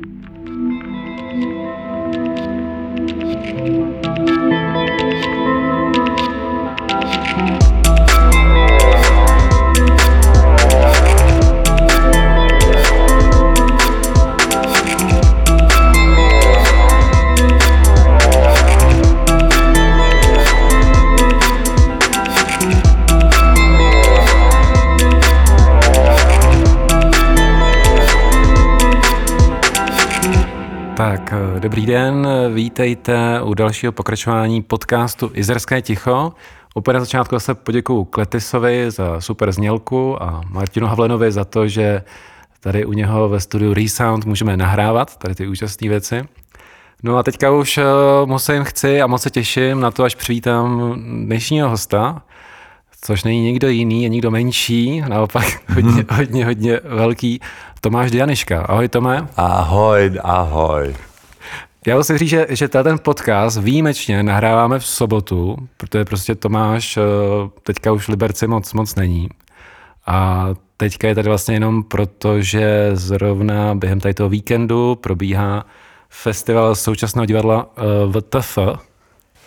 Tak, 0.00 0.29
den, 31.90 32.28
vítejte 32.54 33.42
u 33.42 33.54
dalšího 33.54 33.92
pokračování 33.92 34.62
podcastu 34.62 35.30
Izerské 35.34 35.82
ticho. 35.82 36.32
Úplně 36.74 36.94
na 36.94 37.00
začátku 37.00 37.40
se 37.40 37.54
poděkuju 37.54 38.04
Kletisovi 38.04 38.90
za 38.90 39.20
super 39.20 39.52
znělku 39.52 40.22
a 40.22 40.40
Martinu 40.48 40.86
Havlenovi 40.86 41.32
za 41.32 41.44
to, 41.44 41.68
že 41.68 42.02
tady 42.60 42.84
u 42.84 42.92
něho 42.92 43.28
ve 43.28 43.40
studiu 43.40 43.74
Resound 43.74 44.24
můžeme 44.24 44.56
nahrávat 44.56 45.16
tady 45.16 45.34
ty 45.34 45.48
úžasné 45.48 45.88
věci. 45.88 46.24
No 47.02 47.16
a 47.16 47.22
teďka 47.22 47.50
už 47.50 47.78
eh, 47.78 47.84
musím, 48.24 48.64
chci 48.64 49.02
a 49.02 49.06
moc 49.06 49.22
se 49.22 49.30
těším 49.30 49.80
na 49.80 49.90
to, 49.90 50.04
až 50.04 50.14
přivítám 50.14 50.94
dnešního 51.26 51.68
hosta, 51.68 52.22
což 53.00 53.24
není 53.24 53.40
nikdo 53.40 53.68
jiný, 53.68 54.02
je 54.02 54.08
nikdo 54.08 54.30
menší, 54.30 55.00
naopak 55.00 55.44
hodně, 55.74 56.04
hodně, 56.10 56.44
hodně 56.44 56.80
velký, 56.84 57.40
Tomáš 57.80 58.10
Dianiška. 58.10 58.62
Ahoj 58.62 58.88
Tome. 58.88 59.28
Ahoj, 59.36 60.12
ahoj. 60.22 61.09
Já 61.86 61.96
musím 61.96 62.18
říct, 62.18 62.28
že, 62.28 62.46
že 62.50 62.68
ten 62.68 62.98
podcast 62.98 63.60
výjimečně 63.60 64.22
nahráváme 64.22 64.78
v 64.78 64.86
sobotu, 64.86 65.56
protože 65.76 66.04
prostě 66.04 66.34
Tomáš 66.34 66.96
eh, 66.96 67.02
teďka 67.62 67.92
už 67.92 68.04
v 68.04 68.08
Liberci 68.08 68.46
moc, 68.46 68.72
moc 68.72 68.94
není. 68.94 69.28
A 70.06 70.48
teďka 70.76 71.08
je 71.08 71.14
tady 71.14 71.28
vlastně 71.28 71.54
jenom 71.54 71.82
proto, 71.82 72.42
že 72.42 72.90
zrovna 72.92 73.74
během 73.74 74.00
tady 74.00 74.14
toho 74.14 74.28
víkendu 74.28 74.94
probíhá 74.94 75.66
festival 76.08 76.74
současného 76.74 77.26
divadla 77.26 77.70
uh, 78.06 78.12
VTF. 78.12 78.58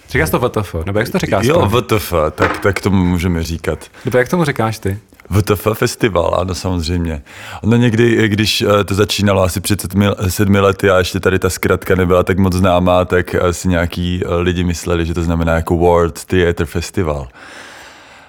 Říkáš 0.09 0.29
to 0.29 0.39
VTF, 0.39 0.75
nebo 0.85 0.99
jak 0.99 1.09
to 1.09 1.19
říkáš? 1.19 1.45
Jo, 1.45 1.69
VTF, 1.69 2.13
tak, 2.31 2.59
tak 2.59 2.81
tomu 2.81 3.05
můžeme 3.05 3.43
říkat. 3.43 3.79
Nebo 4.05 4.17
jak 4.17 4.29
tomu 4.29 4.45
říkáš 4.45 4.79
ty? 4.79 4.99
VTF 5.29 5.67
festival, 5.73 6.35
ano, 6.39 6.55
samozřejmě. 6.55 7.21
Ono 7.63 7.75
někdy, 7.75 8.27
když 8.27 8.61
eh, 8.61 8.83
to 8.83 8.95
začínalo 8.95 9.43
asi 9.43 9.61
před 9.61 9.85
sedmi 10.27 10.59
lety 10.59 10.89
a 10.89 10.97
ještě 10.97 11.19
tady 11.19 11.39
ta 11.39 11.49
zkratka 11.49 11.95
nebyla 11.95 12.23
tak 12.23 12.37
moc 12.39 12.53
známá, 12.53 13.05
tak 13.05 13.35
asi 13.35 13.67
nějaký 13.67 14.21
eh, 14.25 14.35
lidi 14.35 14.63
mysleli, 14.63 15.05
že 15.05 15.13
to 15.13 15.23
znamená 15.23 15.53
jako 15.53 15.77
World 15.77 16.25
Theatre 16.25 16.65
Festival. 16.65 17.27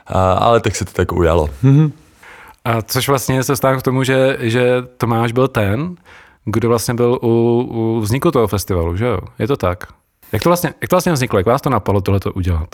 A, 0.07 0.33
ale 0.33 0.61
tak 0.61 0.77
se 0.77 0.85
to 0.85 0.93
tak 0.93 1.13
ujalo. 1.13 1.51
Mhm. 1.63 1.93
A 2.65 2.83
což 2.83 3.09
vlastně 3.09 3.43
se 3.43 3.57
stává 3.57 3.77
k 3.77 3.83
tomu, 3.83 4.05
že, 4.05 4.37
že 4.41 4.83
Tomáš 4.97 5.33
byl 5.33 5.49
ten, 5.49 5.95
kdo 6.45 6.69
vlastně 6.69 6.95
byl 6.95 7.19
u, 7.23 7.61
u 7.73 8.01
vzniku 8.01 8.31
toho 8.31 8.47
festivalu, 8.47 8.97
že 8.97 9.05
jo? 9.05 9.19
Je 9.39 9.47
to 9.47 9.57
tak? 9.57 9.85
Jak 10.33 10.43
to 10.43 10.49
vlastně, 10.49 10.75
jak 10.81 10.89
to 10.89 10.97
vlastně 10.97 11.13
vzniklo? 11.13 11.39
Jak 11.39 11.47
vás 11.47 11.63
to 11.63 11.71
napadlo 11.71 12.01
tohleto 12.01 12.33
udělat? 12.33 12.69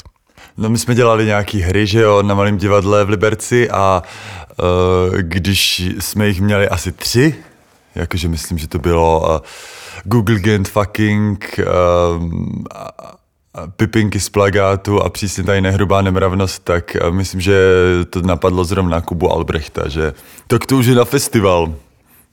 No 0.57 0.69
my 0.69 0.79
jsme 0.79 0.95
dělali 0.95 1.27
nějaký 1.27 1.61
hry, 1.61 1.87
že 1.87 2.01
jo, 2.01 2.23
na 2.23 2.35
malém 2.35 2.57
divadle 2.57 3.05
v 3.05 3.09
Liberci 3.09 3.71
a 3.71 4.03
uh, 4.59 5.17
když 5.19 5.81
jsme 5.99 6.29
jich 6.29 6.41
měli 6.41 6.69
asi 6.69 6.93
tři, 6.93 7.35
jakože 7.95 8.29
myslím, 8.29 8.59
že 8.59 8.69
to 8.69 8.79
bylo 8.79 9.21
uh, 9.21 9.39
Google 10.05 10.39
Gent 10.39 10.69
fucking, 10.69 11.61
uh, 12.19 12.29
pipinky 13.77 14.21
z 14.21 14.29
plagátu 14.29 15.03
a 15.03 15.11
přísně 15.11 15.45
tady 15.45 15.61
nehrubá 15.61 16.03
nemravnost, 16.03 16.65
tak 16.65 16.97
uh, 17.05 17.15
myslím, 17.15 17.41
že 17.41 17.75
to 18.11 18.23
napadlo 18.23 18.65
zrovna 18.65 19.01
Kubu 19.01 19.33
Albrechta, 19.33 19.89
že 19.89 20.13
tak 20.47 20.67
to 20.67 20.77
už 20.77 20.87
je 20.87 20.95
na 20.95 21.05
festival. 21.05 21.75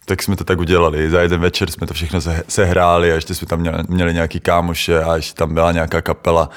Tak 0.06 0.24
jsme 0.24 0.36
to 0.36 0.44
tak 0.44 0.60
udělali. 0.60 1.10
Za 1.10 1.22
jeden 1.22 1.42
večer 1.42 1.72
jsme 1.72 1.88
to 1.88 1.94
všechno 1.94 2.20
sehráli 2.48 3.12
a 3.12 3.16
ještě 3.16 3.36
jsme 3.36 3.48
tam 3.48 3.60
měli, 3.60 3.78
měli 3.88 4.14
nějaký 4.14 4.40
kámoše 4.40 5.04
a 5.04 5.16
ještě 5.16 5.34
tam 5.34 5.54
byla 5.54 5.72
nějaká 5.72 6.02
kapela 6.02 6.50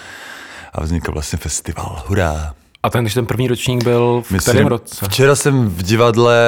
a 0.73 0.81
vznikl 0.83 1.13
vlastně 1.13 1.39
festival. 1.39 2.03
Hurá! 2.07 2.55
A 2.83 2.91
ten, 2.91 3.05
když 3.05 3.15
ten 3.15 3.27
první 3.27 3.49
ročník 3.49 3.85
byl 3.85 4.23
v 4.27 4.31
Myslím, 4.31 4.53
kterém 4.53 4.67
roce? 4.67 5.07
Včera 5.09 5.37
jsem 5.37 5.69
v 5.69 5.83
divadle 5.83 6.39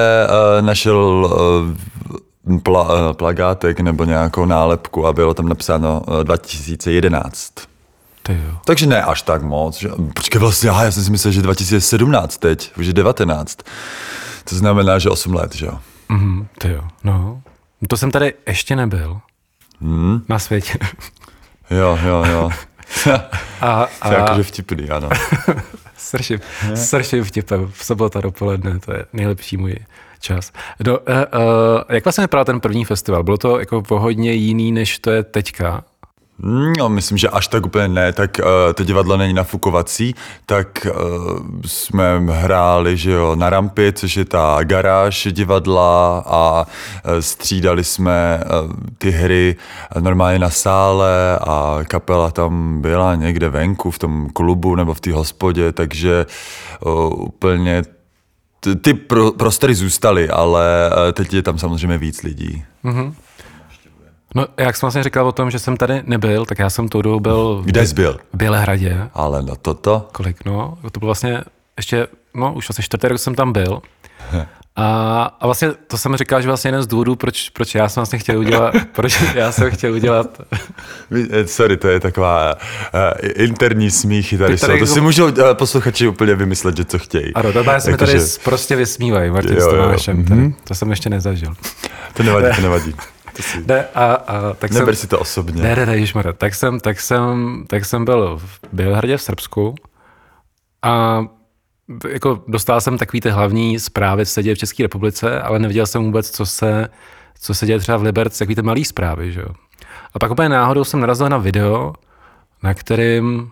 uh, 0.58 0.66
našel 0.66 1.30
uh, 2.46 2.58
pla, 2.60 2.82
uh, 2.82 3.12
plagátek 3.12 3.80
nebo 3.80 4.04
nějakou 4.04 4.44
nálepku 4.44 5.06
a 5.06 5.12
bylo 5.12 5.34
tam 5.34 5.48
napsáno 5.48 6.02
uh, 6.08 6.24
2011. 6.24 7.52
Ty 8.22 8.32
jo. 8.32 8.58
Takže 8.64 8.86
ne 8.86 9.02
až 9.02 9.22
tak 9.22 9.42
moc. 9.42 9.78
Že, 9.78 9.88
počkej, 10.14 10.40
vlastně, 10.40 10.70
aha, 10.70 10.84
já 10.84 10.90
jsem 10.90 11.04
si 11.04 11.10
myslel, 11.10 11.32
že 11.32 11.42
2017 11.42 12.36
teď, 12.36 12.72
už 12.78 12.86
je 12.86 12.92
19. 12.92 13.58
To 14.44 14.56
znamená, 14.56 14.98
že 14.98 15.10
8 15.10 15.34
let, 15.34 15.54
že 15.54 15.66
jo. 15.66 15.78
Mhm, 16.08 16.46
jo, 16.64 16.84
no. 17.04 17.42
To 17.88 17.96
jsem 17.96 18.10
tady 18.10 18.34
ještě 18.46 18.76
nebyl. 18.76 19.20
Hmm? 19.80 20.22
Na 20.28 20.38
světě. 20.38 20.78
Jo, 21.70 21.98
jo, 22.04 22.24
jo. 22.30 22.50
a, 23.60 23.88
a... 24.00 24.08
To 24.08 24.14
je 24.14 24.18
jakože 24.18 24.42
vtipný, 24.42 24.90
ano. 24.90 25.08
strašně, 25.96 26.40
strašně 26.74 27.24
vtipem. 27.24 27.70
V 27.72 27.84
sobota 27.84 28.20
dopoledne, 28.20 28.80
to 28.80 28.92
je 28.92 29.04
nejlepší 29.12 29.56
můj 29.56 29.76
čas. 30.20 30.52
Do, 30.80 30.98
uh, 30.98 31.06
uh, 31.06 31.82
jak 31.88 32.04
vlastně 32.04 32.22
vypadal 32.22 32.44
ten 32.44 32.60
první 32.60 32.84
festival? 32.84 33.22
Bylo 33.22 33.38
to 33.38 33.58
jako 33.58 33.82
pohodně 33.82 34.32
jiný, 34.32 34.72
než 34.72 34.98
to 34.98 35.10
je 35.10 35.22
teďka? 35.22 35.84
No, 36.78 36.88
myslím, 36.88 37.18
že 37.18 37.28
až 37.28 37.48
tak 37.48 37.66
úplně 37.66 37.88
ne, 37.88 38.12
tak 38.12 38.40
uh, 38.42 38.72
to 38.74 38.84
divadlo 38.84 39.16
není 39.16 39.34
nafukovací, 39.34 40.14
tak 40.46 40.86
uh, 40.86 41.38
jsme 41.66 42.18
hráli, 42.18 42.96
že 42.96 43.10
jo, 43.10 43.36
na 43.36 43.50
rampě, 43.50 43.92
což 43.92 44.16
je 44.16 44.24
ta 44.24 44.58
garáž 44.62 45.28
divadla 45.30 46.22
a 46.26 46.66
uh, 46.66 47.12
střídali 47.20 47.84
jsme 47.84 48.44
uh, 48.44 48.72
ty 48.98 49.10
hry 49.10 49.56
normálně 50.00 50.38
na 50.38 50.50
sále 50.50 51.38
a 51.38 51.78
kapela 51.84 52.30
tam 52.30 52.80
byla 52.80 53.14
někde 53.14 53.48
venku 53.48 53.90
v 53.90 53.98
tom 53.98 54.28
klubu 54.30 54.74
nebo 54.74 54.94
v 54.94 55.00
té 55.00 55.12
hospodě, 55.12 55.72
takže 55.72 56.26
uh, 56.80 57.24
úplně 57.24 57.82
ty 58.82 58.94
pro, 58.94 59.32
prostory 59.32 59.74
zůstaly, 59.74 60.28
ale 60.28 60.90
teď 61.12 61.34
je 61.34 61.42
tam 61.42 61.58
samozřejmě 61.58 61.98
víc 61.98 62.22
lidí. 62.22 62.64
Mm-hmm. 62.84 63.14
No, 64.34 64.46
jak 64.56 64.76
jsem 64.76 64.86
vlastně 64.86 65.02
říkal 65.02 65.28
o 65.28 65.32
tom, 65.32 65.50
že 65.50 65.58
jsem 65.58 65.76
tady 65.76 66.02
nebyl, 66.06 66.46
tak 66.46 66.58
já 66.58 66.70
jsem 66.70 66.88
tou 66.88 67.02
dobu 67.02 67.20
byl... 67.20 67.62
Kde 67.64 67.86
jsi 67.86 67.94
byl? 67.94 68.18
V 68.32 68.36
Bělehradě. 68.36 69.08
Ale 69.14 69.42
no 69.42 69.56
toto? 69.56 70.08
Kolik, 70.12 70.44
no, 70.44 70.78
to 70.92 71.00
bylo 71.00 71.08
vlastně 71.08 71.40
ještě, 71.76 72.06
no, 72.34 72.52
už 72.52 72.68
vlastně 72.68 72.82
čtvrtý 72.82 73.08
rok 73.08 73.18
jsem 73.18 73.34
tam 73.34 73.52
byl. 73.52 73.82
A, 74.76 75.22
a 75.40 75.46
vlastně 75.46 75.70
to 75.86 75.98
jsem 75.98 76.16
říkal, 76.16 76.42
že 76.42 76.48
vlastně 76.48 76.68
jeden 76.68 76.82
z 76.82 76.86
důvodů, 76.86 77.16
proč, 77.16 77.50
proč 77.50 77.74
já 77.74 77.88
jsem 77.88 78.00
vlastně 78.00 78.18
chtěl 78.18 78.38
udělat, 78.38 78.74
proč 78.92 79.22
já 79.34 79.52
jsem 79.52 79.70
chtěl 79.70 79.92
udělat. 79.92 80.40
Eh, 81.30 81.46
sorry, 81.46 81.76
to 81.76 81.88
je 81.88 82.00
taková 82.00 82.54
uh, 82.54 83.00
interní 83.34 83.90
smíchy 83.90 84.38
tady, 84.38 84.56
tady 84.56 84.78
jsou. 84.78 84.86
To 84.86 84.94
si 84.94 85.00
můžou 85.00 85.24
uh, 85.24 85.54
posluchači 85.54 86.08
úplně 86.08 86.34
vymyslet, 86.34 86.76
že 86.76 86.84
co 86.84 86.98
chtějí. 86.98 87.34
Ano, 87.34 87.52
to 87.52 87.64
se 87.78 87.90
mi 87.90 87.96
tady 87.96 88.12
že... 88.12 88.26
prostě 88.44 88.76
vysmívají, 88.76 89.30
Martin 89.30 89.56
jo, 89.56 89.60
s 89.60 89.70
Tomášem. 89.70 90.24
Mm-hmm. 90.24 90.54
To 90.64 90.74
jsem 90.74 90.90
ještě 90.90 91.10
nezažil. 91.10 91.54
To 92.14 92.22
nevadí, 92.22 92.56
to 92.56 92.62
nevadí. 92.62 92.94
To 93.36 93.42
si... 93.42 93.64
Ne, 93.66 93.84
a, 93.94 94.04
a, 94.14 94.54
tak 94.54 94.70
Neber 94.70 94.94
jsem, 94.94 95.00
si 95.00 95.06
to 95.06 95.18
osobně. 95.18 95.62
Ne, 95.62 95.76
ne, 95.76 95.86
ne, 95.86 95.96
ježmar, 95.96 96.32
tak 96.32 96.54
jsem, 96.54 96.80
tak 96.80 97.00
jsem, 97.00 97.64
tak 97.68 97.84
jsem 97.84 98.04
byl 98.04 98.38
v 98.38 98.60
Bělehradě 98.72 99.16
v 99.16 99.22
Srbsku 99.22 99.74
a 100.82 101.24
jako 102.08 102.44
dostal 102.48 102.80
jsem 102.80 102.98
takový 102.98 103.20
ty 103.20 103.30
hlavní 103.30 103.78
zprávy, 103.78 104.26
co 104.26 104.32
se 104.32 104.42
děje 104.42 104.54
v 104.54 104.58
České 104.58 104.82
republice, 104.82 105.40
ale 105.40 105.58
neviděl 105.58 105.86
jsem 105.86 106.04
vůbec, 106.04 106.30
co 106.30 106.46
se, 106.46 106.88
co 107.40 107.54
se 107.54 107.66
děje 107.66 107.78
třeba 107.78 107.98
v 107.98 108.02
Liberci, 108.02 108.38
takový 108.38 108.54
ty 108.54 108.62
malý 108.62 108.84
zprávy, 108.84 109.32
že 109.32 109.40
jo. 109.40 109.48
A 110.14 110.18
pak 110.18 110.30
úplně 110.30 110.48
náhodou 110.48 110.84
jsem 110.84 111.00
narazil 111.00 111.28
na 111.28 111.38
video, 111.38 111.92
na 112.62 112.74
kterým 112.74 113.50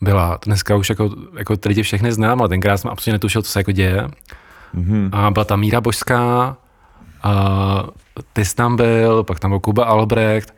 byla, 0.00 0.38
dneska 0.44 0.76
už 0.76 0.88
jako, 0.88 1.10
jako 1.38 1.56
ty 1.56 1.68
lidi 1.68 1.82
všechny 1.82 2.12
znám, 2.12 2.40
ale 2.40 2.48
tenkrát 2.48 2.76
jsem 2.76 2.90
absolutně 2.90 3.12
netušil, 3.12 3.42
co 3.42 3.50
se 3.50 3.60
jako 3.60 3.72
děje. 3.72 4.08
Mm-hmm. 4.74 5.08
A 5.12 5.30
byla 5.30 5.44
tam 5.44 5.60
Míra 5.60 5.80
Božská, 5.80 6.56
a 7.22 7.84
ty 8.32 8.44
jsi 8.44 8.54
tam 8.54 8.76
byl, 8.76 9.24
pak 9.24 9.40
tam 9.40 9.50
byl 9.50 9.60
Kuba 9.60 9.84
Albrecht, 9.84 10.54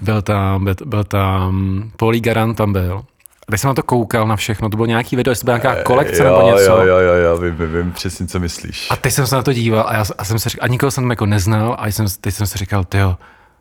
byl 0.00 0.22
tam, 0.22 0.64
byl, 0.64 0.74
byl 0.84 1.04
tam 1.04 1.82
Polí 1.96 2.20
Garant 2.20 2.56
tam 2.56 2.72
byl. 2.72 3.04
A 3.48 3.52
teď 3.52 3.60
jsem 3.60 3.68
na 3.68 3.74
to 3.74 3.82
koukal 3.82 4.26
na 4.26 4.36
všechno, 4.36 4.68
to 4.68 4.76
bylo 4.76 4.86
nějaký 4.86 5.16
video, 5.16 5.32
jestli 5.32 5.40
to 5.40 5.44
byla 5.44 5.58
nějaká 5.58 5.82
kolekce 5.82 6.24
jo, 6.24 6.24
nebo 6.24 6.48
něco. 6.48 6.70
Jo, 6.70 6.82
jo, 6.82 6.98
jo, 6.98 7.14
jo, 7.14 7.36
vím, 7.36 7.56
vím, 7.56 7.72
vím 7.72 7.92
přesně, 7.92 8.26
co 8.26 8.40
myslíš. 8.40 8.88
A 8.90 8.96
teď 8.96 9.12
jsem 9.12 9.26
se 9.26 9.36
na 9.36 9.42
to 9.42 9.52
díval 9.52 9.84
a, 9.88 9.94
já, 9.94 10.04
a 10.18 10.24
jsem 10.24 10.38
se 10.38 10.48
říkal, 10.48 10.64
a 10.64 10.68
nikoho 10.68 10.90
jsem 10.90 11.10
jako 11.10 11.26
neznal 11.26 11.76
a 11.78 11.86
jsem, 11.86 12.06
teď 12.20 12.34
jsem 12.34 12.46
si 12.46 12.58
říkal, 12.58 12.84
tyjo, 12.84 13.16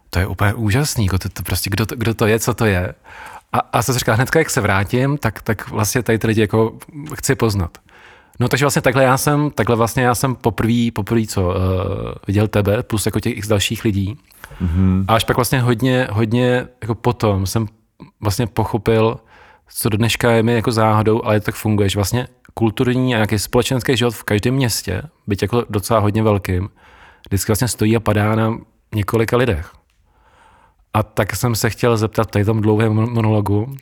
to 0.10 0.20
je 0.20 0.28
úplně 0.28 0.54
úžasný, 0.54 1.06
jako 1.06 1.18
to, 1.18 1.30
to 1.30 1.44
prostě, 1.44 1.70
kdo, 1.70 1.86
to, 1.86 1.96
kdo 1.96 2.14
to 2.14 2.26
je, 2.28 2.40
co 2.40 2.54
to 2.54 2.66
je. 2.66 2.94
A, 3.54 3.60
a 3.74 3.82
jsem 3.82 3.94
si 3.94 4.00
říkal, 4.00 4.16
hnedka 4.16 4.40
jak 4.40 4.50
se 4.50 4.62
vrátím, 4.62 5.18
tak, 5.18 5.42
tak 5.42 5.70
vlastně 5.70 6.04
tady 6.04 6.20
ty 6.20 6.28
lidi 6.28 6.42
jako 6.42 6.74
chci 7.16 7.36
poznat. 7.36 7.78
No 8.40 8.48
takže 8.48 8.66
vlastně 8.66 8.82
takhle 8.82 9.04
já 9.04 9.18
jsem, 9.18 9.52
takhle 9.52 9.76
vlastně 9.76 10.04
já 10.04 10.16
jsem 10.16 10.36
poprvé, 10.36 10.92
poprvé 10.94 11.22
co, 11.28 11.42
uh, 11.48 11.54
viděl 12.28 12.48
tebe, 12.48 12.84
plus 12.84 13.06
jako 13.06 13.20
těch 13.20 13.38
x 13.38 13.48
dalších 13.48 13.84
lidí. 13.84 14.18
Mm-hmm. 14.64 15.06
A 15.08 15.16
až 15.16 15.24
pak 15.24 15.36
vlastně 15.36 15.62
hodně, 15.62 16.08
hodně 16.12 16.68
jako 16.82 16.96
potom 16.96 17.46
jsem 17.46 17.68
vlastně 18.22 18.48
pochopil, 18.48 19.18
co 19.70 19.90
do 19.90 19.98
dneška 19.98 20.32
je 20.32 20.44
mi 20.44 20.54
jako 20.54 20.72
záhadou, 20.72 21.26
ale 21.26 21.40
tak 21.40 21.56
funguje, 21.56 21.90
že 21.90 21.98
vlastně 21.98 22.28
kulturní 22.54 23.16
a 23.16 23.18
nějaký 23.18 23.40
společenský 23.40 23.98
život 23.98 24.16
v 24.16 24.24
každém 24.24 24.54
městě, 24.54 25.02
byť 25.28 25.42
jako 25.42 25.64
docela 25.70 26.00
hodně 26.00 26.24
velkým, 26.24 26.70
vždycky 27.28 27.52
vlastně 27.52 27.68
stojí 27.68 27.96
a 27.96 28.00
padá 28.00 28.36
na 28.36 28.58
několika 28.96 29.38
lidech. 29.38 29.72
A 30.94 31.04
tak 31.04 31.36
jsem 31.36 31.56
se 31.56 31.70
chtěl 31.70 31.98
zeptat 31.98 32.32
tady 32.32 32.46
tom 32.46 32.62
dlouhém 32.62 32.94
monologu. 32.94 33.76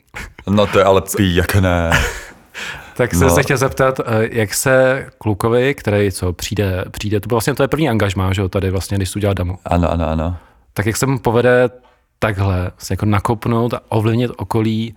No 0.50 0.66
to 0.66 0.78
je 0.78 0.84
ale 0.84 1.02
pí, 1.16 1.34
jak 1.34 1.54
ne. 1.54 1.90
tak 2.96 3.14
jsem 3.14 3.28
no. 3.28 3.34
se 3.34 3.42
chtěl 3.42 3.56
zeptat, 3.56 4.00
eh, 4.00 4.28
jak 4.32 4.54
se 4.54 5.06
klukovi, 5.18 5.74
který 5.74 6.12
co 6.12 6.32
přijde, 6.32 6.84
přijde, 6.90 7.20
to 7.20 7.28
bylo 7.28 7.36
vlastně 7.36 7.54
to 7.54 7.62
je 7.62 7.68
první 7.68 7.88
angažmá, 7.88 8.32
že 8.32 8.42
jo, 8.42 8.48
tady 8.48 8.70
vlastně, 8.70 8.96
když 8.96 9.08
jsi 9.08 9.18
udělal 9.18 9.34
damu. 9.34 9.58
Ano, 9.64 9.90
ano, 9.90 10.08
ano. 10.08 10.36
Tak 10.72 10.86
jak 10.86 10.96
se 10.96 11.06
mu 11.06 11.18
povede 11.18 11.70
takhle, 12.18 12.70
se 12.78 12.92
jako 12.92 13.06
nakopnout 13.06 13.74
a 13.74 13.80
ovlivnit 13.88 14.30
okolí 14.36 14.94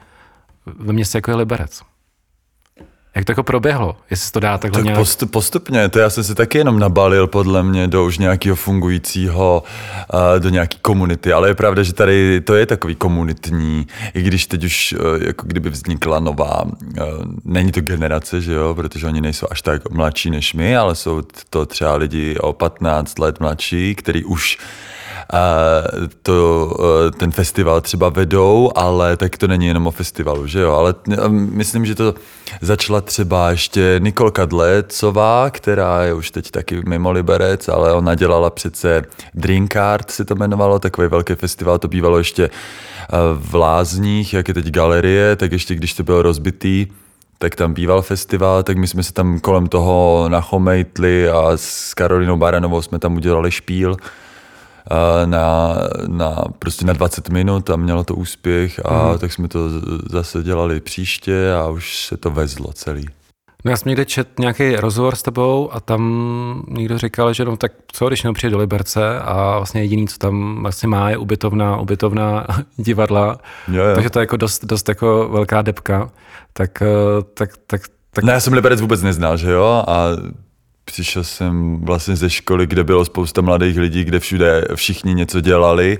ve 0.65 0.94
městě 0.94 1.17
jako 1.17 1.31
je 1.31 1.38
Liberec? 1.38 1.81
Jak 3.17 3.25
to 3.25 3.31
jako 3.31 3.43
proběhlo? 3.43 3.95
Jestli 4.09 4.31
to 4.31 4.39
dá 4.39 4.57
takhle 4.57 4.79
tak 4.79 4.83
nějak... 4.83 4.99
Postup, 4.99 5.31
postupně, 5.31 5.89
to 5.89 5.99
já 5.99 6.09
jsem 6.09 6.23
si 6.23 6.35
taky 6.35 6.57
jenom 6.57 6.79
nabalil 6.79 7.27
podle 7.27 7.63
mě 7.63 7.87
do 7.87 8.05
už 8.05 8.17
nějakého 8.17 8.55
fungujícího, 8.55 9.63
uh, 10.13 10.19
do 10.39 10.49
nějaký 10.49 10.77
komunity, 10.81 11.33
ale 11.33 11.47
je 11.47 11.55
pravda, 11.55 11.83
že 11.83 11.93
tady 11.93 12.41
to 12.41 12.55
je 12.55 12.65
takový 12.65 12.95
komunitní, 12.95 13.87
i 14.13 14.21
když 14.21 14.47
teď 14.47 14.63
už 14.63 14.95
uh, 14.99 15.23
jako 15.23 15.47
kdyby 15.47 15.69
vznikla 15.69 16.19
nová, 16.19 16.63
uh, 16.63 16.71
není 17.45 17.71
to 17.71 17.81
generace, 17.81 18.41
že 18.41 18.53
jo, 18.53 18.75
protože 18.75 19.07
oni 19.07 19.21
nejsou 19.21 19.47
až 19.51 19.61
tak 19.61 19.89
mladší 19.89 20.29
než 20.29 20.53
my, 20.53 20.77
ale 20.77 20.95
jsou 20.95 21.21
to 21.49 21.65
třeba 21.65 21.95
lidi 21.95 22.37
o 22.37 22.53
15 22.53 23.19
let 23.19 23.39
mladší, 23.39 23.95
který 23.95 24.23
už 24.23 24.57
to, 26.21 26.69
ten 27.18 27.31
festival 27.31 27.81
třeba 27.81 28.09
vedou, 28.09 28.71
ale 28.75 29.18
tak 29.18 29.38
to 29.38 29.47
není 29.47 29.68
jenom 29.68 29.88
o 29.88 29.91
festivalu, 29.91 30.47
že 30.47 30.59
jo, 30.59 30.71
ale 30.71 30.95
myslím, 31.31 31.85
že 31.85 31.95
to 31.95 32.13
začala 32.62 33.01
třeba 33.01 33.51
ještě 33.51 33.95
Nikolka 34.00 34.45
Dlecová, 34.45 35.50
která 35.50 36.03
je 36.03 36.13
už 36.13 36.31
teď 36.31 36.51
taky 36.51 36.81
mimo 36.88 37.12
Liberec, 37.12 37.69
ale 37.69 37.94
ona 37.94 38.15
dělala 38.15 38.50
přece 38.50 39.03
Drinkard, 39.33 40.12
si 40.12 40.25
to 40.25 40.35
jmenovalo, 40.35 40.79
takový 40.79 41.07
velký 41.07 41.35
festival, 41.35 41.79
to 41.79 41.88
bývalo 41.88 42.18
ještě 42.18 42.50
v 43.33 43.56
Lázních, 43.56 44.33
jak 44.33 44.47
je 44.47 44.53
teď 44.53 44.71
galerie, 44.71 45.35
tak 45.35 45.51
ještě 45.51 45.75
když 45.75 45.94
to 45.94 46.03
bylo 46.03 46.21
rozbitý, 46.21 46.88
tak 47.39 47.56
tam 47.56 47.74
býval 47.74 48.01
festival, 48.01 48.63
tak 48.63 48.77
my 48.77 48.88
jsme 48.88 49.03
se 49.03 49.13
tam 49.13 49.39
kolem 49.39 49.68
toho 49.68 50.25
nachomejtli 50.29 51.29
a 51.29 51.51
s 51.56 51.94
Karolinou 51.94 52.38
Baranovou 52.38 52.81
jsme 52.81 53.00
tam 53.00 53.15
udělali 53.15 53.51
špíl 53.51 53.97
na, 55.25 55.78
na, 56.07 56.44
prostě 56.60 56.86
na 56.86 56.94
20 56.94 57.30
minut 57.30 57.69
a 57.69 57.75
mělo 57.75 58.04
to 58.04 58.16
úspěch 58.16 58.81
a 58.86 59.12
mm. 59.12 59.19
tak 59.19 59.34
jsme 59.34 59.48
to 59.48 59.60
zase 60.10 60.44
dělali 60.44 60.80
příště 60.80 61.54
a 61.54 61.68
už 61.68 62.06
se 62.06 62.18
to 62.18 62.30
vezlo 62.31 62.74
celý. 62.74 63.06
No 63.66 63.72
já 63.72 63.78
jsem 63.78 63.89
někde 63.89 64.06
čet 64.06 64.39
nějaký 64.39 64.75
rozhovor 64.75 65.16
s 65.16 65.24
tebou 65.24 65.74
a 65.74 65.80
tam 65.80 66.63
někdo 66.68 66.98
říkal, 66.98 67.34
že 67.34 67.45
no 67.45 67.57
tak 67.57 67.72
co, 67.88 68.07
když 68.07 68.24
přijde 68.34 68.51
do 68.51 68.57
Liberce 68.57 69.19
a 69.19 69.57
vlastně 69.57 69.81
jediný, 69.81 70.07
co 70.07 70.18
tam 70.18 70.62
vlastně 70.62 70.89
má, 70.89 71.10
je 71.10 71.18
ubytovna, 71.18 71.78
ubytovna 71.78 72.48
divadla, 72.78 73.38
jo, 73.68 73.84
jo. 73.84 73.95
takže 73.95 74.10
to 74.10 74.19
je 74.19 74.22
jako 74.22 74.38
dost, 74.38 74.66
dost 74.66 74.89
jako 74.89 75.30
velká 75.31 75.62
depka, 75.62 76.10
tak, 76.54 76.81
eh, 76.81 76.88
tak, 77.34 77.50
tak, 77.68 77.81
tak... 78.13 78.24
Ne, 78.24 78.34
já 78.34 78.39
jsem 78.39 78.54
Liberec 78.54 78.81
vůbec 78.81 79.01
neznal, 79.01 79.38
že 79.38 79.51
jo, 79.51 79.84
a 79.88 80.07
přišel 80.88 81.24
jsem 81.24 81.80
vlastně 81.81 82.16
ze 82.16 82.30
školy, 82.30 82.68
kde 82.68 82.84
bylo 82.84 83.06
spousta 83.06 83.42
mladých 83.42 83.78
lidí, 83.78 84.04
kde 84.04 84.19
všude 84.19 84.66
všichni 84.75 85.13
něco 85.13 85.42
dělali. 85.42 85.98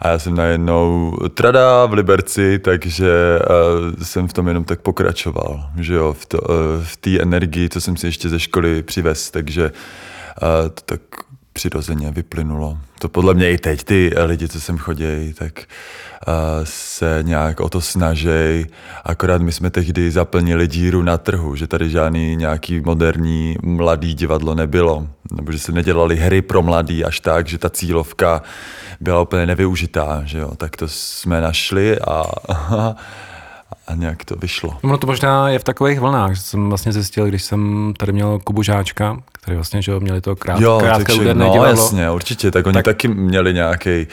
A 0.00 0.08
já 0.08 0.18
jsem 0.18 0.34
najednou 0.34 1.16
trada 1.34 1.86
v 1.86 1.92
Liberci, 1.92 2.58
takže 2.58 3.38
uh, 3.38 4.02
jsem 4.02 4.28
v 4.28 4.32
tom 4.32 4.48
jenom 4.48 4.64
tak 4.64 4.80
pokračoval, 4.80 5.70
že 5.78 5.94
jo, 5.94 6.12
v, 6.12 6.26
uh, 6.34 6.40
v 6.82 6.96
té 6.96 7.20
energii, 7.20 7.68
co 7.68 7.80
jsem 7.80 7.96
si 7.96 8.06
ještě 8.06 8.28
ze 8.28 8.40
školy 8.40 8.82
přivez, 8.82 9.30
takže 9.30 9.64
uh, 9.64 10.68
to 10.68 10.82
tak 10.84 11.00
přirozeně 11.58 12.10
vyplynulo. 12.10 12.78
To 12.98 13.08
podle 13.08 13.34
mě 13.34 13.50
i 13.50 13.58
teď 13.58 13.84
ty 13.84 14.12
lidi, 14.24 14.48
co 14.48 14.60
sem 14.60 14.78
chodí, 14.78 15.34
tak 15.38 15.62
se 16.64 17.18
nějak 17.22 17.60
o 17.60 17.68
to 17.68 17.80
snaží. 17.80 18.66
Akorát 19.04 19.42
my 19.42 19.52
jsme 19.52 19.70
tehdy 19.70 20.10
zaplnili 20.10 20.66
díru 20.66 21.02
na 21.02 21.18
trhu, 21.18 21.56
že 21.56 21.66
tady 21.66 21.90
žádný 21.90 22.36
nějaký 22.36 22.80
moderní 22.80 23.56
mladý 23.62 24.14
divadlo 24.14 24.54
nebylo. 24.54 25.08
Nebo 25.36 25.52
že 25.52 25.58
se 25.58 25.72
nedělali 25.72 26.16
hry 26.16 26.42
pro 26.42 26.62
mladý 26.62 27.04
až 27.04 27.20
tak, 27.20 27.48
že 27.48 27.58
ta 27.58 27.70
cílovka 27.70 28.42
byla 29.00 29.20
úplně 29.20 29.46
nevyužitá. 29.46 30.22
Že 30.24 30.38
jo? 30.38 30.50
Tak 30.56 30.76
to 30.76 30.88
jsme 30.88 31.40
našli 31.40 31.98
a 31.98 32.22
a 33.86 33.94
nějak 33.94 34.24
to 34.24 34.36
vyšlo. 34.36 34.76
No 34.82 34.98
to 34.98 35.06
možná 35.06 35.48
je 35.48 35.58
v 35.58 35.64
takových 35.64 36.00
vlnách, 36.00 36.34
že 36.34 36.40
jsem 36.40 36.68
vlastně 36.68 36.92
zjistil, 36.92 37.26
když 37.26 37.42
jsem 37.42 37.92
tady 37.98 38.12
měl 38.12 38.38
Kubu 38.44 38.62
Žáčka, 38.62 39.16
který 39.32 39.54
vlastně, 39.54 39.82
že 39.82 40.00
měli 40.00 40.20
to 40.20 40.36
krát, 40.36 40.60
jo, 40.60 40.78
krátké 40.80 41.14
úderné 41.14 41.44
no, 41.44 41.52
divadlo. 41.52 41.82
jasně, 41.82 42.10
určitě, 42.10 42.50
tak 42.50 42.66
oni 42.66 42.74
tak, 42.74 42.84
taky 42.84 43.08
měli 43.08 43.54
nějaký, 43.54 44.06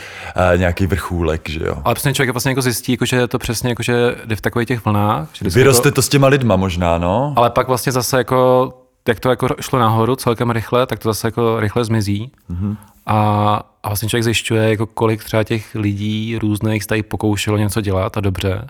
uh, 0.53 0.59
nějaký 0.59 0.87
vrchůlek, 0.87 1.49
že 1.49 1.59
jo. 1.65 1.75
Ale 1.83 1.95
přesně 1.95 2.13
člověk 2.13 2.33
vlastně 2.33 2.51
jako 2.51 2.61
zjistí, 2.61 2.91
jako, 2.91 3.05
že 3.05 3.15
je 3.15 3.27
to 3.27 3.39
přesně 3.39 3.69
jako, 3.69 3.83
že 3.83 4.15
jde 4.25 4.35
v 4.35 4.41
takových 4.41 4.67
těch 4.67 4.85
vlnách. 4.85 5.29
Že 5.33 5.49
Vyroste 5.49 5.87
jako, 5.87 5.95
to 5.95 6.01
s 6.01 6.09
těma 6.09 6.27
lidma 6.27 6.55
možná, 6.55 6.97
no. 6.97 7.33
Ale 7.35 7.49
pak 7.49 7.67
vlastně 7.67 7.91
zase 7.91 8.17
jako 8.17 8.73
jak 9.07 9.19
to 9.19 9.29
jako 9.29 9.47
šlo 9.61 9.79
nahoru 9.79 10.15
celkem 10.15 10.51
rychle, 10.51 10.87
tak 10.87 10.99
to 10.99 11.09
zase 11.09 11.27
jako 11.27 11.59
rychle 11.59 11.85
zmizí. 11.85 12.31
Mm-hmm. 12.51 12.77
A, 13.05 13.61
a 13.83 13.89
vlastně 13.89 14.09
člověk 14.09 14.23
zjišťuje, 14.23 14.69
jako 14.69 14.85
kolik 14.85 15.23
třeba 15.23 15.43
těch 15.43 15.75
lidí 15.75 16.37
různých 16.41 16.87
tady 16.87 17.03
pokoušelo 17.03 17.57
něco 17.57 17.81
dělat 17.81 18.17
a 18.17 18.21
dobře 18.21 18.67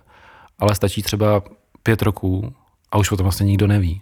ale 0.60 0.76
stačí 0.76 1.02
třeba 1.02 1.44
pět 1.84 2.02
roků 2.02 2.54
a 2.92 2.98
už 2.98 3.12
o 3.12 3.18
tom 3.18 3.24
vlastně 3.24 3.46
nikdo 3.46 3.68
neví. 3.68 4.02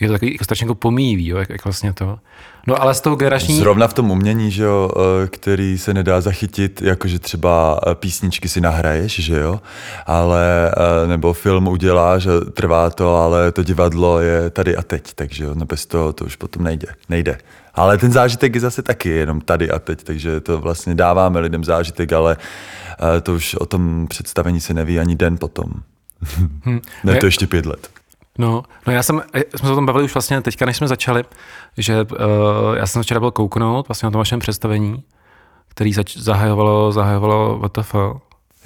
Je 0.00 0.08
to 0.08 0.12
takový 0.14 0.32
jako 0.32 0.44
strašně 0.44 0.64
jako 0.64 0.74
pomíjivý, 0.74 1.26
jo, 1.26 1.38
jak, 1.38 1.50
jak, 1.50 1.64
vlastně 1.64 1.92
to. 1.92 2.18
No 2.66 2.82
ale 2.82 2.94
s 2.94 3.00
tou 3.00 3.14
generační... 3.14 3.58
Zrovna 3.58 3.88
v 3.88 3.94
tom 3.94 4.10
umění, 4.10 4.50
že 4.50 4.62
jo, 4.62 4.90
eh, 4.96 5.26
který 5.26 5.78
se 5.78 5.94
nedá 5.94 6.20
zachytit, 6.20 6.82
jakože 6.82 7.18
třeba 7.18 7.80
eh, 7.86 7.94
písničky 7.94 8.48
si 8.48 8.60
nahraješ, 8.60 9.20
že 9.20 9.38
jo, 9.38 9.60
ale 10.06 10.72
eh, 10.76 11.06
nebo 11.06 11.32
film 11.32 11.68
uděláš, 11.68 12.28
trvá 12.54 12.90
to, 12.90 13.16
ale 13.16 13.52
to 13.52 13.62
divadlo 13.62 14.20
je 14.20 14.50
tady 14.50 14.76
a 14.76 14.82
teď, 14.82 15.12
takže 15.14 15.44
jo, 15.44 15.54
no 15.54 15.66
bez 15.66 15.86
toho 15.86 16.12
to 16.12 16.24
už 16.24 16.36
potom 16.36 16.64
nejde. 16.64 16.88
nejde. 17.08 17.38
Ale 17.74 17.98
ten 17.98 18.12
zážitek 18.12 18.54
je 18.54 18.60
zase 18.60 18.82
taky 18.82 19.08
jenom 19.08 19.40
tady 19.40 19.70
a 19.70 19.78
teď, 19.78 20.02
takže 20.02 20.40
to 20.40 20.58
vlastně 20.58 20.94
dáváme 20.94 21.40
lidem 21.40 21.64
zážitek, 21.64 22.12
ale 22.12 22.36
to 23.22 23.34
už 23.34 23.54
o 23.54 23.66
tom 23.66 24.06
představení 24.08 24.60
se 24.60 24.74
neví 24.74 24.98
ani 24.98 25.16
den 25.16 25.38
potom. 25.38 25.72
Hmm. 26.64 26.80
ne, 27.04 27.16
to 27.16 27.26
ještě 27.26 27.46
pět 27.46 27.66
let. 27.66 27.88
No, 28.38 28.62
no 28.86 28.92
já 28.92 29.02
jsem, 29.02 29.22
jsme 29.56 29.66
se 29.66 29.72
o 29.72 29.74
tom 29.74 29.86
bavili 29.86 30.04
už 30.04 30.14
vlastně 30.14 30.40
teďka, 30.40 30.66
než 30.66 30.76
jsme 30.76 30.88
začali, 30.88 31.24
že 31.78 32.02
uh, 32.02 32.18
já 32.76 32.86
jsem 32.86 33.02
včera 33.02 33.20
byl 33.20 33.30
kouknout 33.30 33.88
vlastně 33.88 34.06
na 34.06 34.10
tom 34.10 34.18
vašem 34.18 34.40
představení, 34.40 35.02
který 35.68 35.92
zač- 35.92 36.16
zahajovalo, 36.16 36.92
zahajovalo 36.92 37.60
VTF. 37.68 37.94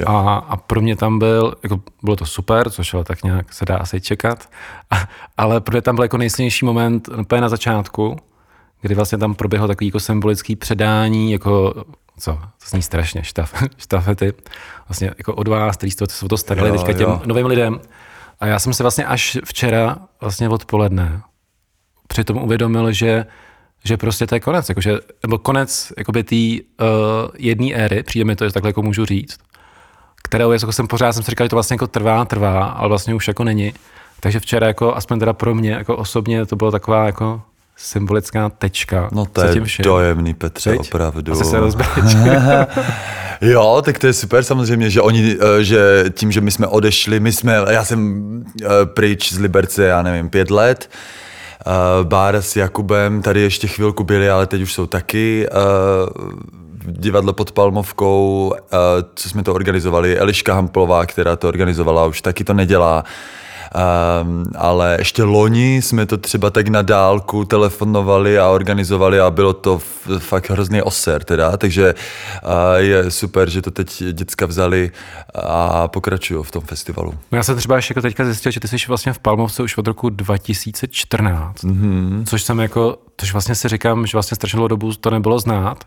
A, 0.07 0.37
a 0.37 0.57
pro 0.57 0.81
mě 0.81 0.97
tam 0.97 1.19
byl, 1.19 1.55
jako 1.63 1.81
bylo 2.03 2.17
to 2.17 2.27
super, 2.27 2.71
což 2.71 2.95
ale 2.95 3.05
tak 3.05 3.23
nějak 3.23 3.53
se 3.53 3.65
dá 3.65 3.77
asi 3.77 4.01
čekat, 4.01 4.49
a, 4.91 5.09
ale 5.37 5.61
pro 5.61 5.73
mě 5.73 5.83
tam 5.83 5.95
byl 5.95 6.05
jako 6.05 6.19
nejsilnější 6.19 6.65
moment 6.65 7.09
úplně 7.09 7.41
na 7.41 7.49
začátku, 7.49 8.17
kdy 8.81 8.95
vlastně 8.95 9.19
tam 9.19 9.35
proběhlo 9.35 9.69
takový 9.69 9.87
jako 9.87 10.01
symbolický 10.01 10.57
předání, 10.57 11.33
jako 11.33 11.85
co, 12.19 12.33
to 12.33 12.67
zní 12.69 12.83
strašně, 12.83 13.23
štaf, 13.25 13.63
štafety, 13.79 14.33
vlastně 14.89 15.11
jako 15.19 15.35
od 15.35 15.49
vás, 15.49 15.77
kteří 15.77 15.91
jste 15.91 16.05
o 16.25 16.29
to 16.29 16.37
starali 16.37 16.69
jo, 16.69 16.77
teďka 16.77 16.93
těm 16.93 17.09
jo. 17.09 17.23
novým 17.27 17.47
lidem. 17.47 17.81
A 18.41 18.47
já 18.47 18.59
jsem 18.59 18.75
se 18.75 18.83
vlastně 18.83 19.05
až 19.05 19.39
včera 19.45 19.97
vlastně 20.21 20.49
odpoledne 20.49 21.23
přitom 22.09 22.37
uvědomil, 22.37 22.93
že 22.93 23.27
že 23.85 23.97
prostě 23.97 24.27
to 24.27 24.35
je 24.35 24.41
konec, 24.41 24.69
jakože, 24.69 24.99
nebo 25.23 25.39
konec 25.39 25.93
jakoby 25.99 26.25
té 26.25 26.37
uh, 26.37 27.31
jedné 27.39 27.75
éry, 27.75 28.03
přijde 28.03 28.25
mi 28.25 28.37
to, 28.37 28.45
že 28.45 28.53
takhle 28.53 28.69
jako 28.69 28.83
můžu 28.83 29.05
říct, 29.05 29.39
kterou 30.23 30.53
jako 30.53 30.73
jsem 30.73 30.87
pořád 30.87 31.13
jsem 31.13 31.23
si 31.23 31.31
říkal, 31.31 31.45
že 31.45 31.49
to 31.49 31.57
vlastně 31.57 31.75
jako 31.75 31.87
trvá, 31.87 32.25
trvá, 32.25 32.65
ale 32.65 32.89
vlastně 32.89 33.15
už 33.15 33.29
jako 33.29 33.45
není. 33.45 33.75
Takže 34.21 34.41
včera 34.41 34.67
jako, 34.67 34.95
aspoň 34.95 35.19
teda 35.19 35.33
pro 35.33 35.55
mě, 35.55 35.71
jako 35.71 35.97
osobně, 35.97 36.47
to 36.47 36.57
bylo 36.57 36.71
taková 36.71 37.07
jako 37.07 37.43
symbolická 37.77 38.49
tečka. 38.49 39.09
No 39.13 39.27
to 39.27 39.45
je 39.45 39.63
dojemný, 39.83 40.35
Petře, 40.35 40.71
Teď? 40.71 40.81
opravdu. 40.81 41.33
Asi 41.33 41.45
se 41.45 41.59
Jo, 43.41 43.83
tak 43.85 43.99
to 43.99 44.07
je 44.07 44.13
super 44.13 44.45
samozřejmě, 44.45 44.91
že 44.91 45.01
oni, 45.01 45.37
eh, 45.41 45.65
že 45.65 46.05
tím, 46.11 46.33
že 46.33 46.41
my 46.41 46.51
jsme 46.51 46.67
odešli, 46.67 47.21
my 47.21 47.33
jsme, 47.33 47.57
já 47.71 47.85
jsem 47.85 48.45
eh, 48.63 48.67
pryč 48.85 49.33
z 49.33 49.39
Liberce, 49.39 49.85
já 49.85 50.03
nevím, 50.03 50.29
pět 50.29 50.51
let, 50.51 50.91
eh, 51.61 52.05
Bára 52.05 52.43
s 52.43 52.57
Jakubem 52.57 53.23
tady 53.23 53.41
ještě 53.41 53.67
chvilku 53.67 54.05
byli, 54.05 54.31
ale 54.31 54.47
teď 54.47 54.63
už 54.63 54.73
jsou 54.73 54.87
taky 54.87 55.49
divadlo 56.89 57.33
pod 57.33 57.53
Palmovkou, 57.53 58.55
co 59.15 59.29
jsme 59.29 59.43
to 59.43 59.55
organizovali, 59.55 60.19
Eliška 60.19 60.55
Hamplová, 60.55 61.07
která 61.07 61.37
to 61.37 61.49
organizovala, 61.49 62.07
už 62.07 62.21
taky 62.21 62.45
to 62.45 62.55
nedělá. 62.55 63.05
Um, 63.75 64.45
ale 64.57 64.97
ještě 64.99 65.23
loni 65.23 65.83
jsme 65.83 66.07
to 66.07 66.17
třeba 66.17 66.51
tak 66.51 66.69
na 66.69 66.83
dálku 66.83 67.45
telefonovali 67.45 68.39
a 68.39 68.49
organizovali 68.49 69.21
a 69.21 69.31
bylo 69.31 69.53
to 69.53 69.81
fakt 70.19 70.51
hrozný 70.51 70.83
oser 70.83 71.25
teda, 71.25 71.57
takže 71.57 71.95
uh, 71.95 72.51
je 72.77 73.11
super, 73.11 73.51
že 73.51 73.63
to 73.63 73.71
teď 73.71 74.03
děcka 74.13 74.47
vzali 74.47 74.91
a 75.35 75.89
pokračují 75.89 76.45
v 76.45 76.51
tom 76.51 76.63
festivalu. 76.63 77.15
Já 77.33 77.43
jsem 77.43 77.57
třeba 77.57 77.77
ještě 77.77 77.93
jako 77.93 78.01
teďka 78.01 78.25
zjistil, 78.25 78.53
že 78.53 78.61
ty 78.61 78.69
jsi 78.69 78.77
vlastně 78.89 79.13
v 79.13 79.19
Palmovce 79.19 79.63
už 79.63 79.79
od 79.79 79.87
roku 79.87 80.11
2014, 80.11 81.65
mm-hmm. 81.65 82.25
což 82.25 82.43
jsem 82.43 82.59
jako, 82.59 82.99
což 83.17 83.33
vlastně 83.33 83.55
si 83.55 83.69
říkám, 83.69 84.07
že 84.07 84.17
vlastně 84.17 84.35
strašně 84.35 84.57
dlouhou 84.57 84.69
dobu 84.69 84.93
to 84.93 85.11
nebylo 85.11 85.39
znát. 85.39 85.85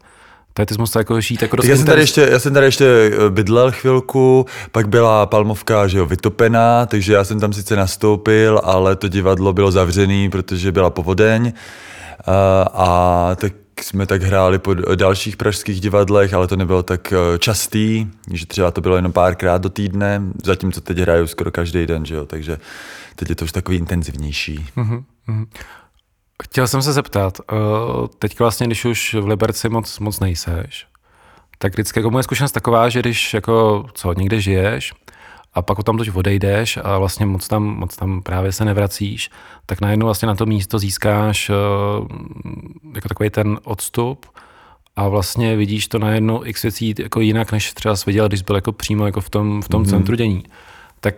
Jsi 0.70 0.80
musel 0.80 1.00
jako 1.00 1.22
žít 1.22 1.42
jako 1.42 1.56
dost 1.56 1.66
Já 1.66 1.76
jsem, 1.76 1.86
tady 1.86 2.02
ještě, 2.02 2.28
já 2.32 2.40
jsem 2.40 2.54
tady 2.54 2.66
ještě 2.66 2.86
eh, 2.86 3.30
bydlel 3.30 3.72
chvilku, 3.72 4.46
pak 4.72 4.90
byla 4.90 5.26
Palmovka 5.26 5.88
že 5.88 5.98
jo, 5.98 6.06
vytopená, 6.06 6.86
takže 6.86 7.14
já 7.14 7.24
jsem 7.24 7.40
tam 7.40 7.54
sice 7.54 7.76
nastoupil, 7.76 8.62
ale 8.64 8.96
to 8.96 9.08
divadlo 9.08 9.54
bylo 9.54 9.72
zavřený, 9.72 10.30
protože 10.30 10.72
byla 10.72 10.90
povodeň. 10.90 11.54
A, 12.26 12.62
a 12.74 13.36
tak 13.36 13.54
jsme 13.84 14.06
tak 14.06 14.22
hráli 14.22 14.60
po 14.60 14.74
dalších 14.74 15.38
pražských 15.38 15.82
divadlech, 15.82 16.34
ale 16.34 16.48
to 16.48 16.56
nebylo 16.56 16.84
tak 16.84 17.14
eh, 17.14 17.40
častý, 17.40 18.08
že 18.34 18.46
třeba 18.46 18.72
to 18.72 18.82
bylo 18.82 18.96
jenom 18.96 19.12
párkrát 19.12 19.58
do 19.62 19.70
týdne, 19.70 20.22
zatímco 20.44 20.82
teď 20.82 20.98
hraju 20.98 21.28
skoro 21.28 21.52
každý 21.52 21.86
den, 21.86 22.06
že 22.06 22.16
jo, 22.16 22.26
takže 22.26 22.58
teď 23.16 23.30
je 23.30 23.36
to 23.36 23.46
už 23.46 23.52
takový 23.52 23.78
intenzivnější. 23.78 24.66
Mhm, 24.76 25.04
Chtěl 26.44 26.68
jsem 26.68 26.82
se 26.82 26.94
zeptat, 26.94 27.40
uh, 27.52 28.08
teď 28.20 28.40
vlastně, 28.40 28.68
když 28.68 28.86
už 28.86 29.14
v 29.14 29.28
Liberci 29.28 29.70
moc, 29.70 30.00
moc 30.00 30.20
nejseš, 30.20 30.88
tak 31.58 31.74
vždycky 31.74 32.00
jako 32.00 32.12
moje 32.12 32.24
zkušenost 32.24 32.52
taková, 32.52 32.90
že 32.90 33.00
když 33.00 33.34
jako 33.34 33.86
co, 33.94 34.14
někde 34.14 34.42
žiješ 34.42 34.94
a 35.54 35.62
pak 35.62 35.84
tam 35.84 35.98
tož 35.98 36.10
odejdeš 36.10 36.80
a 36.84 36.98
vlastně 36.98 37.26
moc 37.26 37.48
tam, 37.48 37.64
moc 37.64 37.96
tam 37.96 38.22
právě 38.22 38.52
se 38.52 38.66
nevracíš, 38.66 39.30
tak 39.66 39.82
najednou 39.82 40.06
vlastně 40.06 40.28
na 40.28 40.36
to 40.36 40.46
místo 40.46 40.80
získáš 40.80 41.50
uh, 41.50 41.56
jako 42.96 43.08
takový 43.08 43.30
ten 43.30 43.60
odstup 43.64 44.26
a 44.96 45.08
vlastně 45.08 45.56
vidíš 45.56 45.88
to 45.88 46.00
najednou 46.00 46.46
x 46.46 46.62
věcí 46.62 46.96
jako 47.00 47.20
jinak, 47.20 47.52
než 47.52 47.74
třeba 47.74 47.96
jsi 47.96 48.04
viděl, 48.06 48.28
když 48.28 48.40
jsi 48.40 48.46
byl 48.46 48.56
jako 48.56 48.72
přímo 48.72 49.06
jako 49.06 49.22
v 49.22 49.30
tom, 49.30 49.62
v 49.62 49.68
tom 49.70 49.84
mm-hmm. 49.84 49.90
centru 49.90 50.16
dění. 50.16 50.44
Tak 51.00 51.16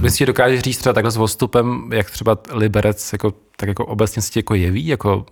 Myslíš, 0.00 0.18
že 0.18 0.26
dokážeš 0.26 0.60
říct 0.60 0.78
třeba 0.78 0.92
takhle 0.92 1.10
s 1.10 1.16
odstupem, 1.16 1.90
jak 1.92 2.10
třeba 2.10 2.38
Liberec 2.52 3.12
jako, 3.12 3.34
tak 3.56 3.68
jako 3.68 3.86
obecně 3.86 4.22
se 4.22 4.38
jako 4.38 4.54
jeví, 4.54 4.86
jako, 4.86 5.26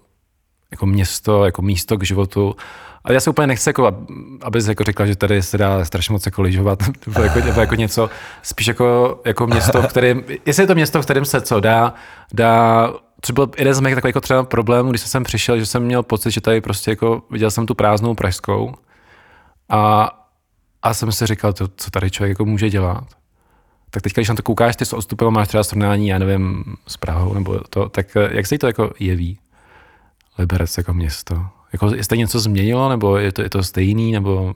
jako 0.70 0.86
město, 0.86 1.44
jako 1.44 1.62
místo 1.62 1.96
k 1.96 2.04
životu. 2.04 2.56
A 3.04 3.12
já 3.12 3.20
se 3.20 3.30
úplně 3.30 3.46
nechci, 3.46 3.68
jako, 3.68 4.06
abys 4.42 4.66
jako 4.66 4.84
řekla, 4.84 5.06
že 5.06 5.16
tady 5.16 5.42
se 5.42 5.58
dá 5.58 5.84
strašně 5.84 6.12
moc 6.12 6.26
jako 6.26 6.42
lyžovat, 6.42 6.82
nebo 7.06 7.22
jako, 7.22 7.38
nebo 7.38 7.60
jako 7.60 7.74
něco, 7.74 8.10
spíš 8.42 8.66
jako, 8.66 9.20
jako 9.24 9.46
město, 9.46 9.82
v 9.82 9.86
kterém, 9.86 10.24
jestli 10.46 10.62
je 10.62 10.66
to 10.66 10.74
město, 10.74 11.02
v 11.02 11.04
kterém 11.04 11.24
se 11.24 11.40
co 11.40 11.60
dá, 11.60 11.94
dá 12.32 12.88
což 13.22 13.32
byl 13.32 13.50
jeden 13.58 13.74
z 13.74 13.80
mých 13.80 13.94
takových 13.94 14.10
jako 14.10 14.20
třeba 14.20 14.42
problémů, 14.42 14.90
když 14.90 15.00
jsem 15.00 15.08
sem 15.08 15.24
přišel, 15.24 15.58
že 15.58 15.66
jsem 15.66 15.82
měl 15.82 16.02
pocit, 16.02 16.30
že 16.30 16.40
tady 16.40 16.60
prostě 16.60 16.90
jako 16.90 17.22
viděl 17.30 17.50
jsem 17.50 17.66
tu 17.66 17.74
prázdnou 17.74 18.14
pražskou 18.14 18.74
a, 19.68 20.10
a 20.82 20.94
jsem 20.94 21.12
si 21.12 21.26
říkal, 21.26 21.52
to, 21.52 21.68
co 21.76 21.90
tady 21.90 22.10
člověk 22.10 22.30
jako 22.30 22.44
může 22.44 22.70
dělat 22.70 23.04
tak 23.94 24.02
teď, 24.02 24.12
když 24.12 24.28
na 24.28 24.34
to 24.34 24.42
koukáš, 24.42 24.76
ty 24.76 24.84
s 24.84 24.92
odstupem 24.92 25.30
máš 25.30 25.48
třeba 25.48 25.64
srovnání, 25.64 26.08
já 26.08 26.18
nevím, 26.18 26.64
s 26.86 26.96
Prahou 26.96 27.34
nebo 27.34 27.60
to, 27.70 27.88
tak 27.88 28.16
eh, 28.16 28.28
jak 28.32 28.46
se 28.46 28.54
jí 28.54 28.58
to 28.58 28.66
jako 28.66 28.92
jeví? 28.98 29.38
Liberec 30.38 30.76
jako 30.78 30.94
město. 30.94 31.46
Jako, 31.72 31.94
jestli 31.94 32.18
něco 32.18 32.40
změnilo, 32.40 32.88
nebo 32.88 33.16
je 33.16 33.32
to, 33.32 33.42
je 33.42 33.50
to 33.50 33.62
stejný, 33.62 34.12
nebo... 34.12 34.54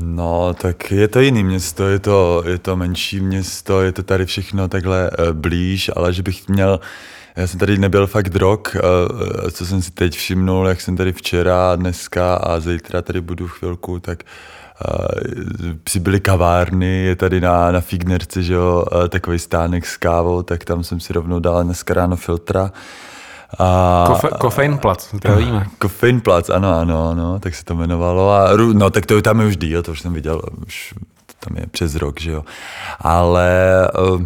No, 0.00 0.54
tak 0.54 0.90
je 0.90 1.08
to 1.08 1.20
jiný 1.20 1.44
město, 1.44 1.88
je 1.88 1.98
to, 1.98 2.42
je 2.46 2.58
to 2.58 2.76
menší 2.76 3.20
město, 3.20 3.82
je 3.82 3.92
to 3.92 4.02
tady 4.02 4.26
všechno 4.26 4.68
takhle 4.68 5.10
uh, 5.10 5.32
blíž, 5.32 5.90
ale 5.96 6.12
že 6.12 6.22
bych 6.22 6.48
měl, 6.48 6.80
já 7.36 7.46
jsem 7.46 7.60
tady 7.60 7.78
nebyl 7.78 8.06
fakt 8.06 8.36
rok, 8.36 8.76
uh, 8.76 9.50
co 9.50 9.66
jsem 9.66 9.82
si 9.82 9.90
teď 9.90 10.16
všimnul, 10.16 10.68
jak 10.68 10.80
jsem 10.80 10.96
tady 10.96 11.12
včera, 11.12 11.76
dneska 11.76 12.34
a 12.34 12.60
zítra 12.60 13.02
tady 13.02 13.20
budu 13.20 13.48
chvilku, 13.48 14.00
tak 14.00 14.24
uh, 15.96 16.02
byly 16.02 16.20
kavárny, 16.20 17.04
je 17.04 17.16
tady 17.16 17.40
na, 17.40 17.72
na 17.72 17.80
Fignerci, 17.80 18.42
že 18.42 18.54
jo, 18.54 18.84
uh, 18.92 19.08
takový 19.08 19.38
stánek 19.38 19.86
s 19.86 19.96
kávou, 19.96 20.42
tak 20.42 20.64
tam 20.64 20.84
jsem 20.84 21.00
si 21.00 21.12
rovnou 21.12 21.40
dal 21.40 21.64
dneska 21.64 21.94
ráno 21.94 22.16
filtra. 22.16 22.72
A, 23.58 24.04
Kofe, 24.06 24.28
Kofeinplatz, 24.40 25.08
to 25.22 25.36
víme. 25.36 25.66
Kofeinplatz, 25.78 26.50
ano, 26.50 26.78
ano, 26.78 27.10
ano, 27.10 27.38
tak 27.40 27.54
se 27.54 27.64
to 27.64 27.74
jmenovalo. 27.74 28.30
A, 28.30 28.56
no, 28.72 28.90
tak 28.90 29.06
to 29.06 29.16
je 29.16 29.22
tam 29.22 29.40
je 29.40 29.46
už 29.46 29.56
díl, 29.56 29.82
to 29.82 29.92
už 29.92 30.00
jsem 30.00 30.12
viděl, 30.12 30.42
už 30.66 30.94
tam 31.40 31.56
je 31.56 31.66
přes 31.66 31.94
rok, 31.94 32.20
že 32.20 32.30
jo. 32.30 32.44
Ale 32.98 33.88
uh, 34.14 34.22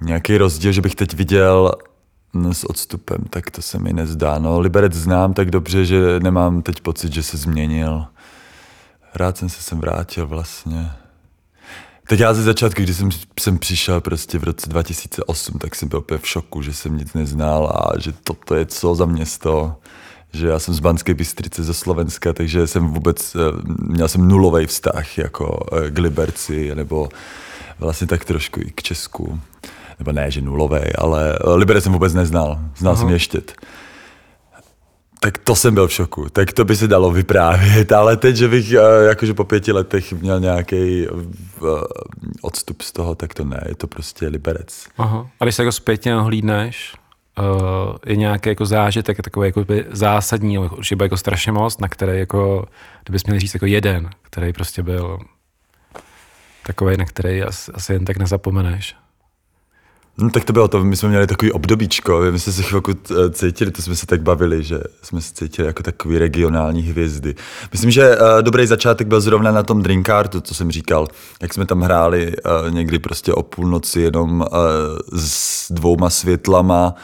nějaký 0.00 0.38
rozdíl, 0.38 0.72
že 0.72 0.80
bych 0.80 0.94
teď 0.94 1.14
viděl 1.14 1.72
no, 2.34 2.54
s 2.54 2.64
odstupem, 2.70 3.18
tak 3.30 3.50
to 3.50 3.62
se 3.62 3.78
mi 3.78 3.92
nezdá. 3.92 4.38
No, 4.38 4.60
Liberec 4.60 4.92
znám 4.92 5.32
tak 5.32 5.50
dobře, 5.50 5.84
že 5.84 6.20
nemám 6.20 6.62
teď 6.62 6.80
pocit, 6.80 7.12
že 7.12 7.22
se 7.22 7.36
změnil. 7.36 8.06
Rád 9.14 9.38
jsem 9.38 9.48
se 9.48 9.62
sem 9.62 9.80
vrátil 9.80 10.26
vlastně. 10.26 10.90
Teď 12.08 12.20
já 12.20 12.34
ze 12.34 12.42
začátku, 12.42 12.82
když 12.82 12.96
jsem, 12.96 13.08
jsem 13.40 13.58
přišel 13.58 14.00
prostě 14.00 14.38
v 14.38 14.44
roce 14.44 14.68
2008, 14.68 15.58
tak 15.58 15.74
jsem 15.74 15.88
byl 15.88 15.98
úplně 15.98 16.18
v 16.18 16.28
šoku, 16.28 16.62
že 16.62 16.74
jsem 16.74 16.96
nic 16.96 17.14
neznal 17.14 17.66
a 17.66 17.98
že 17.98 18.12
toto 18.12 18.54
je 18.54 18.66
co 18.66 18.94
za 18.94 19.06
město. 19.06 19.76
Že 20.32 20.48
já 20.48 20.58
jsem 20.58 20.74
z 20.74 20.80
Banské 20.80 21.14
Bystrice 21.14 21.62
ze 21.62 21.74
Slovenska, 21.74 22.32
takže 22.32 22.66
jsem 22.66 22.88
vůbec, 22.88 23.36
měl 23.78 24.08
jsem 24.08 24.28
nulový 24.28 24.66
vztah 24.66 25.18
jako 25.18 25.66
k 25.90 25.98
Liberci, 25.98 26.74
nebo 26.74 27.08
vlastně 27.78 28.06
tak 28.06 28.24
trošku 28.24 28.60
i 28.60 28.70
k 28.70 28.82
Česku. 28.82 29.40
Nebo 29.98 30.12
ne, 30.12 30.30
že 30.30 30.40
nulový, 30.40 30.96
ale 30.98 31.38
Liberec 31.54 31.84
jsem 31.84 31.92
vůbec 31.92 32.14
neznal. 32.14 32.58
Znal 32.76 32.92
Aha. 32.92 33.00
jsem 33.00 33.10
Ještět. 33.10 33.52
Tak 35.24 35.38
to 35.38 35.56
jsem 35.56 35.74
byl 35.74 35.88
v 35.88 35.92
šoku. 35.92 36.28
Tak 36.32 36.52
to 36.52 36.64
by 36.64 36.76
se 36.76 36.88
dalo 36.88 37.10
vyprávět, 37.10 37.92
ale 37.92 38.16
teď, 38.16 38.36
že 38.36 38.48
bych 38.48 38.70
jakože 39.08 39.34
po 39.34 39.44
pěti 39.44 39.72
letech 39.72 40.12
měl 40.12 40.40
nějaký 40.40 41.06
odstup 42.42 42.82
z 42.82 42.92
toho, 42.92 43.14
tak 43.14 43.34
to 43.34 43.44
ne, 43.44 43.64
je 43.68 43.74
to 43.74 43.86
prostě 43.86 44.28
liberec. 44.28 44.86
Aha. 44.98 45.30
A 45.40 45.44
když 45.44 45.54
se 45.54 45.62
jako 45.62 45.72
zpětně 45.72 46.16
ohlídneš, 46.16 46.94
uh, 47.38 47.96
je 48.06 48.16
nějaký 48.16 48.48
jako 48.48 48.66
zážitek 48.66 49.22
takový 49.22 49.48
jako 49.48 49.64
by 49.64 49.84
zásadní, 49.90 50.58
určitě 50.58 51.04
jako 51.04 51.16
strašně 51.16 51.52
moc, 51.52 51.78
na 51.78 51.88
který 51.88 52.18
jako, 52.18 52.66
kdybys 53.04 53.24
měl 53.24 53.38
říct 53.38 53.54
jako 53.54 53.66
jeden, 53.66 54.10
který 54.22 54.52
prostě 54.52 54.82
byl 54.82 55.18
takový, 56.66 56.96
na 56.96 57.04
který 57.04 57.42
asi, 57.42 57.72
asi 57.72 57.92
jen 57.92 58.04
tak 58.04 58.16
nezapomeneš. 58.16 58.96
No 60.18 60.30
tak 60.30 60.44
to 60.44 60.52
bylo 60.52 60.68
to, 60.68 60.84
my 60.84 60.96
jsme 60.96 61.08
měli 61.08 61.26
takový 61.26 61.52
obdobíčko, 61.52 62.20
my 62.30 62.38
jsme 62.38 62.52
se 62.52 62.62
chvilku 62.62 62.92
cítili, 63.30 63.70
to 63.70 63.82
jsme 63.82 63.96
se 63.96 64.06
tak 64.06 64.22
bavili, 64.22 64.62
že 64.62 64.78
jsme 65.02 65.20
se 65.20 65.34
cítili 65.34 65.66
jako 65.66 65.82
takový 65.82 66.18
regionální 66.18 66.82
hvězdy. 66.82 67.34
Myslím, 67.72 67.90
že 67.90 68.16
uh, 68.16 68.42
dobrý 68.42 68.66
začátek 68.66 69.06
byl 69.06 69.20
zrovna 69.20 69.52
na 69.52 69.62
tom 69.62 69.82
drinkartu, 69.82 70.40
co 70.40 70.54
jsem 70.54 70.70
říkal, 70.70 71.08
jak 71.42 71.54
jsme 71.54 71.66
tam 71.66 71.80
hráli 71.80 72.32
uh, 72.36 72.74
někdy 72.74 72.98
prostě 72.98 73.32
o 73.32 73.42
půlnoci 73.42 74.00
jenom 74.00 74.40
uh, 74.40 74.46
s 75.16 75.72
dvouma 75.72 76.10
světlama, 76.10 76.94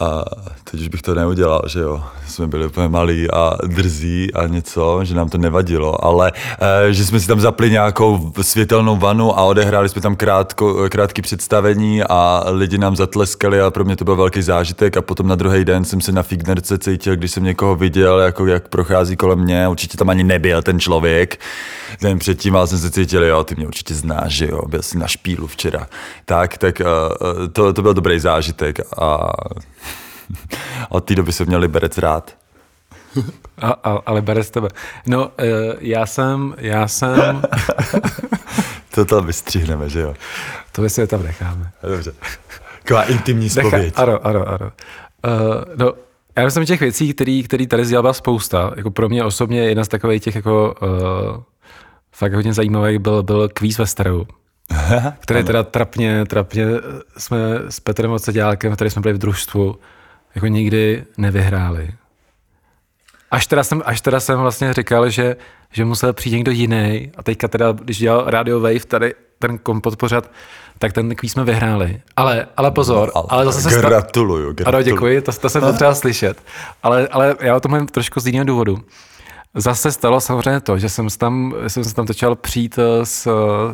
a 0.00 0.24
teď 0.70 0.80
už 0.80 0.88
bych 0.88 1.02
to 1.02 1.14
neudělal, 1.14 1.62
že 1.66 1.80
jo. 1.80 2.02
Jsme 2.26 2.46
byli 2.46 2.66
úplně 2.66 2.88
malí 2.88 3.30
a 3.30 3.56
drzí 3.66 4.34
a 4.34 4.46
něco, 4.46 5.04
že 5.04 5.14
nám 5.14 5.28
to 5.28 5.38
nevadilo, 5.38 6.04
ale 6.04 6.32
e, 6.88 6.92
že 6.92 7.04
jsme 7.04 7.20
si 7.20 7.26
tam 7.26 7.40
zapli 7.40 7.70
nějakou 7.70 8.32
světelnou 8.42 8.96
vanu 8.96 9.38
a 9.38 9.42
odehráli 9.42 9.88
jsme 9.88 10.02
tam 10.02 10.16
krátko, 10.16 10.88
krátký 10.88 11.22
představení 11.22 12.02
a 12.02 12.44
lidi 12.50 12.78
nám 12.78 12.96
zatleskali 12.96 13.60
a 13.60 13.70
pro 13.70 13.84
mě 13.84 13.96
to 13.96 14.04
byl 14.04 14.16
velký 14.16 14.42
zážitek 14.42 14.96
a 14.96 15.02
potom 15.02 15.28
na 15.28 15.34
druhý 15.34 15.64
den 15.64 15.84
jsem 15.84 16.00
se 16.00 16.12
na 16.12 16.22
Fignerce 16.22 16.78
cítil, 16.78 17.16
když 17.16 17.30
jsem 17.30 17.44
někoho 17.44 17.76
viděl, 17.76 18.20
jako 18.20 18.46
jak 18.46 18.68
prochází 18.68 19.16
kolem 19.16 19.38
mě, 19.38 19.68
určitě 19.68 19.96
tam 19.96 20.10
ani 20.10 20.24
nebyl 20.24 20.62
ten 20.62 20.80
člověk, 20.80 21.40
den 22.02 22.18
předtím, 22.18 22.56
ale 22.56 22.66
jsem 22.66 22.78
se 22.78 22.90
cítil, 22.90 23.24
jo, 23.24 23.44
ty 23.44 23.54
mě 23.54 23.66
určitě 23.66 23.94
znáš, 23.94 24.32
že 24.32 24.46
jo, 24.46 24.62
byl 24.68 24.82
jsi 24.82 24.98
na 24.98 25.06
špílu 25.06 25.46
včera. 25.46 25.86
Tak, 26.24 26.58
tak 26.58 26.80
e, 26.80 26.84
to, 27.52 27.72
to 27.72 27.82
byl 27.82 27.94
dobrý 27.94 28.20
zážitek 28.20 28.80
a 28.98 29.28
od 30.88 31.04
té 31.04 31.14
doby 31.14 31.32
jsem 31.32 31.46
měl 31.46 31.60
Liberec 31.60 31.98
rád. 31.98 32.36
A, 33.58 33.70
a, 33.70 33.98
a 34.06 34.12
Liberec 34.12 34.50
tebe. 34.50 34.68
No, 35.06 35.24
uh, 35.24 35.30
já 35.80 36.06
jsem, 36.06 36.54
já 36.58 36.88
jsem... 36.88 37.42
to 38.94 39.04
tam 39.04 39.26
vystřihneme, 39.26 39.88
že 39.88 40.00
jo? 40.00 40.14
To 40.72 40.82
my 40.82 40.90
si 40.90 41.00
je 41.00 41.06
tam 41.06 41.22
necháme. 41.22 41.70
Dobře. 41.82 42.12
Taková 42.82 43.02
intimní 43.02 43.50
spověď. 43.50 43.94
Ano, 43.96 44.26
ano, 44.26 44.48
ano. 44.48 44.72
Uh, 45.24 45.64
no, 45.76 45.92
já 46.36 46.44
myslím, 46.44 46.66
těch 46.66 46.80
věcí, 46.80 47.14
který, 47.14 47.42
který 47.42 47.66
tady 47.66 47.84
byla 47.84 48.12
spousta. 48.12 48.72
Jako 48.76 48.90
pro 48.90 49.08
mě 49.08 49.24
osobně 49.24 49.60
jedna 49.60 49.84
z 49.84 49.88
takových 49.88 50.22
těch 50.22 50.34
jako 50.34 50.74
uh, 50.82 51.42
fakt 52.12 52.34
hodně 52.34 52.54
zajímavých 52.54 52.98
byl, 52.98 53.22
byl 53.22 53.48
kvíz 53.48 53.78
ve 53.78 53.86
starou. 53.86 54.26
který 55.20 55.44
teda 55.44 55.62
trapně, 55.62 56.24
trapně 56.24 56.66
jsme 57.16 57.38
s 57.68 57.80
Petrem 57.80 58.10
Odsedělkem, 58.10 58.74
který 58.74 58.90
jsme 58.90 59.02
byli 59.02 59.14
v 59.14 59.18
družstvu, 59.18 59.78
jako 60.34 60.46
nikdy 60.46 61.04
nevyhráli. 61.18 61.90
Až 63.30 63.46
teda 63.46 63.64
jsem, 63.64 63.82
až 63.84 64.00
teda 64.00 64.20
jsem 64.20 64.38
vlastně 64.38 64.74
říkal, 64.74 65.10
že, 65.10 65.36
že 65.72 65.84
musel 65.84 66.12
přijít 66.12 66.32
někdo 66.36 66.50
jiný 66.52 67.12
a 67.16 67.22
teďka 67.22 67.48
teda, 67.48 67.72
když 67.72 67.98
dělal 67.98 68.24
Radio 68.26 68.60
Wave 68.60 68.80
tady 68.88 69.14
ten 69.38 69.58
kompot 69.58 69.96
pořad, 69.96 70.30
tak 70.78 70.92
ten 70.92 71.14
kvíz 71.14 71.32
jsme 71.32 71.44
vyhráli. 71.44 72.02
Ale, 72.16 72.46
ale 72.56 72.70
pozor, 72.70 73.12
ale, 73.14 73.26
ale 73.28 73.44
zase 73.44 73.62
se 73.62 73.70
sta- 73.70 73.88
Gratuluju, 73.88 74.52
gratuluju. 74.52 74.76
Ano, 74.76 74.82
děkuji, 74.82 75.20
to, 75.20 75.32
to 75.32 75.48
jsem 75.50 75.62
potřeba 75.62 75.94
slyšet. 75.94 76.42
Ale, 76.82 77.08
ale 77.08 77.36
já 77.40 77.56
o 77.56 77.60
tom 77.60 77.70
mluvím 77.70 77.86
trošku 77.88 78.20
z 78.20 78.26
jiného 78.26 78.44
důvodu. 78.44 78.78
Zase 79.54 79.92
stalo 79.92 80.20
samozřejmě 80.20 80.60
to, 80.60 80.78
že 80.78 80.88
jsem 80.88 81.10
se 81.10 81.18
tam, 81.18 81.54
jsem 81.68 81.84
se 81.84 81.94
tam 81.94 82.06
začal 82.06 82.36
přijít 82.36 82.78
s, 83.04 83.28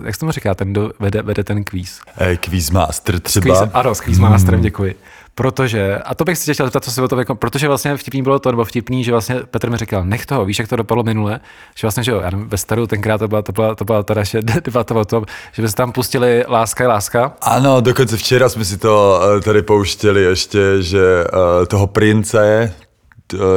jak 0.05 0.15
se 0.15 0.21
tomu 0.21 0.33
říká, 0.33 0.55
ten, 0.55 0.71
kdo 0.73 0.93
vede, 1.01 1.23
vede 1.23 1.45
ten 1.45 1.65
kvíz. 1.65 2.01
Eh, 2.19 2.37
Quizmaster 2.37 3.21
třeba. 3.21 3.61
Kvíz, 3.61 3.71
ano, 3.75 3.95
s 3.95 4.01
Quizmasterem, 4.01 4.61
děkuji. 4.61 4.95
Protože, 5.39 5.99
a 5.99 6.15
to 6.15 6.25
bych 6.25 6.39
si 6.39 6.55
chtěl 6.55 6.67
zeptat, 6.67 6.85
co 6.85 6.91
si 6.91 7.03
o 7.03 7.09
tom 7.09 7.19
jako, 7.19 7.35
protože 7.35 7.69
vlastně 7.69 7.97
vtipný 7.97 8.23
bylo 8.23 8.39
to, 8.39 8.51
nebo 8.51 8.65
vtipný, 8.65 9.05
že 9.05 9.13
vlastně 9.13 9.37
Petr 9.51 9.71
mi 9.71 9.77
říkal, 9.77 10.05
nech 10.05 10.27
toho, 10.27 10.45
víš, 10.45 10.59
jak 10.59 10.69
to 10.69 10.77
dopadlo 10.77 11.05
minule, 11.05 11.41
že 11.75 11.87
vlastně, 11.87 12.05
že 12.05 12.11
jo, 12.11 12.21
já 12.21 12.31
nevím, 12.31 12.49
ve 12.49 12.57
staru 12.57 12.87
tenkrát 12.87 13.19
to 13.19 13.29
byla, 13.29 13.43
to 13.43 13.53
byla, 13.53 13.75
to 13.75 13.85
byla 13.85 14.03
teda 14.03 14.21
ještě 14.21 14.43
debata 14.65 14.95
o 14.95 15.05
tom, 15.05 15.25
že 15.53 15.63
by 15.63 15.69
se 15.69 15.77
tam 15.77 15.93
pustili 15.93 16.45
Láska 16.49 16.85
je 16.85 16.89
láska. 16.89 17.33
Ano, 17.41 17.81
dokonce 17.81 18.17
včera 18.17 18.49
jsme 18.49 18.65
si 18.65 18.77
to 18.77 19.21
eh, 19.23 19.41
tady 19.41 19.63
pouštěli 19.63 20.23
ještě, 20.23 20.83
že 20.83 21.25
uh, 21.25 21.67
toho 21.67 21.87
prince, 21.87 22.65
eh, 22.65 22.86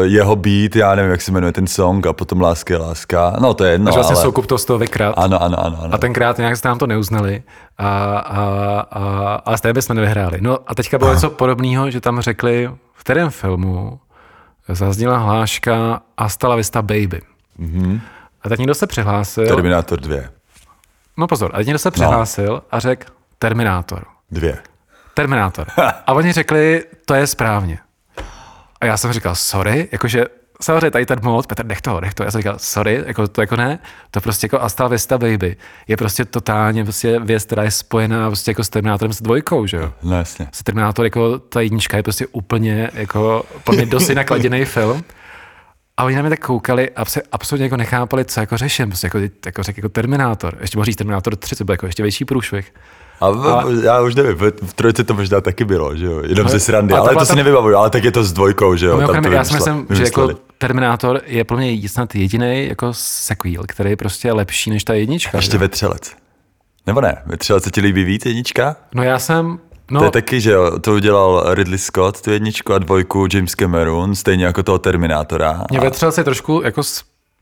jeho 0.04 0.36
beat, 0.36 0.76
já 0.76 0.96
nevím, 0.96 1.12
jak 1.12 1.22
se 1.22 1.32
jmenuje 1.32 1.54
ten 1.54 1.68
song, 1.68 2.08
a 2.08 2.14
potom 2.14 2.42
Láska 2.42 2.74
je 2.74 2.78
láska. 2.78 3.34
No, 3.40 3.54
to 3.54 3.64
je 3.64 3.72
jedno, 3.72 3.86
No, 3.86 3.96
vlastně 3.96 4.16
ale... 4.16 4.24
Soukup 4.24 4.46
to 4.46 4.58
z 4.58 4.66
toho 4.66 4.80
vykrát. 4.80 5.14
Ano, 5.18 5.44
ano, 5.44 5.66
ano. 5.66 5.78
ano. 5.82 5.94
A 5.94 5.98
tenkrát 5.98 6.38
nějak 6.38 6.58
jste 6.58 6.68
nám 6.68 6.78
to 6.78 6.88
neuznali 6.88 7.44
a, 7.78 8.18
a, 8.18 8.44
a, 8.92 9.36
a 9.46 9.58
stejně 9.58 9.74
bychom 9.74 9.96
nevyhráli. 9.96 10.38
No 10.42 10.58
a 10.68 10.76
teďka 10.76 10.98
bylo 10.98 11.14
něco 11.14 11.30
podobného, 11.30 11.92
že 11.92 12.02
tam 12.02 12.22
řekli, 12.22 12.70
v 12.94 13.04
kterém 13.04 13.30
filmu 13.30 14.00
zazněla 14.70 15.18
hláška 15.18 16.02
Hasta 16.20 16.48
la 16.48 16.56
vista 16.56 16.82
baby. 16.82 17.22
Mm-hmm. 17.60 18.00
A 18.42 18.50
teď 18.50 18.60
někdo 18.60 18.74
se 18.76 18.88
přihlásil, 18.88 19.48
Terminator 19.48 20.00
2. 20.00 20.18
no 21.18 21.28
pozor, 21.28 21.52
a 21.54 21.58
teď 21.58 21.68
někdo 21.68 21.80
se 21.80 21.92
přihlásil 21.92 22.62
a 22.72 22.80
řekl 22.80 23.06
Terminátor. 23.40 24.06
Dvě. 24.32 24.58
Terminátor. 25.14 25.68
A 26.08 26.14
oni 26.14 26.32
řekli, 26.32 26.84
to 27.06 27.14
je 27.14 27.28
správně. 27.28 27.80
A 28.82 28.86
já 28.86 28.98
jsem 28.98 29.14
říkal, 29.14 29.36
sorry, 29.36 29.88
jakože 29.92 30.26
samozřejmě 30.62 30.92
tady 30.92 31.06
ten 31.06 31.20
mod, 31.24 31.48
Petr, 31.48 31.66
nech 31.66 31.82
toho, 31.82 32.02
nech 32.02 32.14
to. 32.14 32.24
Já 32.24 32.32
jsem 32.32 32.42
říkal, 32.42 32.56
sorry, 32.58 33.04
jako 33.06 33.28
to 33.28 33.42
jako 33.42 33.56
ne, 33.56 33.80
to 34.12 34.22
prostě 34.22 34.46
jako 34.46 34.62
Asta 34.62 34.88
Vista 34.88 35.18
Baby 35.18 35.56
je 35.88 35.98
prostě 35.98 36.26
totálně 36.26 36.84
prostě 36.84 37.20
věc, 37.20 37.46
která 37.46 37.64
je 37.64 37.72
spojená 37.72 38.28
prostě 38.28 38.52
jako 38.52 38.64
s 38.64 38.70
Terminátorem 38.70 39.14
s 39.14 39.22
dvojkou, 39.22 39.66
že 39.66 39.78
jo. 39.78 39.94
No 40.04 40.18
jasně. 40.18 40.48
Se 40.52 40.64
Terminátor 40.64 41.06
jako 41.06 41.40
ta 41.40 41.62
jednička 41.62 41.98
je 41.98 42.04
prostě 42.04 42.28
úplně 42.28 42.90
jako 42.94 43.46
pro 43.64 43.76
mě 43.76 43.86
dost 43.86 44.10
jinak 44.10 44.32
laděný 44.32 44.66
film. 44.66 45.04
A 45.98 46.04
oni 46.04 46.16
na 46.16 46.22
mě 46.22 46.30
tak 46.30 46.40
koukali 46.40 46.90
a 46.90 47.06
se 47.06 47.22
absolutně 47.32 47.66
jako 47.66 47.78
nechápali, 47.78 48.26
co 48.26 48.40
jako 48.40 48.58
řeším. 48.58 48.90
Prostě 48.90 49.08
jako, 49.08 49.18
jako 49.46 49.64
řekl 49.64 49.80
jako 49.80 49.90
Terminátor. 49.90 50.58
Ještě 50.62 50.78
mohl 50.78 50.86
říct 50.86 50.96
Terminátor 50.96 51.36
3, 51.36 51.56
to 51.56 51.64
byl 51.64 51.74
jako 51.74 51.86
ještě 51.86 52.04
větší 52.04 52.26
průšvih. 52.26 52.74
A, 53.22 53.30
v, 53.32 53.84
já 53.84 54.02
už 54.02 54.16
nevím, 54.16 54.36
v, 54.38 54.74
trojce 54.74 55.04
to 55.04 55.14
možná 55.14 55.42
taky 55.42 55.66
bylo, 55.66 55.96
že 55.96 56.06
jo, 56.06 56.22
jenom 56.22 56.46
Ale- 56.46 56.52
ze 56.52 56.60
srandy, 56.60 56.94
a 56.94 56.98
to 56.98 57.02
ale 57.02 57.10
to, 57.10 57.14
byla 57.14 57.26
si 57.26 57.30
ta- 57.30 57.36
nevybavuju, 57.36 57.76
ale 57.78 57.90
tak 57.90 58.04
je 58.04 58.12
to 58.12 58.24
s 58.24 58.34
dvojkou, 58.34 58.76
že 58.76 58.86
jo, 58.86 58.92
tam 58.92 59.00
Mimochodem, 59.00 59.24
to 59.24 59.32
já 59.32 59.44
si 59.44 59.54
myslím, 59.54 59.88
že 59.90 60.04
jako 60.04 60.30
Terminátor 60.58 61.22
je 61.26 61.44
pro 61.44 61.58
mě 61.58 61.90
snad 61.90 62.16
jediný 62.16 62.68
jako 62.68 62.90
sequel, 62.94 63.64
který 63.68 63.90
je 63.90 63.98
prostě 63.98 64.32
lepší 64.32 64.70
než 64.70 64.84
ta 64.84 64.94
jednička. 64.94 65.38
Ještě 65.38 65.52
že? 65.52 65.58
Vetřelec. 65.58 66.12
Nebo 66.88 67.02
ne, 67.02 67.22
Vetřelec 67.26 67.64
se 67.64 67.72
ti 67.72 67.82
líbí 67.82 68.04
víc 68.04 68.26
jednička? 68.26 68.76
No 68.96 69.04
já 69.04 69.20
jsem, 69.20 69.60
no 69.92 70.00
To 70.00 70.06
je 70.06 70.12
taky, 70.12 70.42
že 70.42 70.52
jo, 70.52 70.80
to 70.80 70.94
udělal 70.94 71.54
Ridley 71.54 71.78
Scott, 71.78 72.22
tu 72.22 72.32
jedničku 72.32 72.74
a 72.74 72.78
dvojku 72.78 73.28
James 73.34 73.56
Cameron, 73.56 74.16
stejně 74.16 74.46
jako 74.46 74.64
toho 74.64 74.80
Terminátora. 74.80 75.64
mě 75.70 75.80
a... 75.80 75.84
ve 75.84 75.92
třelci 75.92 76.24
trošku 76.24 76.62
jako 76.64 76.82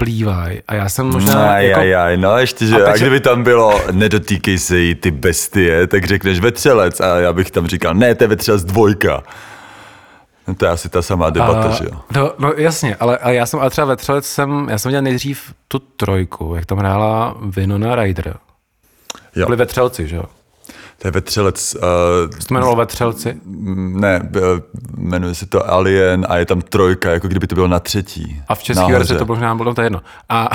splývaj 0.01 0.61
a 0.67 0.75
já 0.75 0.89
jsem 0.89 1.05
možná 1.05 1.51
Aj, 1.51 1.67
jako, 1.67 1.79
aj, 1.79 1.95
aj, 1.95 2.17
no 2.17 2.37
ještě, 2.37 2.65
že 2.65 2.75
A 2.75 2.89
a, 2.89 2.91
teď- 2.91 3.01
kdyby 3.01 3.19
tam 3.19 3.43
bylo 3.43 3.81
nedotýkej 3.91 4.57
se 4.59 4.77
jí 4.79 4.95
ty 4.95 5.11
bestie, 5.11 5.87
tak 5.87 6.05
řekneš 6.05 6.39
vetřelec 6.39 6.99
a 6.99 7.19
já 7.19 7.33
bych 7.33 7.51
tam 7.51 7.67
říkal, 7.67 7.93
ne, 7.93 8.15
to 8.15 8.23
je 8.23 8.27
vetřelec 8.27 8.63
dvojka. 8.63 9.23
No 10.47 10.55
to 10.55 10.65
je 10.65 10.71
asi 10.71 10.89
ta 10.89 11.01
samá 11.01 11.29
debata, 11.29 11.69
a, 11.69 11.71
že 11.71 11.83
jo. 11.85 12.01
no, 12.15 12.31
no, 12.39 12.53
jasně, 12.57 12.95
ale, 12.95 13.17
ale 13.17 13.35
já 13.35 13.45
jsem, 13.45 13.59
ale 13.59 13.69
třeba 13.69 13.87
ve 13.87 13.95
třelec 13.95 14.25
jsem, 14.25 14.67
já 14.69 14.77
jsem 14.77 14.91
dělal 14.91 15.03
nejdřív 15.03 15.53
tu 15.67 15.79
trojku, 15.79 16.53
jak 16.55 16.65
tam 16.65 16.77
hrála 16.77 17.35
Winona 17.41 17.95
Ryder. 17.95 18.35
jo. 19.35 19.45
Byli 19.45 19.57
ve 19.57 19.65
třelci, 19.65 20.07
že 20.07 20.15
jo? 20.15 20.23
To 21.01 21.07
je 21.07 21.11
vetřelec, 21.11 21.75
uh, 21.75 21.81
To 22.29 22.53
jmenovalo 22.53 22.75
ve 22.75 22.85
třelci. 22.85 23.37
ne, 23.75 24.19
b- 24.23 24.39
jmenuje 24.97 25.35
se 25.35 25.45
to 25.45 25.69
Alien 25.71 26.25
a 26.29 26.37
je 26.37 26.45
tam 26.45 26.61
trojka, 26.61 27.11
jako 27.11 27.27
kdyby 27.27 27.47
to 27.47 27.55
bylo 27.55 27.67
na 27.67 27.79
třetí. 27.79 28.41
A 28.47 28.55
v 28.55 28.63
české 28.63 28.91
verzi 28.93 29.15
to 29.17 29.25
možná 29.25 29.55
bylo, 29.55 29.73
to 29.73 29.81
je 29.81 29.85
jedno. 29.85 30.01
A, 30.29 30.49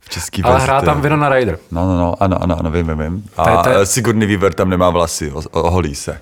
V 0.00 0.08
český 0.08 0.42
ale 0.42 0.60
hrá 0.60 0.80
tam 0.82 1.00
Winona 1.00 1.28
Ryder. 1.28 1.58
No, 1.70 1.86
no, 1.86 1.98
no, 1.98 2.14
ano, 2.22 2.42
ano, 2.42 2.58
ano, 2.58 2.70
vím, 2.70 2.86
vím, 2.86 2.98
vím. 2.98 3.24
A 3.36 3.62
To 3.62 3.68
je- 3.68 3.76
eh, 3.80 3.86
Sigourney 3.86 4.26
Weaver 4.28 4.54
tam 4.54 4.70
nemá 4.70 4.90
vlasy, 4.90 5.32
oholí 5.50 5.94
se. 5.94 6.20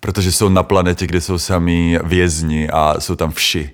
Protože 0.00 0.32
jsou 0.32 0.48
na 0.48 0.62
planetě, 0.62 1.06
kde 1.06 1.20
jsou 1.20 1.38
samí 1.38 1.98
vězni 2.04 2.70
a 2.70 3.00
jsou 3.00 3.16
tam 3.16 3.30
vši. 3.30 3.70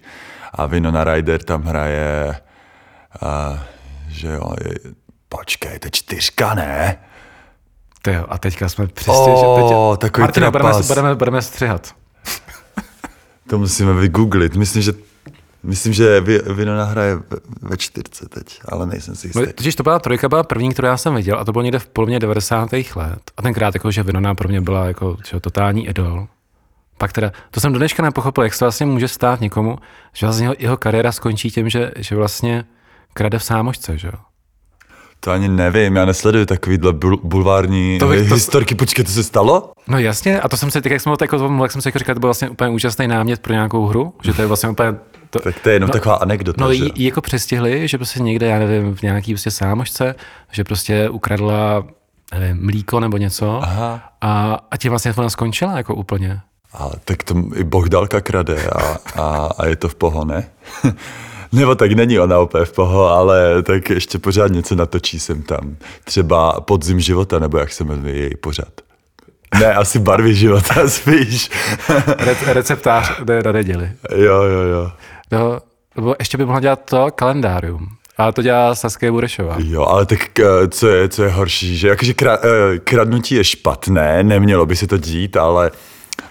A 0.55 0.67
Winona 0.67 1.05
Ryder 1.05 1.43
tam 1.43 1.63
hraje, 1.63 2.35
uh, 3.23 3.59
že 4.09 4.29
jo, 4.29 4.53
je, 4.65 4.75
počkej, 5.29 5.79
to 5.79 5.87
je 5.87 5.91
čtyřka, 5.91 6.55
ne? 6.55 6.99
Ty 8.03 8.13
jo, 8.13 8.25
a 8.29 8.39
teďka 8.39 8.69
jsme 8.69 8.87
přesně, 8.87 9.37
že 9.37 9.47
teď... 9.57 9.99
Takový 9.99 10.23
Martine, 10.23 10.51
budeme, 10.51 10.71
trapas. 10.71 10.87
budeme, 10.87 11.15
budeme 11.15 11.43
střihat. 11.43 11.95
To 13.51 13.59
musíme 13.59 13.95
vygooglit. 13.95 14.57
Myslím, 14.57 14.83
že 14.83 14.93
Myslím, 15.63 15.93
že 15.93 16.21
Vi- 16.21 16.43
Winona 16.55 16.85
hraje 16.85 17.19
ve, 17.63 17.77
čtyřce 17.77 18.29
teď, 18.29 18.61
ale 18.69 18.87
nejsem 18.87 19.15
si 19.15 19.27
jistý. 19.27 19.41
No, 19.41 19.47
totiž 19.47 19.75
to 19.77 19.83
byla 19.83 19.99
trojka, 19.99 20.29
byla 20.29 20.43
první, 20.43 20.73
kterou 20.73 20.89
já 20.89 20.97
jsem 20.97 21.15
viděl, 21.15 21.39
a 21.39 21.45
to 21.45 21.53
bylo 21.53 21.63
někde 21.63 21.79
v 21.79 21.87
polovině 21.89 22.19
90. 22.19 22.73
let. 22.73 23.31
A 23.37 23.43
tenkrát 23.43 23.75
jako, 23.75 23.91
že 23.91 24.03
Winona 24.03 24.35
pro 24.35 24.49
mě 24.49 24.61
byla 24.61 24.87
jako 24.87 25.17
že, 25.31 25.41
totální 25.41 25.87
idol. 25.87 26.27
Pak 26.99 27.13
teda, 27.13 27.33
to 27.51 27.61
jsem 27.61 27.73
do 27.73 27.79
dneška 27.79 28.03
nepochopil, 28.03 28.45
jak 28.45 28.55
se 28.55 28.65
vlastně 28.65 28.87
může 28.87 29.09
stát 29.09 29.41
někomu, 29.41 29.79
že 30.13 30.27
vlastně 30.27 30.45
jeho, 30.45 30.55
jeho 30.59 30.77
kariéra 30.77 31.13
skončí 31.13 31.51
tím, 31.51 31.69
že, 31.69 31.91
že 31.97 32.17
vlastně 32.17 32.65
krade 33.15 33.39
v 33.39 33.45
sámošce, 33.45 33.99
že 33.99 34.09
jo. 34.09 34.19
To 35.21 35.31
ani 35.31 35.49
nevím, 35.49 35.97
já 35.97 36.05
nesleduju 36.05 36.47
takovýhle 36.47 36.93
bul- 36.93 37.21
bulvární 37.23 37.99
To 37.99 38.05
to 38.07 38.11
bych- 38.13 38.29
to- 38.29 38.35
historky. 38.35 38.75
Počkej, 38.75 39.05
to 39.05 39.11
se 39.11 39.23
stalo? 39.23 39.73
No 39.89 39.99
jasně, 39.99 40.41
a 40.41 40.49
to 40.49 40.57
jsem 40.57 40.71
si, 40.71 40.83
tak 40.83 40.93
jak 40.93 41.01
jsem, 41.01 41.17
tak, 41.17 41.31
jak 41.63 41.73
jsem 41.73 41.83
si 41.83 41.89
jako 41.89 41.99
říkal, 41.99 42.15
to 42.15 42.21
byl 42.21 42.29
vlastně 42.29 42.49
úplně 42.49 42.71
úžasný 42.71 43.09
námět 43.09 43.41
pro 43.41 43.53
nějakou 43.53 43.87
hru, 43.87 44.15
že 44.23 44.33
to 44.35 44.43
je 44.43 44.47
vlastně 44.49 44.69
úplně... 44.69 44.93
To, 45.31 45.39
Tak 45.39 45.59
to 45.61 45.69
je 45.69 45.75
jenom 45.75 45.89
no, 45.89 45.93
taková 45.93 46.15
anekdota, 46.15 46.65
No 46.65 46.75
že? 46.75 46.85
jí, 46.85 47.05
jako 47.05 47.21
přestihli, 47.21 47.89
že 47.89 47.99
prostě 47.99 48.21
někde, 48.23 48.47
já 48.47 48.59
nevím, 48.59 48.95
v 48.95 49.03
nějaký 49.03 49.33
prostě 49.35 49.51
sámošce, 49.51 50.15
že 50.53 50.65
prostě 50.65 51.09
ukradla 51.09 51.85
nevím, 52.39 52.65
mlíko 52.67 53.01
nebo 53.01 53.17
něco 53.17 53.61
Aha. 53.63 54.01
a, 54.21 54.59
a 54.71 54.77
tím 54.77 54.91
vlastně 54.91 55.15
ona 55.17 55.31
skončila 55.31 55.77
jako 55.77 55.95
úplně. 55.95 56.41
Ale 56.73 56.93
tak 57.05 57.23
to 57.23 57.35
i 57.55 57.65
Bohdalka 57.65 58.21
krade 58.21 58.69
a, 58.69 58.97
a, 59.23 59.49
a 59.59 59.67
je 59.67 59.77
to 59.77 59.89
v 59.89 59.95
poho, 59.95 60.25
ne? 60.25 60.45
Nebo 61.53 61.75
tak 61.75 61.93
není 61.93 62.19
ona 62.19 62.37
v 62.65 62.73
poho, 62.73 63.07
ale 63.07 63.63
tak 63.63 63.91
ještě 63.91 64.19
pořád 64.19 64.51
něco 64.51 64.75
natočí 64.75 65.21
sem 65.21 65.43
tam. 65.43 65.77
Třeba 66.05 66.61
Podzim 66.61 67.01
života, 67.01 67.39
nebo 67.39 67.59
jak 67.59 67.73
se 67.73 67.85
jmenuje 67.85 68.17
její 68.17 68.37
pořád. 68.37 68.73
Ne, 69.61 69.75
asi 69.75 69.99
barvy 69.99 70.35
života 70.35 70.75
spíš. 70.89 71.51
Re, 72.19 72.37
receptář 72.47 73.21
jde 73.25 73.43
na 73.43 73.53
neděli. 73.53 73.91
jo, 74.17 74.43
jo, 74.43 74.61
jo. 74.61 74.93
No, 75.33 75.59
nebo 75.97 76.15
ještě 76.19 76.39
by 76.39 76.45
mohla 76.45 76.61
dělat 76.61 76.81
to 76.85 77.07
kalendárium. 77.15 77.89
A 78.19 78.33
to 78.33 78.43
dělá 78.43 78.75
Saskia 78.75 79.13
Burešová. 79.13 79.57
Jo, 79.59 79.83
ale 79.85 80.07
tak 80.07 80.39
eh, 80.41 80.69
co 80.69 80.89
je, 80.89 81.09
co 81.09 81.25
je 81.25 81.31
horší, 81.31 81.77
že 81.77 81.89
jakože 81.89 82.15
kra, 82.15 82.39
eh, 82.43 82.79
kradnutí 82.79 83.35
je 83.35 83.45
špatné, 83.45 84.23
nemělo 84.23 84.67
by 84.67 84.77
se 84.77 84.87
to 84.87 84.97
dít, 84.99 85.37
ale 85.37 85.71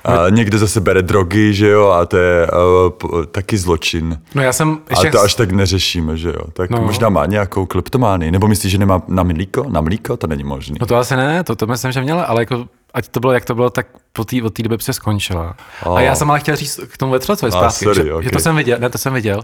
a 0.04 0.30
někdo 0.30 0.58
zase 0.58 0.82
bere 0.82 1.02
drogy, 1.02 1.54
že 1.54 1.68
jo, 1.70 1.88
a 1.90 2.06
to 2.06 2.18
je 2.18 2.48
uh, 2.52 3.26
taky 3.26 3.58
zločin. 3.58 4.22
No 4.36 4.42
já 4.42 4.54
jsem 4.54 4.78
A 4.88 4.90
ještě... 4.90 5.12
to 5.12 5.22
až 5.22 5.36
tak 5.36 5.52
neřešíme, 5.52 6.18
že 6.18 6.28
jo. 6.30 6.42
Tak 6.54 6.70
No. 6.70 6.82
možná 6.82 7.10
má 7.10 7.26
nějakou 7.26 7.66
kleptománii. 7.66 8.32
Nebo 8.32 8.48
myslíš, 8.48 8.72
že 8.72 8.78
nemá 8.78 9.02
na 9.08 9.24
mlíko? 9.24 9.66
Na 9.70 9.82
mlíko? 9.82 10.18
To 10.18 10.28
není 10.28 10.44
možné. 10.44 10.76
No 10.82 10.88
to 10.88 10.96
asi 10.96 11.16
ne, 11.16 11.44
to, 11.44 11.56
to 11.56 11.68
myslím, 11.68 11.92
že 11.92 12.02
měla, 12.02 12.24
ale 12.24 12.42
jako, 12.42 12.66
ať 12.94 13.08
to 13.08 13.20
bylo, 13.20 13.34
jak 13.34 13.46
to 13.46 13.56
bylo, 13.56 13.70
tak 13.70 13.88
po 14.14 14.26
té, 14.26 14.44
od 14.44 14.54
té 14.54 14.64
doby 14.64 14.78
se 14.80 14.94
skončila. 14.94 15.56
A 15.96 16.00
já 16.02 16.16
jsem 16.16 16.30
ale 16.32 16.40
chtěl 16.40 16.56
říct 16.56 16.80
k 16.88 16.98
tomu 16.98 17.12
vetřelcovi 17.12 17.52
zpátky, 17.52 17.86
sorry, 17.86 17.96
že, 18.02 18.04
že, 18.06 18.14
okay. 18.14 18.30
to 18.30 18.40
jsem 18.40 18.56
viděl, 18.56 18.78
ne, 18.80 18.90
to 18.90 18.98
jsem 18.98 19.14
viděl. 19.14 19.42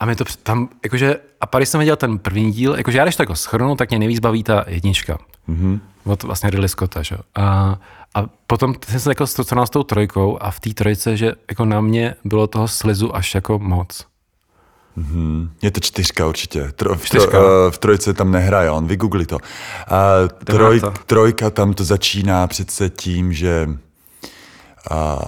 A 0.00 0.06
mi 0.06 0.16
to 0.16 0.24
tam, 0.42 0.68
jakože, 0.84 1.16
a 1.40 1.46
pak 1.46 1.60
když 1.60 1.68
jsem 1.68 1.78
viděl 1.80 1.96
ten 1.96 2.18
první 2.18 2.52
díl, 2.52 2.74
jakože 2.76 2.98
já 2.98 3.04
když 3.04 3.16
to 3.16 3.22
jako 3.22 3.36
schrnu, 3.36 3.76
tak 3.76 3.90
mě 3.90 3.98
nejvíc 3.98 4.20
baví 4.20 4.42
ta 4.42 4.64
jednička. 4.68 5.18
Mm-hmm. 5.48 5.80
Od 6.04 6.22
vlastně 6.22 6.50
Ridley 6.50 6.68
Scotta, 6.68 7.02
že? 7.02 7.14
jo. 7.14 7.20
A, 7.34 7.76
a 8.14 8.24
potom 8.46 8.74
jsem 8.88 9.00
se 9.00 9.10
jako 9.10 9.26
stoconal 9.26 9.66
s 9.66 9.70
tou 9.70 9.82
trojkou 9.82 10.38
a 10.40 10.50
v 10.50 10.60
té 10.60 10.70
trojce, 10.74 11.16
že 11.16 11.32
jako 11.50 11.64
na 11.64 11.80
mě 11.80 12.14
bylo 12.24 12.46
toho 12.46 12.68
slizu 12.68 13.16
až 13.16 13.34
jako 13.34 13.58
moc. 13.58 14.06
Je 15.62 15.70
to 15.70 15.80
čtyřka 15.80 16.26
určitě. 16.26 16.72
Tro, 16.76 16.94
v, 16.94 17.04
Čtyřka. 17.04 17.30
Tro, 17.30 17.40
uh, 17.40 17.70
v 17.70 17.78
trojce 17.78 18.14
tam 18.14 18.30
nehraje 18.30 18.70
on, 18.70 18.86
vygoogli 18.86 19.26
to. 19.26 19.38
A 19.88 20.28
troj, 20.44 20.80
Devátá. 20.80 21.02
trojka 21.06 21.50
tam 21.50 21.74
to 21.74 21.84
začíná 21.84 22.46
přece 22.46 22.90
tím, 22.90 23.32
že 23.32 23.68
a 24.90 25.18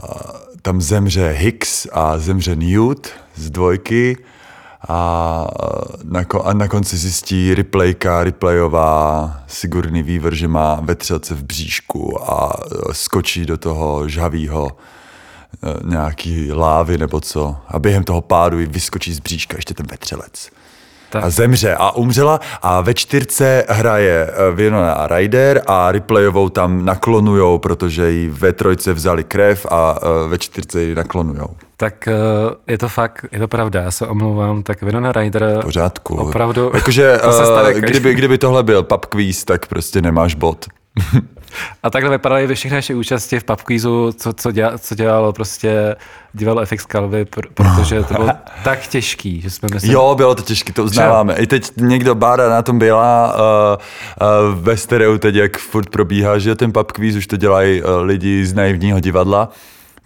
tam 0.62 0.81
zemře 0.81 1.29
Hicks 1.38 1.87
a 1.92 2.18
zemře 2.18 2.57
Newt 2.57 3.09
z 3.35 3.51
dvojky 3.51 4.16
a 4.88 5.47
na, 6.05 6.25
ko- 6.25 6.42
a 6.47 6.53
na 6.53 6.68
konci 6.68 6.97
zjistí 6.97 7.55
replayka, 7.55 8.25
replayová 8.25 9.44
Sigurný 9.47 10.03
vývr, 10.03 10.35
že 10.35 10.49
má 10.49 10.75
vetřelce 10.81 11.35
v 11.35 11.44
bříšku 11.44 12.31
a 12.33 12.53
e, 12.53 12.94
skočí 12.94 13.47
do 13.47 13.59
toho 13.59 14.09
žhavýho 14.09 14.70
e, 14.73 15.88
nějaký 15.88 16.53
lávy 16.53 16.99
nebo 16.99 17.20
co 17.20 17.57
a 17.68 17.79
během 17.79 18.05
toho 18.05 18.20
pádu 18.20 18.57
vyskočí 18.57 19.12
z 19.12 19.20
bříška 19.20 19.57
ještě 19.57 19.75
ten 19.75 19.87
vetřelec. 19.87 20.51
Tak. 21.11 21.25
A 21.25 21.31
zemře 21.31 21.75
a 21.79 21.90
umřela 21.90 22.40
a 22.62 22.81
ve 22.81 22.95
čtyřce 22.95 23.64
hraje 23.69 24.31
eh, 24.31 24.55
Winona 24.55 25.07
Ryder 25.07 25.62
a 25.67 25.93
replayovou 25.93 26.49
tam 26.49 26.85
naklonujou, 26.85 27.59
protože 27.59 28.11
jí 28.11 28.29
ve 28.29 28.53
trojce 28.53 28.93
vzali 28.93 29.25
krev 29.25 29.67
a 29.71 29.99
eh, 30.03 30.29
ve 30.29 30.38
čtyřce 30.38 30.83
ji 30.83 30.95
naklonujou. 30.95 31.49
Tak 31.77 32.09
eh, 32.09 32.12
je 32.73 32.79
to 32.79 32.88
fakt, 32.88 33.27
je 33.33 33.38
to 33.38 33.49
pravda, 33.49 33.83
já 33.83 33.90
se 33.90 34.07
omlouvám, 34.07 34.62
tak 34.62 34.83
Winona 34.83 35.12
Ryder 35.12 35.59
V 35.61 35.64
pořádku. 35.64 36.17
opravdu, 36.17 36.71
Jakože 36.75 37.19
kdyby, 37.75 38.14
kdyby 38.14 38.38
tohle 38.38 38.62
byl 38.62 38.83
pub 38.83 39.07
quiz, 39.07 39.45
tak 39.45 39.67
prostě 39.67 40.03
nemáš 40.03 40.35
bod. 40.35 40.67
A 41.83 41.90
takhle 41.90 42.11
vypadaly 42.11 42.47
ve 42.47 42.55
všechny 42.55 42.75
naše 42.75 42.95
účasti 42.95 43.40
v 43.40 43.45
PubQuizu, 43.45 44.12
co, 44.12 44.33
co, 44.33 44.53
děla, 44.53 44.79
co 44.79 44.95
dělalo 44.95 45.33
prostě 45.33 45.97
divadlo 46.33 46.67
FX 46.67 46.87
Calvy, 46.87 47.25
pr- 47.25 47.49
protože 47.55 48.03
to 48.03 48.14
bylo 48.14 48.29
tak 48.64 48.87
těžký, 48.87 49.40
že 49.40 49.51
jsme 49.51 49.69
myslím... 49.75 49.93
Jo, 49.93 50.14
bylo 50.17 50.35
to 50.35 50.43
těžké, 50.43 50.73
to 50.73 50.85
uznáváme. 50.85 51.35
I 51.35 51.47
teď 51.47 51.71
někdo 51.77 52.14
Bára 52.14 52.49
na 52.49 52.62
tom 52.62 52.79
byla 52.79 53.35
uh, 53.35 53.40
uh, 54.53 54.61
ve 54.61 54.77
stereu 54.77 55.19
teď, 55.19 55.35
jak 55.35 55.59
furt 55.59 55.90
probíhá, 55.90 56.38
že 56.38 56.55
ten 56.55 56.73
pub 56.73 56.93
quiz 56.93 57.17
už 57.17 57.27
to 57.27 57.37
dělají 57.37 57.83
uh, 57.83 57.88
lidi 58.03 58.47
z 58.47 58.55
naivního 58.55 59.01
divadla, 59.01 59.49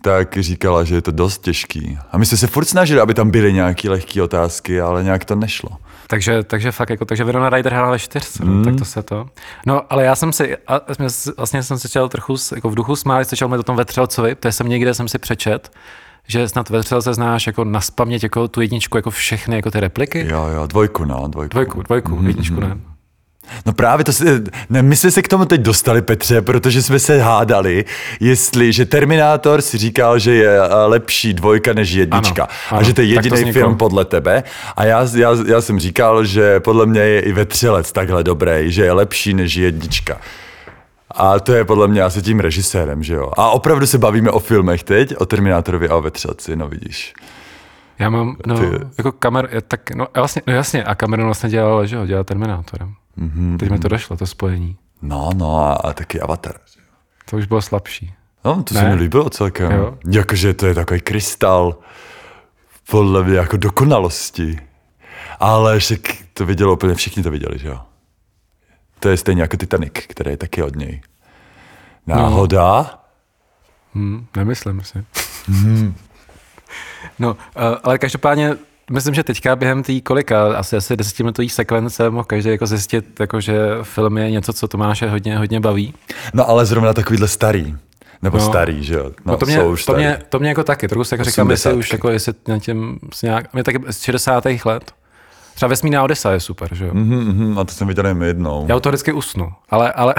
tak 0.03 0.39
říkala, 0.39 0.85
že 0.85 0.95
je 0.95 1.03
to 1.03 1.11
dost 1.11 1.43
těžký. 1.43 1.99
A 2.13 2.19
my 2.19 2.27
jsme 2.27 2.37
se 2.37 2.47
furt 2.47 2.65
snažili, 2.65 3.01
aby 3.01 3.15
tam 3.15 3.31
byly 3.31 3.53
nějaké 3.53 3.91
lehké 3.91 4.23
otázky, 4.23 4.81
ale 4.81 5.05
nějak 5.05 5.25
to 5.25 5.35
nešlo. 5.35 5.71
Takže, 6.07 6.43
takže 6.43 6.73
fakt, 6.73 6.91
jako, 6.91 7.05
takže 7.05 7.25
Verona 7.25 7.51
Ryder 7.51 7.73
hrála 7.73 7.91
ve 7.91 7.99
čtyřce, 7.99 8.45
mm. 8.45 8.65
tak 8.65 8.77
to 8.77 8.85
se 8.85 9.03
to. 9.03 9.27
No, 9.67 9.83
ale 9.93 10.05
já 10.05 10.17
jsem 10.17 10.33
si, 10.33 10.57
a 10.67 10.81
vlastně 11.37 11.63
jsem 11.63 11.79
se 11.79 11.89
chtěl 11.89 12.09
trochu 12.09 12.37
jako 12.55 12.71
v 12.71 12.75
duchu 12.75 12.97
smát, 12.97 13.29
začal 13.29 13.49
mluvit 13.49 13.61
o 13.61 13.63
tom 13.63 13.77
Vetřelcovi, 13.77 14.35
to 14.35 14.53
jsem 14.53 14.69
někde 14.69 14.95
jsem 14.95 15.09
si 15.09 15.19
přečet, 15.19 15.73
že 16.29 16.49
snad 16.49 16.71
Vetřelce 16.71 17.15
znáš 17.15 17.47
jako 17.47 17.65
na 17.65 17.81
spaměť 17.81 18.23
jako 18.23 18.49
tu 18.49 18.61
jedničku, 18.61 18.99
jako 18.99 19.11
všechny 19.11 19.57
jako 19.57 19.71
ty 19.71 19.81
repliky. 19.81 20.27
Jo, 20.31 20.47
jo, 20.55 20.67
dvojku, 20.67 21.05
no, 21.05 21.29
dvojku. 21.29 21.53
Dvojku, 21.53 21.83
dvojku, 21.83 22.17
mm-hmm. 22.17 22.27
jedničku 22.27 22.61
ne. 22.61 22.77
No 23.67 23.73
právě 23.73 24.05
to 24.05 24.13
se, 24.13 24.43
ne, 24.71 24.83
my 24.83 24.97
jsme 24.97 25.11
se 25.11 25.23
k 25.23 25.29
tomu 25.29 25.45
teď 25.45 25.61
dostali, 25.61 26.03
Petře, 26.03 26.43
protože 26.43 26.83
jsme 26.83 26.99
se 26.99 27.21
hádali, 27.21 27.85
jestli, 28.21 28.73
že 28.73 28.85
Terminátor 28.87 29.63
si 29.63 29.79
říkal, 29.79 30.19
že 30.19 30.35
je 30.35 30.59
eh, 30.59 30.75
lepší 30.87 31.35
dvojka 31.35 31.73
než 31.73 31.91
jednička 31.91 32.43
Ano, 32.43 32.53
a 32.71 32.75
ano, 32.75 32.85
že 32.85 32.95
to 32.95 33.01
je 33.01 33.07
to 33.07 33.13
jediný 33.15 33.37
vzniklo. 33.37 33.63
film 33.63 33.77
podle 33.77 34.05
tebe 34.05 34.43
a 34.77 34.85
já, 34.85 35.09
já, 35.17 35.37
já 35.47 35.61
jsem 35.61 35.81
říkal, 35.81 36.25
že 36.25 36.61
podle 36.61 36.87
mě 36.87 37.01
je 37.01 37.21
i 37.21 37.33
Vetřelec 37.33 37.93
takhle 37.93 38.25
dobrý, 38.25 38.73
že 38.73 38.85
je 38.85 38.93
lepší 38.93 39.35
než 39.35 39.55
jednička. 39.55 40.17
A 41.11 41.41
to 41.41 41.53
je 41.53 41.65
podle 41.65 41.89
mě 41.89 42.03
asi 42.03 42.23
tím 42.23 42.41
režisérem, 42.41 43.03
že 43.03 43.15
jo. 43.15 43.31
A 43.37 43.51
opravdu 43.51 43.87
se 43.87 43.99
bavíme 43.99 44.31
o 44.31 44.39
filmech 44.39 44.85
teď, 44.85 45.17
o 45.17 45.27
Terminátorovi 45.27 45.89
a 45.89 45.97
o 45.97 46.03
Vetřelci, 46.03 46.57
no 46.57 46.69
vidíš. 46.69 47.15
Já 47.99 48.11
mám, 48.11 48.37
no, 48.47 48.59
Ty- 48.59 48.67
jako 48.99 49.13
kamer, 49.13 49.49
je 49.53 49.61
tak, 49.61 49.91
no 49.91 50.07
vlastně, 50.17 50.43
no 50.47 50.53
jasně, 50.53 50.85
a 50.85 50.95
Cameron 50.95 51.27
vlastně 51.27 51.51
dělal, 51.51 51.87
že 51.87 51.97
jo, 51.97 52.07
dělal 52.07 52.25
Terminátorem. 52.25 52.95
Mm-hmm. 53.19 53.57
Teď 53.57 53.71
mi 53.71 53.79
to 53.79 53.89
došlo, 53.89 54.17
to 54.17 54.27
spojení. 54.27 54.77
No, 55.03 55.31
no 55.35 55.59
a, 55.65 55.73
a 55.73 55.93
taky 55.93 56.21
Avatar. 56.21 56.55
To 57.31 57.37
už 57.37 57.47
bylo 57.47 57.63
slabší. 57.63 58.15
No, 58.45 58.63
to 58.63 58.75
Ne? 58.75 58.81
se 58.81 58.89
mi 58.89 58.95
líbilo 58.95 59.31
celkem. 59.31 59.73
Jo. 59.73 59.99
Jakože 60.11 60.55
to 60.55 60.67
je 60.67 60.75
takový 60.75 61.01
krystal 61.01 61.77
podle 62.91 63.25
mě 63.25 63.37
jako 63.37 63.57
dokonalosti. 63.57 64.59
Ale 65.41 65.79
však 65.79 66.01
to 66.35 66.47
vidělo 66.47 66.73
úplně, 66.73 66.95
všichni 66.95 67.23
to 67.23 67.31
viděli, 67.31 67.59
že 67.59 67.69
jo? 67.69 67.81
To 69.01 69.09
je 69.09 69.17
stejně 69.17 69.43
jako 69.43 69.57
Titanic, 69.57 69.93
který 70.09 70.31
je 70.31 70.37
taky 70.37 70.63
od 70.63 70.77
něj. 70.77 71.01
Náhoda? 72.07 72.99
Hmm, 73.95 74.27
nemyslím 74.37 74.83
si. 74.85 75.05
No, 77.19 77.31
uh, 77.31 77.37
ale 77.85 77.99
každopádně 77.99 78.57
myslím, 78.91 79.15
že 79.15 79.25
teďka 79.25 79.57
během 79.57 79.83
té 79.83 80.01
kolika, 80.01 80.57
asi 80.59 80.77
asi 80.77 80.97
desetiminutový 80.97 81.49
sekvence 81.49 82.11
mohl 82.11 82.25
každý 82.25 82.51
jako 82.51 82.67
zjistit, 82.67 83.21
jako, 83.21 83.41
že 83.41 83.59
film 83.83 84.19
je 84.19 84.31
něco, 84.31 84.53
co 84.53 84.69
Tomáše 84.69 85.09
hodně, 85.09 85.39
hodně 85.39 85.61
baví. 85.61 85.95
No 86.35 86.49
ale 86.49 86.67
zrovna 86.67 86.93
takovýhle 86.95 87.29
starý. 87.29 87.77
Nebo 88.23 88.39
No. 88.39 88.45
starý, 88.45 88.85
že 88.85 88.95
jo? 88.95 89.05
No, 89.05 89.33
No, 89.33 89.37
to, 89.39 89.47
mě, 89.47 89.57
jsou 89.57 89.71
už 89.73 89.85
to, 89.85 89.93
starý. 89.93 90.05
mě, 90.05 90.19
to 90.29 90.39
mě 90.39 90.49
jako 90.49 90.65
taky, 90.65 90.89
trochu 90.89 91.05
se 91.05 91.15
jako 91.15 91.25
říkám, 91.25 91.51
jestli 91.51 91.71
80. 91.71 91.79
už 91.79 91.93
jako, 91.93 92.11
jestli 92.11 92.33
na 92.49 92.59
těm, 92.59 92.99
nějak, 93.23 93.53
mě 93.55 93.65
taky 93.65 93.79
z 93.91 94.03
60. 94.03 94.45
let. 94.65 94.93
Třeba 95.55 95.69
Vesmírná 95.69 96.03
Odesa 96.03 96.33
je 96.33 96.41
super, 96.41 96.75
že 96.75 96.87
jo? 96.87 96.91
Mm. 96.95 97.01
Mhm, 97.03 97.29
mhm, 97.49 97.59
a 97.59 97.65
to 97.65 97.73
jsem 97.73 97.89
viděl 97.89 98.07
jen 98.07 98.23
jednou. 98.23 98.67
Já 98.69 98.77
u 98.77 98.81
toho 98.81 98.91
vždycky 98.91 99.13
usnu, 99.13 99.53
ale, 99.71 99.93
ale 99.93 100.15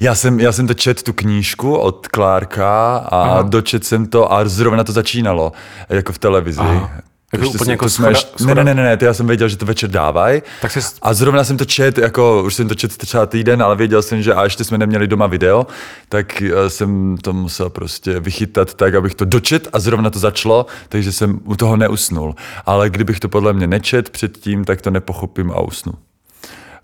Já 0.00 0.14
jsem, 0.14 0.40
já 0.40 0.52
jsem 0.52 0.66
to 0.66 0.74
čet 0.74 1.02
tu 1.02 1.12
knížku 1.12 1.76
od 1.76 2.08
Klárka 2.08 2.96
a 2.96 3.22
Aha. 3.22 3.42
dočet 3.42 3.84
jsem 3.84 4.06
to 4.06 4.32
a 4.32 4.48
zrovna 4.48 4.84
to 4.84 4.92
začínalo, 4.92 5.52
jako 5.88 6.12
v 6.12 6.18
televizi. 6.18 6.60
Aha. 6.60 6.90
Jako 7.34 7.44
Ještě 7.44 7.56
úplně 7.58 7.64
jsem- 7.64 7.70
jako 7.72 7.84
to 7.84 7.90
jsme 7.90 8.12
schoda- 8.14 8.54
Ne, 8.54 8.64
ne, 8.64 8.74
ne, 8.74 8.82
ne, 8.82 8.96
to 8.96 9.04
já 9.04 9.14
jsem 9.14 9.26
věděl, 9.26 9.48
že 9.48 9.56
to 9.56 9.66
večer 9.66 9.90
dávají. 9.90 10.42
Tak 10.62 10.72
jsi- 10.72 10.80
A 11.02 11.14
zrovna 11.14 11.44
jsem 11.44 11.56
to 11.56 11.64
čet, 11.64 11.98
jako 11.98 12.42
už 12.42 12.54
jsem 12.54 12.68
to 12.68 12.74
čet 12.74 12.96
třeba 12.96 13.26
týden, 13.26 13.62
ale 13.62 13.76
věděl 13.76 14.02
jsem, 14.02 14.22
že 14.22 14.34
a 14.34 14.44
ještě 14.44 14.64
jsme 14.64 14.78
neměli 14.78 15.06
doma 15.06 15.26
video, 15.26 15.66
tak 16.08 16.42
eh, 16.42 16.70
jsem 16.70 17.16
to 17.22 17.32
musel 17.32 17.70
prostě 17.70 18.20
vychytat 18.20 18.74
tak, 18.74 18.94
abych 18.94 19.14
to 19.14 19.24
dočet 19.24 19.68
a 19.72 19.78
zrovna 19.80 20.10
to 20.10 20.18
začalo, 20.18 20.66
takže 20.88 21.12
jsem 21.12 21.40
u 21.44 21.56
toho 21.56 21.76
neusnul. 21.76 22.34
Ale 22.66 22.90
kdybych 22.90 23.20
to 23.20 23.28
podle 23.28 23.52
mě 23.52 23.66
nečet 23.66 24.10
předtím, 24.10 24.64
tak 24.64 24.80
to 24.80 24.90
nepochopím 24.90 25.50
a 25.50 25.60
usnu. 25.60 25.92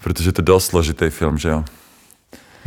Protože 0.04 0.32
to 0.32 0.40
je 0.40 0.44
dost 0.44 0.66
složitý 0.66 1.10
film, 1.10 1.38
že 1.38 1.48
jo? 1.48 1.64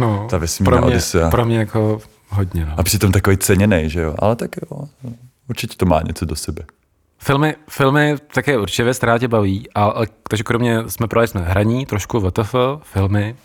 No, 0.01 0.27
Ta 0.29 0.37
vesmírná 0.37 0.77
pro 0.77 0.85
mě, 0.85 0.95
Odisea. 0.95 1.29
pro 1.29 1.45
mě 1.45 1.57
jako 1.57 2.01
hodně. 2.29 2.65
No. 2.65 2.73
A 2.77 2.83
přitom 2.83 3.11
takový 3.11 3.37
ceněný, 3.37 3.89
že 3.89 4.01
jo? 4.01 4.15
Ale 4.19 4.35
tak 4.35 4.49
jo, 4.57 4.83
určitě 5.49 5.75
to 5.77 5.85
má 5.85 6.01
něco 6.07 6.25
do 6.25 6.35
sebe. 6.35 6.63
Filmy, 7.23 7.55
filmy 7.69 8.15
také 8.33 8.57
určitě 8.57 8.83
věc, 8.83 8.97
která 8.97 9.17
tě 9.17 9.27
baví, 9.27 9.69
a, 9.75 9.83
a, 9.83 10.05
takže 10.29 10.43
kromě 10.43 10.77
jsme 10.87 11.07
projeli 11.07 11.27
jsme 11.27 11.41
hraní, 11.41 11.85
trošku 11.85 12.19
VTF, 12.19 12.55
filmy, 12.83 13.35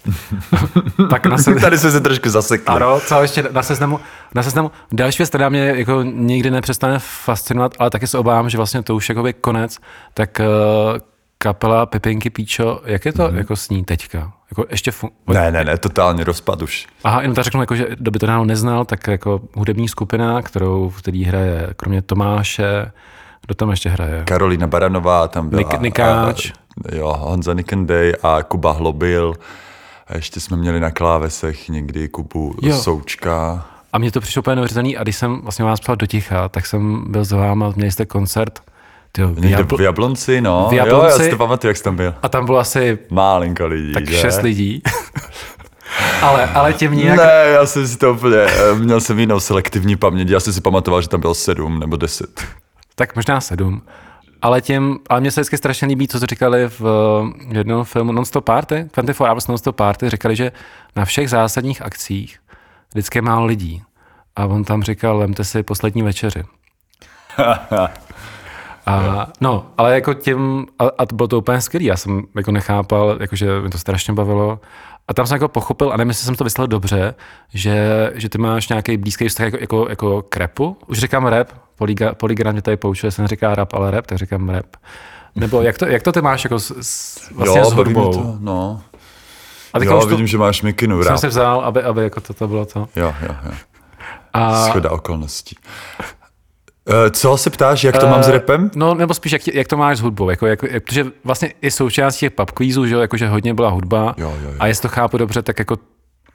tak 1.10 1.26
na 1.26 1.38
se, 1.38 1.54
Tady 1.60 1.78
jsme 1.78 1.90
se 1.90 2.00
trošku 2.00 2.28
zasekli. 2.28 2.74
Ano, 2.74 3.00
co 3.00 3.22
ještě 3.22 3.44
na 3.52 3.62
seznamu, 3.62 4.00
na 4.34 4.42
seznamu. 4.42 4.70
Další 4.92 5.18
věc, 5.18 5.28
která 5.28 5.48
mě 5.48 5.60
jako 5.76 6.02
nikdy 6.02 6.50
nepřestane 6.50 6.98
fascinovat, 6.98 7.74
ale 7.78 7.90
taky 7.90 8.06
se 8.06 8.18
obávám, 8.18 8.50
že 8.50 8.56
vlastně 8.56 8.82
to 8.82 8.94
už 8.94 9.08
jakoby 9.08 9.32
konec, 9.32 9.78
tak 10.14 10.40
uh, 10.40 10.98
kapela 11.46 11.86
Pepinky 11.86 12.30
Píčo, 12.30 12.80
jak 12.84 13.04
je 13.04 13.12
to 13.12 13.22
mm-hmm. 13.22 13.36
jako 13.36 13.56
s 13.56 13.68
ní 13.68 13.84
teďka? 13.84 14.32
Jako 14.50 14.64
ještě 14.70 14.90
fun- 14.90 15.10
Ne, 15.26 15.52
ne, 15.52 15.64
ne, 15.64 15.78
totálně 15.78 16.24
rozpad 16.24 16.62
už. 16.62 16.86
Aha, 17.04 17.20
jenom 17.22 17.34
tak 17.34 17.44
řeknu, 17.44 17.60
jako, 17.60 17.76
že 17.76 17.86
kdo 17.98 18.10
by 18.10 18.18
to 18.18 18.26
dávno 18.26 18.44
neznal, 18.44 18.84
tak 18.84 19.06
jako 19.08 19.40
hudební 19.54 19.88
skupina, 19.88 20.42
kterou 20.42 20.88
v 20.88 20.98
který 20.98 21.24
hraje 21.24 21.68
kromě 21.76 22.02
Tomáše, 22.02 22.90
kdo 23.46 23.54
tam 23.54 23.70
ještě 23.70 23.88
hraje? 23.88 24.22
Karolina 24.24 24.66
Baranová 24.66 25.28
tam 25.28 25.48
byla. 25.48 25.62
Nik- 25.62 25.80
Nikáč. 25.80 26.50
A, 26.50 26.94
jo, 26.96 27.14
Honza 27.18 27.54
Nikendej 27.54 28.14
a 28.22 28.42
Kuba 28.42 28.72
Hlobil. 28.72 29.34
A 30.06 30.16
ještě 30.16 30.40
jsme 30.40 30.56
měli 30.56 30.80
na 30.80 30.90
klávesech 30.90 31.68
někdy 31.68 32.08
Kubu 32.08 32.54
Jo. 32.62 32.76
Součka. 32.76 33.66
A 33.92 33.98
mně 33.98 34.10
to 34.12 34.20
přišlo 34.20 34.40
úplně 34.40 34.56
neuvěřitelný 34.56 34.96
a 34.96 35.02
když 35.02 35.16
jsem 35.16 35.40
vlastně 35.42 35.64
vás 35.64 35.80
psal 35.80 35.96
do 35.96 36.06
ticha, 36.06 36.48
tak 36.48 36.66
jsem 36.66 37.04
byl 37.12 37.24
s 37.24 37.32
váma, 37.32 37.72
měli 37.76 37.90
jste 37.92 38.06
koncert, 38.06 38.60
tyjo, 39.16 39.28
v 39.28 39.38
Jabl- 39.40 39.76
v 39.76 39.80
Jablonci, 39.80 40.40
no. 40.40 40.66
v 40.70 40.72
Jo, 40.72 40.78
já 40.78 40.84
Jablonci. 40.86 41.24
si 41.24 41.30
to 41.30 41.36
pamatuju, 41.36 41.68
jak 41.70 41.76
jsi 41.76 41.82
tam 41.82 41.96
byl. 41.96 42.14
a 42.22 42.28
tam 42.28 42.46
bylo 42.46 42.58
asi 42.58 42.98
Málinko 43.10 43.66
lidí, 43.66 43.92
tak 43.92 44.08
že? 44.10 44.16
šest 44.18 44.42
lidí. 44.42 44.82
ale, 46.22 46.46
ale 46.46 46.72
tím 46.72 46.92
nějak... 46.92 47.16
Ne, 47.18 47.44
já 47.52 47.66
jsem 47.66 47.88
si 47.88 47.96
to 47.98 48.12
úplně, 48.12 48.36
eh, 48.36 48.74
měl 48.74 49.00
jsem 49.00 49.18
jinou 49.18 49.40
selektivní 49.40 49.96
paměť, 49.96 50.28
já 50.28 50.40
jsem 50.40 50.52
si 50.52 50.60
pamatoval, 50.60 51.02
že 51.02 51.08
tam 51.08 51.20
bylo 51.20 51.34
sedm 51.34 51.78
nebo 51.80 51.96
deset. 51.96 52.44
Tak 52.94 53.16
možná 53.16 53.40
sedm. 53.40 53.82
Ale 54.42 54.60
tím, 54.60 54.98
ale 55.08 55.20
mně 55.20 55.30
se 55.30 55.40
vždycky 55.40 55.56
strašně 55.56 55.88
líbí, 55.88 56.08
co 56.08 56.20
to 56.20 56.26
říkali 56.26 56.68
v 56.78 56.84
jednom 57.52 57.84
filmu 57.84 58.12
Non-Stop 58.12 58.44
Party, 58.44 58.74
24 58.94 59.28
Hours 59.28 59.46
Non-Stop 59.46 59.76
Party, 59.76 60.10
říkali, 60.10 60.36
že 60.36 60.52
na 60.96 61.04
všech 61.04 61.30
zásadních 61.30 61.82
akcích 61.82 62.38
vždycky 62.92 63.18
je 63.18 63.22
málo 63.22 63.44
lidí. 63.46 63.82
A 64.36 64.46
on 64.46 64.64
tam 64.64 64.82
říkal, 64.82 65.18
lemte 65.18 65.44
si 65.44 65.62
poslední 65.62 66.02
večeři. 66.02 66.42
A, 68.86 69.26
no, 69.40 69.66
ale 69.78 69.94
jako 69.94 70.14
tím, 70.14 70.66
a, 70.78 70.84
a 70.98 71.06
to 71.06 71.14
bylo 71.16 71.28
to 71.28 71.38
úplně 71.38 71.60
skvělé, 71.60 71.84
já 71.84 71.96
jsem 71.96 72.22
jako 72.36 72.52
nechápal, 72.52 73.16
jakože 73.20 73.60
mě 73.60 73.70
to 73.70 73.78
strašně 73.78 74.14
bavilo. 74.14 74.60
A 75.08 75.14
tam 75.14 75.26
jsem 75.26 75.34
jako 75.34 75.48
pochopil, 75.48 75.92
a 75.92 75.96
nevím, 75.96 76.08
jestli 76.08 76.24
jsem 76.24 76.34
to 76.34 76.44
vyslechl 76.44 76.66
dobře, 76.66 77.14
že, 77.54 78.10
že 78.14 78.28
ty 78.28 78.38
máš 78.38 78.68
nějaký 78.68 78.96
blízký 78.96 79.28
vztah 79.28 79.44
jako, 79.44 79.58
jako, 79.60 79.86
jako 79.88 80.22
k 80.22 80.36
rapu. 80.36 80.76
Už 80.86 80.98
říkám 80.98 81.26
rap, 81.26 81.48
Poliga, 81.76 82.14
Polygram 82.14 82.52
mě 82.52 82.62
tady 82.62 82.76
poučuje, 82.76 83.10
se 83.10 83.22
neříká 83.22 83.54
rap, 83.54 83.74
ale 83.74 83.90
rap, 83.90 84.06
tak 84.06 84.18
říkám 84.18 84.48
rap. 84.48 84.66
Nebo 85.36 85.62
jak 85.62 85.78
to, 85.78 85.86
jak 85.86 86.02
to 86.02 86.12
ty 86.12 86.22
máš 86.22 86.44
jako 86.44 86.58
s, 86.58 86.74
s, 86.80 87.30
vlastně 87.30 87.64
s 87.64 87.72
baví 87.72 87.94
mě 87.94 88.02
hudbou? 88.02 88.22
to, 88.22 88.36
no. 88.40 88.80
A 89.72 89.84
Jo, 89.84 89.98
už 89.98 90.04
to 90.04 90.08
vidím, 90.10 90.26
že 90.26 90.38
máš 90.38 90.62
mikinu 90.62 91.02
jsem 91.02 91.10
rap. 91.12 91.20
si 91.20 91.26
vzal, 91.26 91.60
aby, 91.60 91.82
aby 91.82 92.02
jako 92.02 92.20
toto 92.20 92.48
bylo 92.48 92.66
to. 92.66 92.88
Jo, 92.96 93.14
jo, 93.22 93.34
jo. 93.46 93.52
A, 94.32 94.66
Schoda 94.66 94.90
okolností. 94.90 95.56
Eh, 96.88 97.10
Co 97.10 97.36
se 97.36 97.50
ptáš, 97.50 97.84
jak 97.84 97.98
to 97.98 98.06
mám 98.08 98.22
s 98.22 98.28
Eh, 98.28 98.32
repem? 98.32 98.70
No, 98.74 98.94
nebo 98.94 99.14
spíš, 99.14 99.32
jak, 99.32 99.48
jak 99.54 99.68
to 99.68 99.76
máš 99.76 99.98
s 99.98 100.00
hudbou, 100.00 100.30
jako, 100.30 100.46
jako, 100.46 100.66
jak, 100.70 100.84
protože 100.84 101.04
vlastně 101.24 101.52
i 101.62 101.70
součástí 101.70 102.20
těch 102.20 102.30
pub 102.32 102.50
quizzů, 102.50 102.86
že, 102.86 102.94
jo, 102.94 103.00
jako, 103.00 103.16
že 103.16 103.28
hodně 103.28 103.54
byla 103.54 103.70
hudba 103.70 104.14
Jo, 104.16 104.34
jo, 104.42 104.48
jo. 104.50 104.56
a 104.58 104.66
jestli 104.66 104.82
to 104.82 104.88
chápu 104.88 105.18
dobře, 105.18 105.42
tak 105.42 105.58
jako 105.58 105.76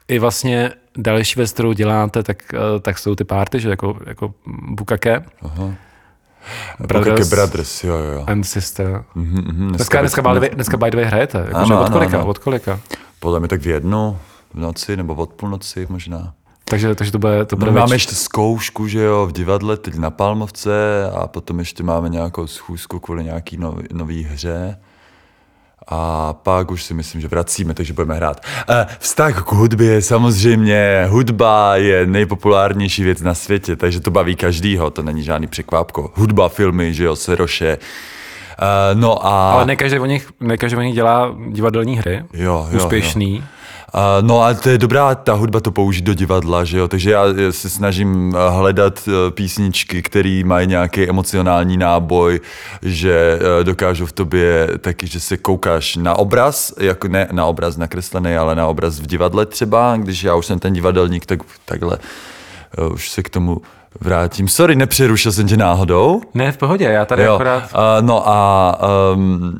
i 0.08 0.18
vlastně 0.18 0.70
další 0.96 1.38
věc, 1.40 1.52
kterou 1.52 1.72
děláte, 1.72 2.22
tak, 2.22 2.54
eh, 2.54 2.80
tak 2.80 2.98
jsou 2.98 3.14
ty 3.14 3.24
party, 3.24 3.60
že 3.60 3.70
jako, 3.70 3.96
jako 4.06 4.34
Bukake, 4.68 5.22
Brothers. 6.86 7.30
Brothers, 7.30 7.84
jo, 7.84 7.94
jo. 7.96 8.24
and 8.26 8.44
Sister. 8.44 9.04
Mhm, 9.14 9.44
mhm, 9.46 9.68
Dneska, 9.68 10.00
dneska, 10.00 10.22
by 10.22 10.28
the 10.40 10.46
way- 10.46 10.54
dneska 10.54 10.76
by 10.76 10.90
the 10.90 10.96
way 10.96 11.06
hrajete, 11.06 11.38
jako, 11.38 11.56
Ano, 11.56 11.80
od 11.80 11.84
ano, 11.86 11.92
kolika, 11.98 12.16
ano. 12.18 12.26
od 12.26 12.38
kolika. 12.38 12.80
Podle 13.20 13.38
mě 13.40 13.48
tak 13.48 13.60
v 13.60 13.66
jednu 13.66 14.18
v 14.54 14.58
noci, 14.60 14.96
nebo 14.96 15.14
od 15.14 15.32
půlnoci 15.32 15.86
možná. 15.90 16.32
Takže, 16.72 16.94
takže 16.94 17.12
to 17.12 17.18
bude, 17.18 17.44
to 17.44 17.56
bude 17.56 17.70
No, 17.70 17.80
máme 17.80 17.94
ještě 17.94 18.14
zkoušku, 18.14 18.86
že 18.88 19.02
jo, 19.02 19.26
v 19.26 19.32
divadle, 19.32 19.76
teď 19.76 19.94
na 19.94 20.10
Palmovce 20.10 21.10
a 21.14 21.26
potom 21.26 21.58
ještě 21.58 21.82
máme 21.82 22.08
nějakou 22.08 22.46
schůzku 22.46 23.00
kvůli 23.00 23.24
nějaký 23.24 23.56
nový, 23.56 23.84
nový 23.92 24.22
hře. 24.24 24.78
A 25.88 26.32
pak 26.32 26.70
už 26.70 26.82
si 26.82 26.94
myslím, 26.94 27.20
že 27.20 27.28
vracíme, 27.28 27.74
takže 27.74 27.92
budeme 27.92 28.14
hrát. 28.14 28.40
Eh, 28.68 28.86
Vztah 28.98 29.44
k 29.44 29.52
hudbě, 29.52 30.02
samozřejmě, 30.02 31.06
hudba 31.08 31.76
je 31.76 32.06
nejpopulárnější 32.06 33.04
věc 33.04 33.22
na 33.22 33.34
světě, 33.34 33.76
takže 33.76 34.00
to 34.00 34.10
baví 34.10 34.36
každýho, 34.36 34.90
to 34.90 35.02
není 35.02 35.22
žádný 35.22 35.46
překvápko. 35.46 36.12
Hudba, 36.14 36.48
filmy, 36.48 36.94
že 36.94 37.04
jo, 37.04 37.16
seroše. 37.16 37.78
Eh, 37.78 38.94
No 38.94 39.26
a... 39.26 39.52
Ale 39.52 39.66
ne 39.66 39.76
každý, 39.76 39.98
o 39.98 40.06
nich, 40.06 40.30
ne 40.40 40.56
každý 40.56 40.76
o 40.76 40.82
nich 40.82 40.94
dělá 40.94 41.34
divadelní 41.50 41.98
hry, 41.98 42.24
Jo, 42.32 42.68
jo, 42.70 42.76
úspěšný. 42.76 43.36
Jo. 43.36 43.42
Uh, 43.94 44.00
no 44.26 44.42
a 44.42 44.54
to 44.54 44.68
je 44.68 44.78
dobrá 44.78 45.14
ta 45.14 45.32
hudba 45.32 45.60
to 45.60 45.72
použít 45.72 46.02
do 46.04 46.14
divadla, 46.14 46.64
že 46.64 46.78
jo? 46.78 46.88
Takže 46.88 47.10
já 47.10 47.24
eh, 47.36 47.52
se 47.52 47.70
snažím 47.70 48.34
eh, 48.36 48.50
hledat 48.50 49.08
eh, 49.08 49.30
písničky, 49.30 50.02
které 50.02 50.42
mají 50.44 50.66
nějaký 50.66 51.08
emocionální 51.08 51.76
náboj, 51.76 52.40
že 52.82 53.38
eh, 53.60 53.64
dokážou 53.64 54.06
v 54.06 54.12
tobě 54.12 54.68
taky, 54.78 55.06
že 55.06 55.20
se 55.20 55.36
koukáš 55.36 55.96
na 55.96 56.14
obraz, 56.18 56.74
jako 56.80 57.08
ne 57.08 57.28
na 57.32 57.46
obraz 57.46 57.76
nakreslený, 57.76 58.36
ale 58.36 58.54
na 58.54 58.66
obraz 58.66 58.98
v 58.98 59.06
divadle 59.06 59.46
třeba, 59.46 59.96
když 59.96 60.24
já 60.24 60.34
už 60.34 60.46
jsem 60.46 60.58
ten 60.58 60.72
divadelník, 60.72 61.26
tak 61.26 61.38
takhle 61.64 61.98
eh, 62.78 62.86
už 62.86 63.10
se 63.10 63.22
k 63.22 63.28
tomu 63.28 63.60
vrátím. 64.00 64.48
Sorry, 64.48 64.76
nepřerušil 64.76 65.32
jsem 65.32 65.46
tě 65.48 65.56
náhodou. 65.56 66.20
Ne, 66.34 66.52
v 66.52 66.56
pohodě, 66.56 66.84
já 66.84 67.04
tady 67.04 67.22
Jo, 67.22 67.34
akorát... 67.34 67.62
uh, 67.64 68.06
no 68.06 68.28
a, 68.28 68.78
um, 69.14 69.58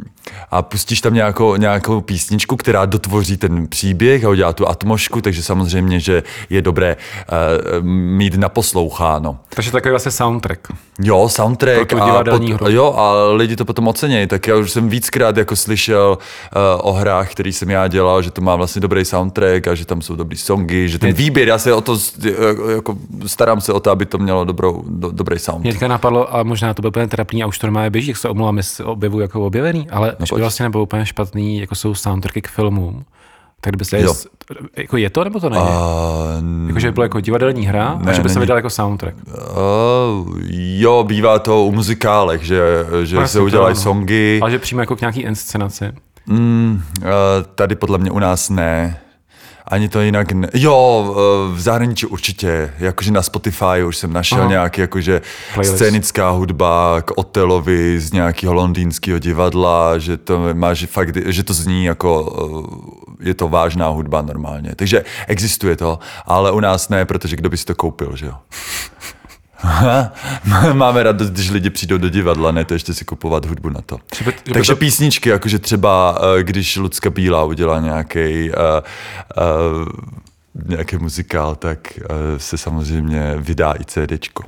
a 0.51 0.63
pustíš 0.63 1.01
tam 1.01 1.15
nějakou, 1.15 1.57
nějakou 1.57 2.01
písničku, 2.01 2.57
která 2.57 2.85
dotvoří 2.87 3.37
ten 3.37 3.67
příběh 3.67 4.25
a 4.25 4.29
udělá 4.29 4.53
tu 4.53 4.69
atmosféru, 4.69 5.21
takže 5.21 5.43
samozřejmě, 5.43 6.01
že 6.01 6.23
je 6.51 6.63
dobré 6.63 6.97
uh, 6.97 7.85
mít 7.87 8.35
naposloucháno. 8.35 9.39
Takže 9.55 9.73
takový 9.73 9.91
vlastně 9.91 10.11
soundtrack. 10.13 10.61
Jo, 11.03 11.29
soundtrack 11.29 11.93
a, 11.93 12.23
hru. 12.55 12.71
jo, 12.71 12.95
a 12.97 13.13
lidi 13.33 13.57
to 13.57 13.65
potom 13.65 13.89
ocenějí, 13.89 14.27
tak 14.27 14.47
já 14.47 14.57
už 14.57 14.71
jsem 14.71 14.89
víckrát 14.89 15.37
jako 15.37 15.57
slyšel 15.57 16.19
uh, 16.19 16.61
o 16.89 16.93
hrách, 16.93 17.31
který 17.33 17.53
jsem 17.53 17.71
já 17.71 17.89
dělal, 17.89 18.23
že 18.23 18.31
to 18.31 18.41
má 18.41 18.57
vlastně 18.57 18.81
dobrý 18.81 19.05
soundtrack 19.05 19.69
a 19.69 19.75
že 19.75 19.87
tam 19.87 20.03
jsou 20.03 20.17
dobrý 20.17 20.37
songy, 20.37 20.89
že 20.89 20.99
ten 20.99 21.07
Mě- 21.07 21.15
výběr, 21.15 21.49
já 21.49 21.59
se 21.59 21.73
o 21.75 21.81
to, 21.81 21.97
s- 21.99 22.15
jako, 22.75 22.97
starám 23.27 23.61
se 23.61 23.73
o 23.73 23.81
to, 23.81 23.91
aby 23.91 24.07
to 24.07 24.19
mělo 24.19 24.45
dobrou, 24.45 24.85
do, 24.87 25.11
dobrý 25.11 25.39
sound. 25.39 25.61
Mě 25.63 25.73
teďka 25.73 25.89
napadlo, 25.89 26.37
a 26.37 26.43
možná 26.43 26.75
to 26.75 26.83
bude 26.83 26.89
úplně 26.89 27.07
trapný 27.07 27.43
a 27.43 27.47
už 27.47 27.59
to 27.59 27.67
normálně 27.67 27.91
běží, 27.91 28.09
jak 28.09 28.17
se 28.17 28.29
omlouvám, 28.29 28.57
jestli 28.57 28.85
objevu 28.85 29.21
jako 29.21 29.47
objevený, 29.47 29.91
ale 29.91 30.15
no, 30.23 30.27
že 30.27 30.35
by 30.35 30.41
vlastně 30.41 30.63
nebylo 30.63 30.83
úplně 30.83 31.07
špatný, 31.07 31.59
jako 31.59 31.75
jsou 31.75 31.95
soundtracky 31.95 32.43
k 32.43 32.49
filmům. 32.49 33.05
Tak 33.61 33.71
kdyby 33.71 33.85
se, 33.85 34.01
Jo. 34.01 34.15
jako 34.77 34.97
je 34.97 35.11
to 35.11 35.25
nebo 35.25 35.41
to 35.41 35.49
není? 35.49 35.63
Uh, 35.63 36.67
jako, 36.67 36.79
že 36.81 36.89
by 36.89 36.93
bylo 36.93 37.05
jako 37.05 37.21
divadelní 37.21 37.67
hra 37.67 37.89
a 37.89 37.99
Ne, 37.99 38.15
že 38.15 38.23
by 38.23 38.29
se 38.29 38.41
vydal 38.41 38.57
jako 38.57 38.71
soundtrack. 38.71 39.17
Uh, 39.27 40.39
jo, 40.53 41.05
bývá 41.05 41.39
to 41.39 41.65
u 41.65 41.73
muzikálek, 41.73 42.43
že, 42.43 42.61
že 43.05 43.17
Vlastně 43.17 43.39
se 43.39 43.45
udělají 43.45 43.77
songy. 43.77 44.39
Ale 44.43 44.51
že 44.51 44.59
přímo 44.59 44.81
jako 44.81 44.97
k 44.97 45.01
nějaký 45.01 45.21
inscenaci. 45.21 45.93
Mm, 46.27 46.83
uh, 46.99 47.05
tady 47.55 47.75
podle 47.75 47.99
mě 47.99 48.11
u 48.11 48.19
nás 48.19 48.51
ne. 48.51 49.01
Ani 49.73 49.89
to 49.89 50.01
jinak 50.01 50.33
ne. 50.33 50.49
Jo, 50.55 51.07
uh, 51.09 51.17
v 51.57 51.61
zahraničí 51.61 52.07
určitě. 52.07 52.73
Jakože 52.79 53.11
na 53.11 53.23
Spotify 53.23 53.85
už 53.87 53.97
jsem 53.97 54.13
našel 54.13 54.39
Aha. 54.39 54.49
nějaký 54.49 54.81
jakože 54.81 55.23
Playlist. 55.55 55.77
scénická 55.77 56.31
hudba 56.31 57.03
k 57.03 57.11
Otelovi 57.17 58.01
z 58.01 58.13
nějakého 58.13 58.55
londýnského 58.55 59.19
divadla, 59.19 59.99
že 59.99 60.17
to 60.17 60.55
má, 60.55 60.75
že 60.75 60.87
fakt, 60.87 61.17
že 61.27 61.43
to 61.43 61.55
zní 61.55 61.85
jako 61.85 62.23
uh, 62.23 62.67
je 63.21 63.35
to 63.35 63.49
vážná 63.49 63.89
hudba 63.89 64.23
normálně. 64.23 64.75
Takže 64.77 65.05
existuje 65.27 65.77
to, 65.77 65.99
ale 66.27 66.53
u 66.53 66.61
nás 66.61 66.89
ne, 66.89 67.05
protože 67.05 67.37
kdo 67.37 67.51
by 67.51 67.57
si 67.57 67.65
to 67.65 67.75
koupil, 67.75 68.17
že 68.17 68.27
jo? 68.27 68.35
Máme 70.73 71.03
radost, 71.03 71.31
když 71.31 71.51
lidi 71.51 71.71
přijdou 71.71 71.99
do 71.99 72.09
divadla, 72.09 72.51
ne 72.53 72.65
to 72.65 72.75
ještě 72.75 72.95
si 72.95 73.05
kupovat 73.05 73.45
hudbu 73.47 73.69
na 73.69 73.81
to. 73.87 73.97
By- 74.25 74.53
Takže 74.53 74.73
to- 74.73 74.77
písničky, 74.79 75.29
jakože 75.29 75.59
třeba, 75.59 76.19
eh, 76.39 76.43
když 76.43 76.77
Lucka 76.77 77.11
Bílá 77.11 77.45
udělá 77.45 77.81
nějaký 77.81 78.51
uh, 78.51 78.57
uh, 79.83 79.89
nějaký 80.69 80.97
muzikál, 80.97 81.55
tak 81.55 81.79
uh, 81.99 82.07
se 82.37 82.59
samozřejmě 82.59 83.35
vydá 83.37 83.75
i 83.81 83.85
CDčko. 83.85 84.45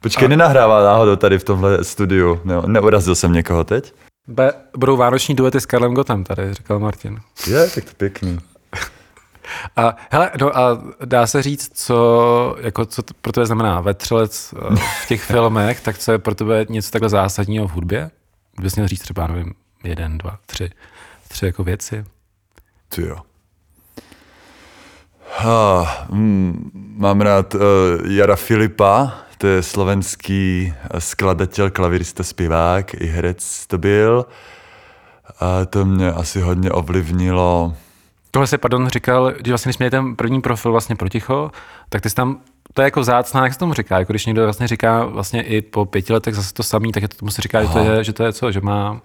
Počkej, 0.00 0.28
nenahrává 0.28 0.84
náhodou 0.84 1.16
tady 1.16 1.38
v 1.38 1.44
tomhle 1.44 1.84
studiu. 1.84 2.40
Ne, 2.44 2.54
neurazil 2.66 3.14
jsem 3.14 3.32
někoho 3.32 3.64
teď? 3.64 3.94
Be, 4.28 4.52
budou 4.76 4.96
vánoční 4.96 5.34
duety 5.34 5.60
s 5.60 5.66
Karlem 5.66 5.94
Gotem, 5.94 6.24
tady 6.24 6.54
říkal 6.54 6.78
Martin. 6.78 7.18
Je, 7.46 7.70
tak 7.74 7.84
to 7.84 7.90
pěkný. 7.96 8.38
A, 9.76 9.96
hele, 10.10 10.30
no 10.40 10.58
a 10.58 10.82
dá 11.04 11.26
se 11.26 11.42
říct, 11.42 11.70
co, 11.74 12.56
jako, 12.60 12.86
co 12.86 13.02
pro 13.20 13.32
tebe 13.32 13.46
znamená 13.46 13.80
vetřelec 13.80 14.54
eh, 14.56 14.76
v 14.76 15.08
těch 15.08 15.22
filmech, 15.22 15.80
tak 15.80 15.98
co 15.98 16.12
je 16.12 16.18
pro 16.18 16.34
tebe 16.34 16.66
něco 16.68 16.90
takhle 16.90 17.08
zásadního 17.08 17.68
v 17.68 17.70
hudbě? 17.70 18.10
Kdybys 18.56 18.76
měl 18.76 18.88
říct 18.88 19.00
třeba, 19.00 19.26
nevím, 19.26 19.54
jeden, 19.84 20.18
dva, 20.18 20.38
tři, 20.46 20.70
tři 21.28 21.46
jako 21.46 21.64
věci. 21.64 22.04
Ty 22.88 23.02
jo. 23.02 23.16
Ha, 25.38 26.06
mm, 26.10 26.70
mám 26.96 27.20
rád 27.20 27.54
uh, 27.54 27.60
Jara 28.04 28.36
Filipa, 28.36 29.12
to 29.38 29.46
je 29.46 29.62
slovenský 29.62 30.74
eh, 30.90 31.00
skladatel, 31.00 31.70
klavirista, 31.70 32.22
zpěvák, 32.22 32.94
i 32.94 33.06
herec 33.06 33.66
to 33.66 33.78
byl. 33.78 34.26
A 35.40 35.64
to 35.64 35.84
mě 35.84 36.12
asi 36.12 36.40
hodně 36.40 36.70
ovlivnilo. 36.70 37.76
Tohle 38.34 38.46
se, 38.46 38.58
pardon, 38.58 38.88
říkal, 38.88 39.32
že 39.44 39.52
vlastně, 39.52 39.68
když 39.70 39.78
měli 39.78 39.90
ten 39.90 40.16
první 40.16 40.40
profil 40.40 40.70
vlastně 40.72 40.96
pro 40.96 41.08
ticho, 41.08 41.50
tak 41.88 42.00
ty 42.02 42.08
jsi 42.10 42.14
tam, 42.14 42.38
to 42.74 42.82
je 42.82 42.84
jako 42.84 43.04
zácná, 43.04 43.44
jak 43.44 43.52
se 43.52 43.58
tomu 43.58 43.74
říká, 43.74 43.98
jako 43.98 44.12
když 44.12 44.26
někdo 44.26 44.42
vlastně 44.44 44.68
říká 44.68 45.04
vlastně 45.04 45.42
i 45.42 45.62
po 45.62 45.84
pěti 45.84 46.12
letech 46.12 46.34
zase 46.34 46.54
to 46.54 46.62
samý, 46.62 46.92
tak 46.92 47.02
je 47.02 47.08
to 47.08 47.16
tomu 47.16 47.30
se 47.30 47.42
říká, 47.42 47.62
že 47.62 47.68
to, 47.68 47.78
je, 47.78 48.04
že 48.04 48.12
to 48.12 48.24
je 48.24 48.32
co, 48.32 48.52
že 48.52 48.60
má, 48.60 49.00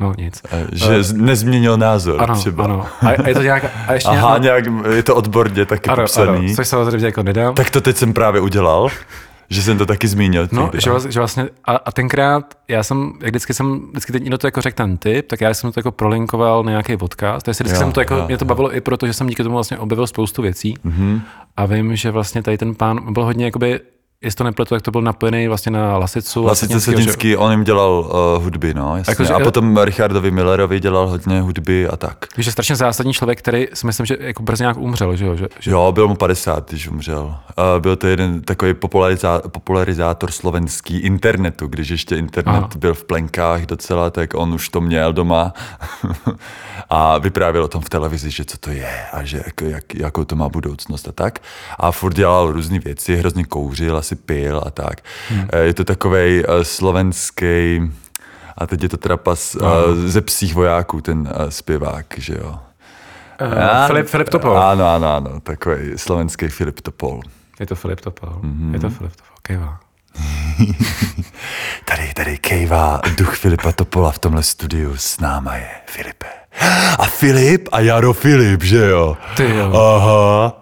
no 0.00 0.14
nic. 0.18 0.42
Že 0.72 1.02
z- 1.02 1.12
nezměnil 1.12 1.76
názor 1.76 2.22
Ano, 2.22 2.34
třeba. 2.34 2.64
ano. 2.64 2.86
A, 3.02 3.08
a 3.08 3.28
je 3.28 3.34
to 3.34 3.42
nějak, 3.42 3.64
a 3.88 3.92
ještě 3.94 4.08
Aha, 4.08 4.38
nějak, 4.38 4.64
nějak, 4.66 4.86
je 4.96 5.02
to 5.02 5.14
odborně 5.16 5.66
taky 5.66 5.90
ano, 5.90 6.02
popsaný. 6.02 6.38
ano, 6.46 6.54
což 6.56 6.68
samozřejmě 6.68 7.06
jako 7.06 7.22
nedám. 7.22 7.54
Tak 7.54 7.70
to 7.70 7.80
teď 7.80 7.96
jsem 7.96 8.12
právě 8.12 8.40
udělal, 8.40 8.88
že 9.52 9.62
jsem 9.62 9.78
to 9.78 9.86
taky 9.86 10.08
zmínil. 10.08 10.48
No, 10.52 10.70
že, 10.74 10.90
vlast- 10.90 11.08
že 11.08 11.20
vlastně, 11.20 11.48
a, 11.64 11.76
a, 11.76 11.92
tenkrát, 11.92 12.54
já 12.68 12.82
jsem, 12.82 13.12
jak 13.20 13.30
vždycky 13.30 13.54
jsem, 13.54 13.88
vždycky 13.90 14.12
teď 14.12 14.22
někdo 14.22 14.38
to 14.38 14.46
jako 14.46 14.60
řekl 14.60 14.76
ten 14.76 14.96
tip, 14.96 15.28
tak 15.28 15.40
já 15.40 15.54
jsem 15.54 15.72
to 15.72 15.80
jako 15.80 15.92
prolinkoval 15.92 16.62
na 16.62 16.70
nějaký 16.70 16.96
podcast, 16.96 17.44
takže 17.44 17.64
vždycky 17.64 17.76
Jo, 17.76 17.80
jsem 17.80 17.92
to 17.92 18.00
jako, 18.00 18.14
jo, 18.14 18.24
mě 18.26 18.38
to 18.38 18.44
bavilo 18.44 18.76
i 18.76 18.80
proto, 18.80 19.06
že 19.06 19.12
jsem 19.12 19.26
díky 19.26 19.42
tomu 19.42 19.54
vlastně 19.54 19.78
objevil 19.78 20.06
spoustu 20.06 20.42
věcí 20.42 20.74
mm-hmm. 20.86 21.20
a 21.56 21.66
vím, 21.66 21.96
že 21.96 22.10
vlastně 22.10 22.42
tady 22.42 22.58
ten 22.58 22.74
pán 22.74 23.12
byl 23.12 23.24
hodně 23.24 23.44
jakoby, 23.44 23.80
jestli 24.22 24.36
to 24.36 24.44
nepletu, 24.44 24.74
tak 24.74 24.82
to 24.82 24.90
byl 24.90 25.02
napojený 25.02 25.48
vlastně 25.48 25.72
na 25.72 25.96
Lasicu. 25.98 26.44
Lasice 26.44 26.80
Sedinskýho, 26.80 27.30
že- 27.30 27.36
on 27.36 27.50
jim 27.50 27.64
dělal 27.64 28.10
uh, 28.36 28.44
hudby, 28.44 28.74
no, 28.74 28.96
jasně. 28.96 29.10
Jakože- 29.10 29.32
a 29.34 29.40
potom 29.40 29.78
Richardovi 29.78 30.30
Millerovi 30.30 30.80
dělal 30.80 31.06
hodně 31.08 31.40
hudby 31.40 31.88
a 31.88 31.96
tak. 31.96 32.26
Takže 32.34 32.52
strašně 32.52 32.76
zásadní 32.76 33.12
člověk, 33.12 33.38
který 33.38 33.66
si 33.74 33.86
myslím, 33.86 34.06
že 34.06 34.16
jako 34.20 34.42
brzy 34.42 34.62
nějak 34.62 34.76
umřel, 34.76 35.16
že 35.16 35.26
jo? 35.26 35.36
Že, 35.36 35.46
že 35.60 35.70
Jo, 35.70 35.92
byl 35.92 36.08
mu 36.08 36.14
50, 36.14 36.68
když 36.70 36.88
umřel. 36.88 37.24
Uh, 37.24 37.80
byl 37.82 37.96
to 37.96 38.06
jeden 38.06 38.40
takový 38.42 38.72
populariza- 38.72 39.48
popularizátor 39.48 40.30
slovenský 40.30 40.98
internetu, 40.98 41.66
když 41.66 41.88
ještě 41.88 42.16
internet 42.16 42.50
Aha. 42.58 42.68
byl 42.78 42.94
v 42.94 43.04
plenkách 43.04 43.66
docela, 43.66 44.10
tak 44.10 44.34
on 44.34 44.54
už 44.54 44.68
to 44.68 44.80
měl 44.80 45.12
doma 45.12 45.52
a 46.90 47.18
vyprávěl 47.18 47.64
o 47.64 47.68
tom 47.68 47.82
v 47.82 47.88
televizi, 47.88 48.30
že 48.30 48.44
co 48.44 48.58
to 48.58 48.70
je 48.70 48.90
a 49.12 49.24
že 49.24 49.42
jako, 49.46 49.64
jak, 49.64 49.94
jakou 49.94 50.24
to 50.24 50.36
má 50.36 50.48
budoucnost 50.48 51.08
a 51.08 51.12
tak. 51.12 51.38
A 51.78 51.90
furt 51.92 52.14
dělal 52.14 52.52
různé 52.52 52.78
věci, 52.78 53.16
hrozně 53.16 53.44
kouřil, 53.44 53.96
asi 53.96 54.11
pil 54.16 54.62
a 54.66 54.70
tak. 54.70 55.00
Hmm. 55.28 55.48
Je 55.62 55.74
to 55.74 55.84
takovej 55.84 56.44
uh, 56.48 56.62
slovenský 56.62 57.82
a 58.58 58.66
teď 58.66 58.82
je 58.82 58.88
to 58.88 58.96
trapas 58.96 59.54
uh, 59.54 59.68
ze 60.06 60.20
psích 60.20 60.54
vojáků, 60.54 61.00
ten 61.00 61.28
zpěvák, 61.48 62.06
že 62.18 62.34
jo. 62.34 62.58
uh, 63.40 63.86
Filip, 63.86 64.06
Filip 64.06 64.28
Topol. 64.28 64.58
Ano, 64.58 64.94
ano, 64.94 65.16
ano, 65.16 65.40
takový 65.40 65.92
slovenský 65.96 66.48
Filip 66.48 66.80
Topol. 66.80 67.20
Je 67.60 67.66
to 67.66 67.74
Filip 67.74 68.00
Topol. 68.00 68.30
Mhm. 68.42 68.70
Mm-hmm. 68.70 68.74
Je 68.74 68.80
to 68.80 68.90
Filip 68.90 69.16
Topol, 69.16 69.36
kejvá. 69.42 69.80
Tady, 71.84 72.12
tady 72.14 72.38
kejvá 72.38 73.00
duch 73.16 73.36
Filipa 73.36 73.72
Topola 73.72 74.10
v 74.12 74.18
tomhle 74.18 74.42
studiu 74.42 74.96
s 74.96 75.20
náma 75.20 75.54
je 75.56 75.68
Filipe. 75.86 76.26
A 76.98 77.04
Filip 77.06 77.68
a 77.72 77.80
Jaro 77.80 78.12
Filip, 78.12 78.62
že 78.62 78.86
jo? 78.86 79.16
Ty 79.36 79.56
jo. 79.56 79.72
Aha. 79.76 80.52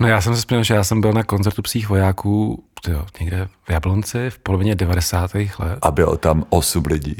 No 0.00 0.08
já 0.08 0.20
jsem 0.20 0.34
si 0.34 0.38
vzpomněl, 0.38 0.64
že 0.64 0.74
já 0.74 0.84
jsem 0.84 1.00
byl 1.00 1.12
na 1.12 1.22
koncertu 1.22 1.62
psích 1.62 1.88
vojáků 1.88 2.64
tyjo, 2.84 3.06
někde 3.20 3.48
v 3.64 3.70
Jablonci 3.70 4.30
v 4.30 4.38
polovině 4.38 4.74
90. 4.74 5.34
let. 5.34 5.78
A 5.82 5.90
bylo 5.90 6.16
tam 6.16 6.44
osm 6.48 6.82
lidí. 6.86 7.16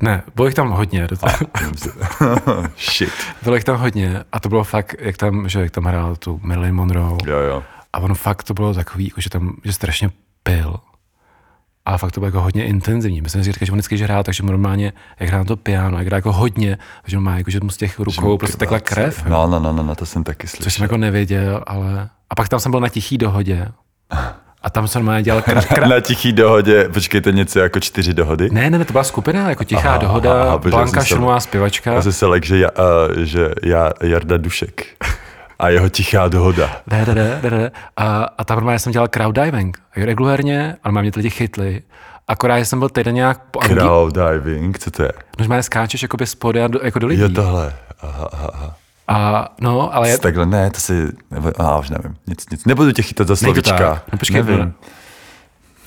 Ne, 0.00 0.22
bylo 0.34 0.46
jich 0.46 0.54
tam 0.54 0.70
hodně. 0.70 1.06
Do 1.06 1.16
toho. 1.16 1.32
Shit. 2.76 3.12
bylo 3.42 3.54
jich 3.54 3.64
tam 3.64 3.76
hodně 3.76 4.24
a 4.32 4.40
to 4.40 4.48
bylo 4.48 4.64
fakt, 4.64 4.94
jak 4.98 5.16
tam, 5.16 5.48
že 5.48 5.60
jak 5.60 5.70
tam 5.70 5.84
hrál 5.84 6.16
tu 6.16 6.40
Marilyn 6.42 6.74
Monroe. 6.74 7.18
Jo, 7.26 7.38
jo. 7.38 7.62
A 7.92 7.98
ono 7.98 8.14
fakt 8.14 8.42
to 8.42 8.54
bylo 8.54 8.74
takový, 8.74 9.04
jako, 9.04 9.20
že 9.20 9.30
tam 9.30 9.56
že 9.64 9.72
strašně 9.72 10.10
pil. 10.42 10.76
A 11.86 11.98
fakt 11.98 12.12
to 12.12 12.20
bylo 12.20 12.28
jako 12.28 12.40
hodně 12.40 12.64
intenzivní. 12.64 13.20
Myslím 13.20 13.44
si, 13.44 13.52
že 13.60 13.72
on 13.72 13.76
vždycky 13.78 13.96
že 13.96 14.04
hrál, 14.04 14.24
takže 14.24 14.42
normálně, 14.42 14.92
jak 15.20 15.28
hrál 15.28 15.40
na 15.40 15.44
to 15.44 15.56
piano, 15.56 15.98
jak 15.98 16.06
hrál 16.06 16.18
jako 16.18 16.32
hodně, 16.32 16.78
že 17.06 17.16
on 17.16 17.22
má 17.22 17.36
jako, 17.36 17.50
že 17.50 17.60
mu 17.60 17.70
z 17.70 17.76
těch 17.76 17.98
rukou 17.98 18.38
prostě 18.38 18.56
tekla 18.56 18.80
krev. 18.80 19.24
No, 19.24 19.46
no, 19.46 19.60
no, 19.60 19.72
no, 19.72 19.82
no, 19.82 19.94
to 19.94 20.06
jsem 20.06 20.24
taky 20.24 20.46
slyšel. 20.46 20.64
Což 20.64 20.74
jsem 20.74 20.82
jako 20.82 20.96
nevěděl, 20.96 21.64
ale... 21.66 22.08
A 22.30 22.34
pak 22.34 22.48
tam 22.48 22.60
jsem 22.60 22.70
byl 22.70 22.80
na 22.80 22.88
tichý 22.88 23.18
dohodě. 23.18 23.68
A 24.64 24.70
tam 24.70 24.88
jsem 24.88 25.00
normálně 25.00 25.22
dělal 25.22 25.42
kra... 25.46 25.62
kra... 25.62 25.88
Na 25.88 26.00
tichý 26.00 26.32
dohodě, 26.32 26.88
počkej, 26.88 27.20
to 27.20 27.30
něco 27.30 27.58
jako 27.58 27.80
čtyři 27.80 28.14
dohody? 28.14 28.48
Ne, 28.52 28.70
ne, 28.70 28.78
ne, 28.78 28.84
to 28.84 28.92
byla 28.92 29.04
skupina, 29.04 29.48
jako 29.48 29.64
tichá 29.64 29.88
aha, 29.88 29.98
dohoda, 29.98 30.42
aha, 30.42 30.58
Blanka 30.58 31.04
Šumová 31.04 31.40
zpěvačka. 31.40 31.92
Já 31.92 32.02
jsem 32.02 32.12
se 32.12 32.26
lek, 32.26 32.44
že, 32.44 32.58
já, 32.58 32.68
uh, 32.70 33.22
že 33.22 33.50
já, 33.62 33.90
Jarda 34.02 34.36
Dušek 34.36 34.86
a 35.58 35.68
jeho 35.68 35.88
tichá 35.88 36.28
dohoda. 36.28 36.70
Ne, 36.90 37.04
ne, 37.06 37.14
ne, 37.14 37.40
ne, 37.42 37.50
ne. 37.50 37.70
A, 37.96 38.28
a 38.38 38.44
tam 38.44 38.56
normálně 38.56 38.78
jsem 38.78 38.92
dělal 38.92 39.08
crowd 39.08 39.34
diving. 39.34 39.78
Regulérně, 39.96 40.76
ale 40.84 41.02
mě 41.02 41.12
ty 41.12 41.20
lidi 41.20 41.30
chytli. 41.30 41.82
Akorát 42.28 42.56
jsem 42.56 42.78
byl 42.78 42.88
týden 42.88 43.14
nějak 43.14 43.40
po. 43.50 43.60
Crowd 43.60 44.14
diving, 44.14 44.78
co 44.78 44.90
to 44.90 45.02
je? 45.02 45.12
No, 45.38 45.56
že 45.56 45.62
skáčeš 45.62 46.02
jako 46.02 46.16
by 46.16 46.26
spody 46.26 46.62
a 46.62 46.68
do, 46.68 46.80
jako 46.82 46.98
do 46.98 47.06
lidí. 47.06 47.22
Jo, 47.22 47.28
tohle. 47.28 47.72
Aha, 48.02 48.28
aha, 48.32 48.50
aha. 48.54 48.76
A 49.08 49.48
no, 49.60 49.94
ale... 49.94 50.08
Je... 50.08 50.18
Takhle 50.18 50.46
ne, 50.46 50.70
to 50.70 50.80
si, 50.80 51.08
nebo, 51.30 51.52
a 51.60 51.78
už 51.78 51.90
nevím, 51.90 52.16
nic, 52.26 52.50
nic, 52.50 52.64
nebudu 52.64 52.92
tě 52.92 53.02
chytat 53.02 53.28
za 53.28 53.36
slovička. 53.36 54.02
No, 54.12 54.18
počkej, 54.18 54.42
nevím. 54.42 54.74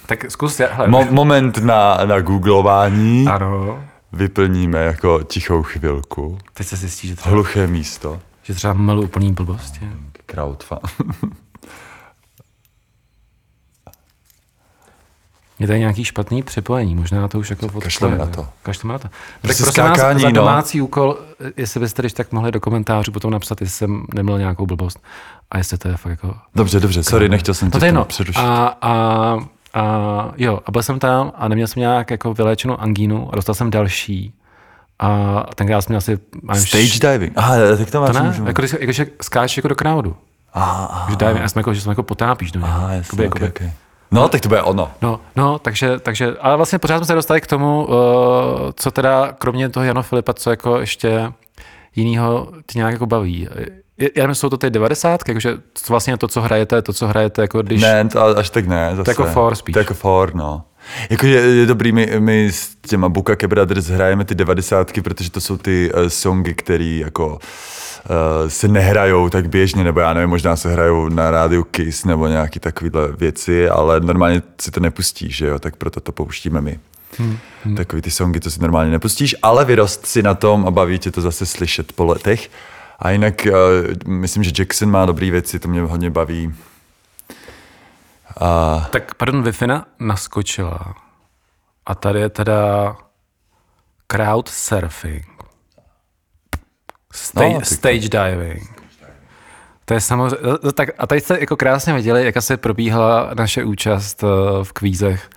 Tak 0.06 0.32
zkus, 0.32 0.60
hele. 0.60 0.88
Mo- 0.88 1.12
moment 1.12 1.58
na, 1.58 1.98
na 2.06 2.20
googlování. 2.20 3.28
Ano. 3.28 3.84
Vyplníme 4.14 4.84
jako 4.84 5.24
tichou 5.24 5.64
chvilku. 5.64 6.38
Teď 6.54 6.68
se 6.68 6.76
zjistí, 6.76 7.08
že 7.08 7.16
třeba... 7.16 7.34
Hluché 7.34 7.68
místo. 7.68 8.20
Že 8.44 8.54
třeba 8.54 8.74
malu 8.74 9.02
úplný 9.02 9.34
blbosti. 9.34 9.90
Crowdfund. 10.26 10.82
Je 15.60 15.68
tady 15.68 15.80
nějaký 15.80 16.04
špatný 16.04 16.44
připojení, 16.44 16.96
možná 16.96 17.28
to 17.28 17.40
už 17.40 17.50
jako 17.50 17.68
Kašleme 17.82 18.18
na 18.18 18.26
to. 18.26 18.48
Kašleme 18.64 18.94
na 18.94 19.00
to. 19.00 19.08
Prostě 19.42 19.64
tak 19.64 19.74
prosím 19.74 19.84
vás, 19.84 20.22
za 20.22 20.30
no. 20.30 20.32
domácí 20.32 20.80
no. 20.80 20.86
úkol, 20.86 21.18
jestli 21.58 21.80
byste 21.80 22.02
když 22.02 22.14
tak 22.14 22.32
mohli 22.32 22.52
do 22.52 22.60
komentářů 22.60 23.12
potom 23.12 23.32
napsat, 23.32 23.62
jestli 23.62 23.78
jsem 23.78 24.06
neměl 24.16 24.40
nějakou 24.40 24.66
blbost 24.66 25.00
a 25.52 25.58
jestli 25.58 25.78
to 25.78 25.88
je 25.88 25.98
fakt 25.98 26.10
jako... 26.10 26.36
Dobře, 26.56 26.80
dobře, 26.80 27.04
sorry, 27.04 27.30
nechtěl 27.30 27.54
jsem 27.54 27.72
no 27.74 27.80
tě 27.80 27.92
no. 27.92 28.06
přerušit. 28.06 28.40
A, 28.40 28.78
a, 28.82 28.92
a, 29.74 30.32
jo, 30.38 30.60
a 30.66 30.72
byl 30.72 30.84
jsem 30.84 31.00
tam 31.00 31.32
a 31.36 31.48
neměl 31.48 31.68
jsem 31.68 31.82
nějak 31.82 32.12
jako 32.12 32.34
vyléčenou 32.34 32.82
angínu 32.82 33.30
a 33.34 33.36
dostal 33.36 33.56
jsem 33.56 33.70
další. 33.70 34.34
A 35.00 35.44
tenkrát 35.56 35.82
jsem 35.82 35.92
měl 35.92 35.98
asi... 35.98 36.20
Stage 36.54 36.84
š... 36.84 37.00
diving. 37.00 37.34
Aha, 37.36 37.56
tak 37.78 37.92
to 37.92 38.02
máš. 38.02 38.12
To 38.12 38.24
ne, 38.24 38.36
jako, 38.46 38.62
jako, 38.80 38.92
že 38.92 39.06
skáčeš 39.22 39.58
jako 39.58 39.68
do 39.68 39.76
crowdu. 39.76 40.16
Aha, 40.54 40.86
aha. 40.92 41.08
Že 41.10 41.16
diving, 41.16 41.40
já 41.40 41.50
jsem 41.50 41.60
jako, 41.60 41.74
že 41.74 41.82
jsem 41.82 41.90
jako 41.90 42.04
potápíš 42.04 42.52
do 42.52 42.60
něj. 42.60 42.70
Aha, 42.70 42.94
jasně, 42.94 42.98
jakoby, 42.98 43.28
okay, 43.28 43.48
jakoby, 43.48 43.66
okay. 43.66 43.72
No, 44.12 44.30
tak 44.30 44.42
to 44.42 44.50
bude 44.50 44.62
ono. 44.62 44.92
No, 45.02 45.20
no 45.36 45.60
takže, 45.60 46.00
takže, 46.00 46.34
ale 46.42 46.56
vlastně 46.56 46.80
pořád 46.80 46.98
jsme 46.98 47.06
se 47.06 47.14
dostali 47.14 47.42
k 47.42 47.48
tomu, 47.48 47.86
uh, 47.86 47.94
co 48.76 48.92
teda, 48.92 49.34
kromě 49.38 49.70
toho 49.70 49.84
Jano 49.84 50.04
Filipa, 50.04 50.34
co 50.34 50.50
jako 50.50 50.80
ještě 50.80 51.34
jinýho 51.96 52.48
tě 52.66 52.80
nějak 52.80 52.92
jako 52.94 53.06
baví. 53.06 53.48
Já 54.16 54.24
nevím, 54.24 54.36
jsou 54.36 54.50
to 54.50 54.58
ty 54.58 54.70
90, 54.70 55.22
jakože 55.28 55.54
to 55.58 55.62
vlastně 55.90 56.18
to, 56.18 56.28
co 56.28 56.42
hrajete, 56.42 56.82
to, 56.82 56.94
co 56.94 57.08
hrajete, 57.08 57.42
jako 57.42 57.62
když... 57.62 57.82
Ne, 57.82 58.10
to 58.10 58.38
až 58.38 58.50
tak 58.50 58.68
ne, 58.68 58.90
zase. 58.92 59.04
To 59.04 59.12
jako 59.12 59.34
for 59.34 59.56
spíš. 59.56 59.74
To 59.74 59.80
jako 59.80 59.94
for, 59.94 60.36
no. 60.36 60.64
Jakože 61.10 61.34
je 61.34 61.66
dobrý, 61.66 61.92
my, 61.92 62.12
my 62.20 62.52
s 62.52 62.76
těma 62.88 63.10
Bukake 63.10 63.48
Brothers 63.48 63.86
hrajeme 63.86 64.26
ty 64.26 64.36
devadesátky, 64.36 65.02
protože 65.02 65.32
to 65.32 65.42
jsou 65.42 65.58
ty 65.58 65.92
uh, 65.94 66.08
songy, 66.08 66.54
které 66.54 67.00
jako 67.02 67.40
se 68.48 68.68
nehrajou 68.68 69.30
tak 69.30 69.50
běžně, 69.50 69.84
nebo 69.84 70.00
já 70.00 70.14
nevím, 70.14 70.30
možná 70.30 70.56
se 70.56 70.72
hrajou 70.72 71.10
na 71.10 71.32
rádiu 71.32 71.64
Kiss 71.64 72.06
nebo 72.06 72.28
nějaký 72.28 72.60
takovýhle 72.60 73.08
věci, 73.12 73.70
ale 73.70 74.00
normálně 74.00 74.42
si 74.62 74.72
to 74.72 74.80
nepustíš, 74.80 75.36
že 75.36 75.48
jo, 75.48 75.60
tak 75.60 75.76
proto 75.76 76.00
to 76.00 76.12
pouštíme 76.12 76.62
my. 76.62 76.80
Hmm, 77.18 77.38
hmm. 77.64 77.76
Takový 77.76 78.02
ty 78.02 78.12
songy, 78.12 78.40
to 78.40 78.52
si 78.52 78.62
normálně 78.62 78.92
nepustíš, 78.92 79.36
ale 79.42 79.66
vyrost 79.66 80.06
si 80.06 80.24
na 80.24 80.34
tom 80.34 80.68
a 80.68 80.72
baví 80.72 81.00
tě 81.00 81.12
to 81.12 81.22
zase 81.22 81.46
slyšet 81.46 81.92
po 81.92 82.06
letech. 82.06 82.50
A 83.00 83.10
jinak 83.10 83.48
uh, 83.48 84.12
myslím, 84.12 84.44
že 84.44 84.52
Jackson 84.60 84.92
má 84.92 85.06
dobré 85.06 85.32
věci, 85.32 85.60
to 85.60 85.68
mě 85.68 85.82
hodně 85.82 86.10
baví. 86.10 86.56
A... 88.42 88.88
Tak 88.92 89.16
pardon, 89.16 89.44
wi 89.44 89.52
naskočila. 90.00 90.96
A 91.86 91.96
tady 91.96 92.20
je 92.20 92.30
teda 92.30 92.96
crowd 94.08 94.50
surfing. 94.50 95.37
Stage, 97.18 97.54
no, 97.54 97.62
stage 97.64 98.10
diving. 98.10 98.78
To 99.86 99.94
je 99.94 100.02
samozřejmě, 100.02 100.38
tak 100.74 100.90
a 100.98 101.08
tady 101.08 101.22
jste 101.22 101.40
jako 101.40 101.56
krásně 101.56 101.94
viděli, 101.94 102.26
jak 102.26 102.36
se 102.40 102.58
probíhala 102.58 103.30
naše 103.34 103.64
účast 103.64 104.24
eh, 104.24 104.28
v 104.64 104.74
kvízech, 104.74 105.30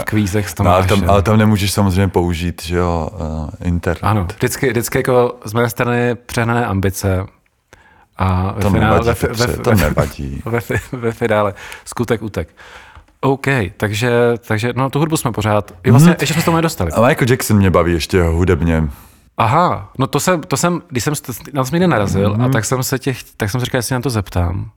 v 0.00 0.04
kvízech 0.04 0.48
s 0.48 0.58
no, 0.58 0.70
ale, 0.70 0.86
tam, 0.86 1.04
ale 1.10 1.22
tam 1.22 1.38
nemůžeš 1.38 1.72
samozřejmě 1.72 2.08
použít, 2.08 2.62
že 2.62 2.76
jo, 2.76 3.10
uh, 3.14 3.48
internet. 3.62 3.98
Ano, 4.02 4.26
vždycky, 4.36 4.70
vždycky 4.70 4.98
jako 4.98 5.36
z 5.44 5.52
mé 5.52 5.70
strany 5.70 6.14
přehnané 6.14 6.66
ambice, 6.66 7.26
a 8.16 8.52
ve 8.52 8.62
to 8.62 8.70
finále, 8.70 8.98
nevadí, 8.98 9.20
ve, 9.20 9.46
ve, 9.46 9.56
to 9.56 9.74
nevadí. 9.74 10.42
Ve, 10.44 10.60
ve, 10.68 10.98
ve 10.98 11.12
finále 11.12 11.54
skutek 11.84 12.22
utek. 12.22 12.48
OK, 13.20 13.46
takže, 13.76 14.10
takže 14.46 14.72
no, 14.76 14.90
tu 14.90 14.98
hudbu 14.98 15.16
jsme 15.16 15.32
pořád, 15.32 15.74
i 15.84 15.90
vlastně, 15.90 16.12
mm-hmm. 16.12 16.20
ještě 16.20 16.34
jsme 16.34 16.42
to 16.42 16.56
nedostali. 16.56 16.92
A 16.92 17.08
Michael 17.08 17.30
Jackson 17.30 17.56
mě 17.56 17.70
baví 17.70 17.92
ještě 17.92 18.22
hudebně. 18.22 18.88
Aha, 19.36 19.92
no 19.98 20.06
to 20.06 20.20
jsem, 20.20 20.40
to 20.40 20.56
jsem 20.56 20.82
když 20.88 21.04
jsem 21.04 21.14
na 21.52 21.64
to 21.64 21.78
narazil 21.86 22.34
mm-hmm. 22.34 22.44
a 22.44 22.48
tak 22.48 22.64
jsem 22.64 22.82
se 22.82 22.98
těch, 22.98 23.18
tak 23.36 23.50
jsem 23.50 23.60
si 23.60 23.64
říkal, 23.64 23.78
jestli 23.78 23.94
na 23.94 24.00
to 24.00 24.10
zeptám. 24.10 24.70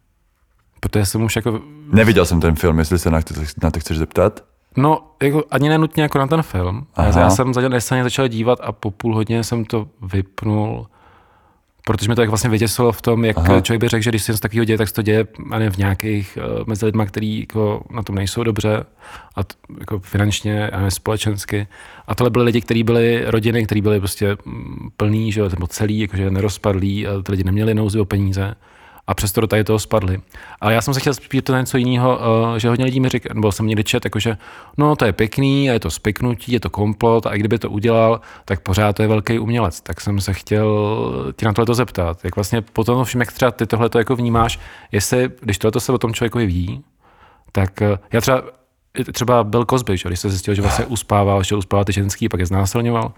Protože 0.80 1.06
jsem 1.06 1.24
už 1.24 1.36
jako... 1.36 1.62
Neviděl 1.92 2.26
jsem 2.26 2.42
ten 2.42 2.56
film, 2.56 2.80
jestli 2.80 3.00
se 3.00 3.12
na 3.12 3.22
to, 3.22 3.34
na 3.64 3.72
to 3.72 3.80
chceš 3.80 3.98
zeptat? 3.98 4.44
No, 4.78 5.12
jako 5.24 5.44
ani 5.52 5.70
nenutně 5.70 6.04
jako 6.04 6.20
na 6.20 6.28
ten 6.28 6.42
film. 6.42 6.88
Aha. 6.96 7.20
Já 7.20 7.30
jsem 7.30 7.54
za 7.54 7.62
začal 8.04 8.28
dívat 8.28 8.60
a 8.62 8.72
po 8.72 8.92
půl 8.92 9.16
hodině 9.16 9.44
jsem 9.44 9.66
to 9.66 9.88
vypnul 10.02 10.88
protože 11.88 12.10
mi 12.10 12.16
to 12.16 12.22
tak 12.22 12.30
vlastně 12.30 12.50
vytěsilo 12.50 12.92
v 12.92 13.02
tom, 13.02 13.26
jak 13.26 13.38
Aha. 13.38 13.62
člověk 13.62 13.82
by 13.82 13.88
řekl, 13.88 14.04
že 14.04 14.10
když 14.10 14.24
se 14.24 14.32
něco 14.32 14.42
takového 14.42 14.66
děje, 14.66 14.78
tak 14.78 14.88
se 14.88 14.94
to 14.94 15.02
děje 15.02 15.28
ani 15.52 15.70
v 15.70 15.78
nějakých 15.78 16.38
uh, 16.38 16.64
mezi 16.68 16.86
lidmi, 16.86 17.04
kteří 17.06 17.40
jako 17.40 17.84
na 17.92 18.04
tom 18.04 18.16
nejsou 18.16 18.44
dobře, 18.44 18.86
a 19.36 19.44
t, 19.44 19.56
jako 19.80 20.00
finančně 20.00 20.70
a 20.70 20.90
společensky. 20.90 21.68
A 22.08 22.16
tohle 22.16 22.30
byly 22.30 22.46
lidi, 22.46 22.62
kteří 22.62 22.84
byli 22.84 23.24
rodiny, 23.26 23.66
kteří 23.66 23.82
byli 23.82 24.00
prostě 24.00 24.38
mm, 24.46 24.90
plní, 24.98 25.32
že, 25.32 25.42
nebo 25.42 25.68
celý, 25.68 26.00
jakože 26.00 26.30
nerozpadlí, 26.30 27.08
a 27.08 27.22
ty 27.22 27.32
lidi 27.32 27.44
neměli 27.44 27.74
nouzi 27.74 28.00
o 28.00 28.06
peníze 28.06 28.56
a 29.08 29.14
přesto 29.14 29.42
do 29.42 29.48
tady 29.48 29.64
toho 29.64 29.80
spadli. 29.80 30.22
Ale 30.62 30.74
já 30.74 30.82
jsem 30.82 30.94
se 30.94 31.00
chtěl 31.00 31.14
spíš 31.14 31.42
to 31.44 31.58
něco 31.58 31.78
jiného, 31.78 32.18
uh, 32.18 32.58
že 32.58 32.70
hodně 32.70 32.86
lidí 32.86 33.00
mi 33.00 33.10
říká, 33.10 33.34
nebo 33.34 33.52
jsem 33.52 33.68
někdy 33.68 33.84
čet, 33.84 34.06
jakože 34.06 34.38
no 34.78 34.96
to 34.96 35.06
je 35.06 35.14
pěkný, 35.14 35.70
a 35.70 35.74
je 35.74 35.80
to 35.80 35.92
spiknutí, 35.92 36.52
je 36.52 36.60
to 36.60 36.70
komplot 36.70 37.26
a 37.26 37.36
i 37.36 37.40
kdyby 37.40 37.60
to 37.60 37.70
udělal, 37.70 38.22
tak 38.46 38.60
pořád 38.60 38.96
to 38.96 39.02
je 39.02 39.08
velký 39.08 39.40
umělec. 39.40 39.82
Tak 39.82 40.02
jsem 40.02 40.22
se 40.22 40.34
chtěl 40.34 40.68
ti 41.36 41.46
na 41.46 41.54
tohle 41.54 41.76
zeptat. 41.76 42.26
Jak 42.26 42.36
vlastně 42.36 42.62
potom 42.62 43.04
všem, 43.04 43.22
jak 43.22 43.32
třeba 43.32 43.52
ty 43.52 43.66
tohle 43.66 43.90
jako 43.98 44.16
vnímáš, 44.16 44.60
jestli, 44.92 45.30
když 45.42 45.58
tohle 45.58 45.82
se 45.82 45.92
o 45.92 45.98
tom 45.98 46.14
člověku 46.14 46.38
ví, 46.38 46.84
tak 47.52 47.82
uh, 47.82 47.98
já 48.12 48.22
třeba 48.22 48.42
třeba 49.12 49.44
byl 49.44 49.66
Cosby, 49.66 49.98
že? 49.98 50.10
když 50.10 50.20
se 50.20 50.30
zjistil, 50.30 50.54
že 50.54 50.62
vlastně 50.62 50.86
uspával, 50.86 51.44
že 51.44 51.56
uspával 51.56 51.86
ty 51.86 51.94
ženský, 51.94 52.30
pak 52.30 52.40
je 52.40 52.46
znásilňoval, 52.46 53.12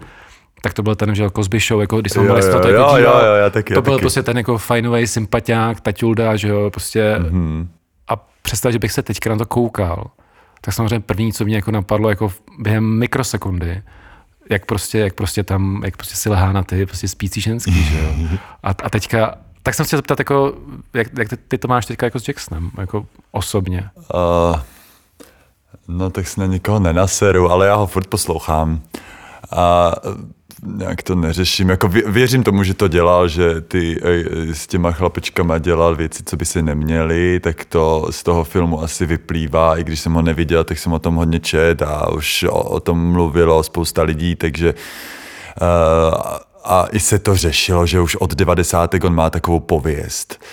tak 0.60 0.74
to 0.74 0.82
byl 0.82 0.94
ten, 0.94 1.14
že 1.14 1.30
Cosby 1.30 1.60
Show, 1.60 1.80
jako 1.80 2.00
když 2.00 2.12
jsme 2.12 2.22
byli 2.22 2.42
to, 2.42 2.60
to, 2.60 2.68
jako 2.68 2.96
jo, 2.96 3.04
jo, 3.04 3.34
jo, 3.44 3.50
taky, 3.50 3.74
to 3.74 3.82
byl 3.82 3.92
taky. 3.92 4.00
prostě 4.00 4.22
ten 4.22 4.36
jako 4.36 4.58
fajnový 4.58 5.06
sympatiák, 5.06 5.80
taťulda, 5.80 6.36
že 6.36 6.48
jo, 6.48 6.70
prostě 6.70 7.16
mm-hmm. 7.18 7.66
a 8.08 8.16
představ, 8.42 8.72
že 8.72 8.78
bych 8.78 8.92
se 8.92 9.02
teďka 9.02 9.30
na 9.30 9.36
to 9.36 9.46
koukal, 9.46 10.10
tak 10.60 10.74
samozřejmě 10.74 11.00
první, 11.00 11.32
co 11.32 11.44
mě 11.44 11.56
jako 11.56 11.70
napadlo, 11.70 12.10
jako 12.10 12.32
během 12.58 12.98
mikrosekundy, 12.98 13.82
jak 14.50 14.66
prostě, 14.66 14.98
jak 14.98 15.14
prostě 15.14 15.42
tam, 15.42 15.82
jak 15.84 15.96
prostě 15.96 16.16
si 16.16 16.28
lehá 16.28 16.52
na 16.52 16.62
ty 16.62 16.86
prostě 16.86 17.08
spící 17.08 17.40
ženský, 17.40 17.84
že 17.84 17.98
jo. 17.98 18.38
A, 18.62 18.68
a 18.68 18.90
teďka, 18.90 19.34
tak 19.62 19.74
jsem 19.74 19.86
se 19.86 19.96
zeptat, 19.96 20.18
jako, 20.18 20.54
jak, 20.94 21.08
jak 21.18 21.28
ty, 21.28 21.36
ty, 21.36 21.58
to 21.58 21.68
máš 21.68 21.86
teďka 21.86 22.06
jako 22.06 22.20
s 22.20 22.28
Jacksonem, 22.28 22.70
jako 22.78 23.06
osobně? 23.32 23.90
Uh, 23.96 24.60
no 25.88 26.10
tak 26.10 26.28
se 26.28 26.40
na 26.40 26.46
nikoho 26.46 26.80
nenaseru, 26.80 27.50
ale 27.50 27.66
já 27.66 27.74
ho 27.74 27.86
furt 27.86 28.06
poslouchám. 28.06 28.80
A 29.56 29.92
nějak 30.66 31.02
to 31.02 31.14
neřeším. 31.14 31.68
Jako 31.68 31.88
věřím 31.88 32.42
tomu, 32.42 32.62
že 32.62 32.74
to 32.74 32.88
dělal, 32.88 33.28
že 33.28 33.60
ty 33.60 34.00
eh, 34.02 34.54
s 34.54 34.66
těma 34.66 34.92
chlapečkama 34.92 35.58
dělal 35.58 35.96
věci, 35.96 36.22
co 36.26 36.36
by 36.36 36.44
se 36.44 36.62
neměly, 36.62 37.40
tak 37.40 37.64
to 37.64 38.06
z 38.10 38.22
toho 38.22 38.44
filmu 38.44 38.82
asi 38.82 39.06
vyplývá. 39.06 39.78
I 39.78 39.84
když 39.84 40.00
jsem 40.00 40.12
ho 40.12 40.22
neviděl, 40.22 40.64
tak 40.64 40.78
jsem 40.78 40.92
o 40.92 40.98
tom 40.98 41.14
hodně 41.14 41.40
čet 41.40 41.82
a 41.82 42.10
už 42.10 42.42
o, 42.42 42.62
o 42.62 42.80
tom 42.80 43.12
mluvilo 43.12 43.62
spousta 43.62 44.02
lidí, 44.02 44.36
takže 44.36 44.74
uh, 44.74 46.18
a 46.64 46.86
i 46.92 47.00
se 47.00 47.18
to 47.18 47.36
řešilo, 47.36 47.86
že 47.86 48.00
už 48.00 48.16
od 48.16 48.34
90. 48.34 48.94
on 49.04 49.14
má 49.14 49.30
takovou 49.30 49.60
pověst. 49.60 50.44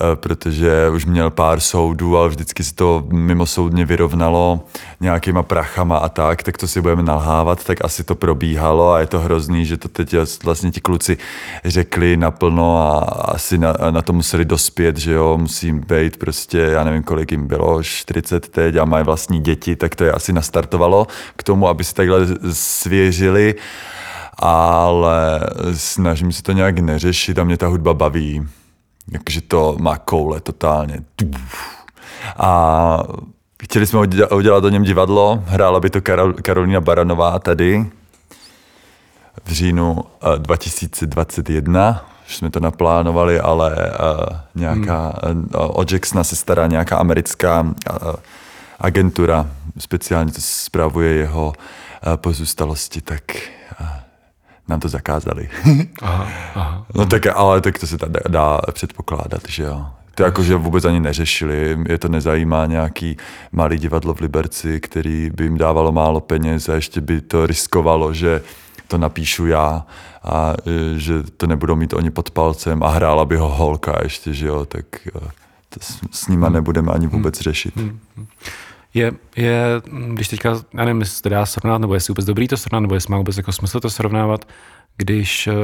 Eh, 0.00 0.16
protože 0.16 0.90
už 0.90 1.06
měl 1.06 1.30
pár 1.30 1.60
soudů, 1.60 2.18
ale 2.18 2.28
vždycky 2.28 2.64
se 2.64 2.74
to 2.74 3.04
mimo 3.12 3.46
soudně 3.46 3.84
vyrovnalo 3.84 4.60
nějakýma 5.00 5.42
prachama 5.42 5.96
a 5.96 6.08
tak, 6.08 6.42
tak 6.42 6.58
to 6.58 6.68
si 6.68 6.80
budeme 6.80 7.02
nalhávat, 7.02 7.64
tak 7.64 7.84
asi 7.84 8.04
to 8.04 8.14
probíhalo 8.14 8.92
a 8.92 9.00
je 9.00 9.06
to 9.06 9.20
hrozný, 9.20 9.66
že 9.66 9.76
to 9.76 9.88
teď 9.88 10.14
vlastně 10.44 10.70
ti 10.70 10.80
kluci 10.80 11.16
řekli 11.64 12.16
naplno 12.16 12.78
a 12.78 12.98
asi 13.32 13.58
na, 13.58 13.74
na 13.90 14.02
to 14.02 14.12
museli 14.12 14.44
dospět, 14.44 14.96
že 14.96 15.12
jo, 15.12 15.38
musím 15.38 15.80
být 15.80 16.16
prostě, 16.16 16.58
já 16.58 16.84
nevím, 16.84 17.02
kolik 17.02 17.32
jim 17.32 17.46
bylo, 17.46 17.82
40 17.82 18.48
teď 18.48 18.76
a 18.76 18.84
mají 18.84 19.04
vlastní 19.04 19.40
děti, 19.40 19.76
tak 19.76 19.94
to 19.94 20.04
je 20.04 20.12
asi 20.12 20.32
nastartovalo 20.32 21.06
k 21.36 21.42
tomu, 21.42 21.68
aby 21.68 21.84
si 21.84 21.94
takhle 21.94 22.26
svěřili 22.52 23.54
ale 24.38 25.40
snažím 25.74 26.32
se 26.32 26.42
to 26.42 26.52
nějak 26.52 26.78
neřešit 26.78 27.38
a 27.38 27.44
mě 27.44 27.56
ta 27.56 27.66
hudba 27.66 27.94
baví. 27.94 28.46
Jakože 29.12 29.40
to 29.40 29.76
má 29.80 29.98
koule 29.98 30.40
totálně. 30.40 31.00
A 32.36 32.98
chtěli 33.62 33.86
jsme 33.86 34.00
udělat 34.36 34.60
do 34.60 34.68
něm 34.68 34.82
divadlo, 34.82 35.44
hrála 35.46 35.80
by 35.80 35.90
to 35.90 36.00
Karol, 36.00 36.32
Karolina 36.32 36.80
Baranová 36.80 37.38
tady 37.38 37.86
v 39.44 39.52
říjnu 39.52 40.04
2021. 40.36 42.08
Už 42.26 42.36
jsme 42.36 42.50
to 42.50 42.60
naplánovali, 42.60 43.40
ale 43.40 43.76
uh, 43.76 44.36
nějaká, 44.54 45.20
hmm. 45.24 45.48
uh, 45.54 45.80
o 45.80 45.84
Jacksona 45.92 46.24
se 46.24 46.36
stará 46.36 46.66
nějaká 46.66 46.96
americká 46.96 47.60
uh, 47.60 48.12
agentura, 48.78 49.46
speciálně 49.78 50.32
to 50.32 50.40
zpravuje 50.40 51.14
jeho 51.14 51.46
uh, 52.06 52.16
pozůstalosti, 52.16 53.00
tak 53.00 53.22
nám 54.68 54.80
to 54.80 54.88
zakázali. 54.88 55.48
aha, 56.02 56.28
aha. 56.54 56.86
No 56.94 57.06
tak, 57.06 57.26
ale 57.26 57.60
tak 57.60 57.78
to 57.78 57.86
se 57.86 57.96
dá, 57.96 58.20
dá 58.28 58.60
předpokládat, 58.72 59.42
že 59.48 59.62
jo. 59.62 59.86
To 60.14 60.22
jako, 60.22 60.42
že 60.42 60.54
vůbec 60.54 60.84
ani 60.84 61.00
neřešili, 61.00 61.78
je 61.88 61.98
to 61.98 62.08
nezajímá 62.08 62.66
nějaký 62.66 63.16
malý 63.52 63.78
divadlo 63.78 64.14
v 64.14 64.20
Liberci, 64.20 64.80
který 64.80 65.30
by 65.34 65.44
jim 65.44 65.58
dávalo 65.58 65.92
málo 65.92 66.20
peněz 66.20 66.68
a 66.68 66.74
ještě 66.74 67.00
by 67.00 67.20
to 67.20 67.46
riskovalo, 67.46 68.12
že 68.12 68.42
to 68.88 68.98
napíšu 68.98 69.46
já 69.46 69.86
a 70.24 70.54
e, 70.66 70.98
že 70.98 71.22
to 71.22 71.46
nebudou 71.46 71.76
mít 71.76 71.92
oni 71.92 72.10
pod 72.10 72.30
palcem 72.30 72.82
a 72.82 72.88
hrála 72.88 73.24
by 73.24 73.36
ho 73.36 73.48
holka 73.48 73.98
ještě, 74.02 74.32
že 74.32 74.46
jo, 74.46 74.64
tak 74.64 75.06
e, 75.06 75.10
to 75.68 75.80
s, 75.80 76.00
s 76.10 76.28
nima 76.28 76.46
hmm. 76.46 76.54
nebudeme 76.54 76.92
ani 76.92 77.06
vůbec 77.06 77.38
hmm. 77.38 77.42
řešit. 77.42 77.74
Je, 78.94 79.12
je, 79.36 79.64
když 80.12 80.28
teďka, 80.28 80.60
já 80.74 80.84
nevím, 80.84 81.00
jestli 81.00 81.22
to 81.22 81.28
dá 81.28 81.46
srovnat, 81.46 81.78
nebo 81.78 81.94
jestli 81.94 82.12
vůbec 82.12 82.24
dobrý 82.24 82.48
to 82.48 82.56
srovnat, 82.56 82.80
nebo 82.80 82.94
jestli 82.94 83.10
má 83.10 83.18
vůbec 83.18 83.36
jako 83.36 83.52
smysl 83.52 83.80
to 83.80 83.90
srovnávat, 83.90 84.48
když 84.96 85.46
uh, 85.46 85.54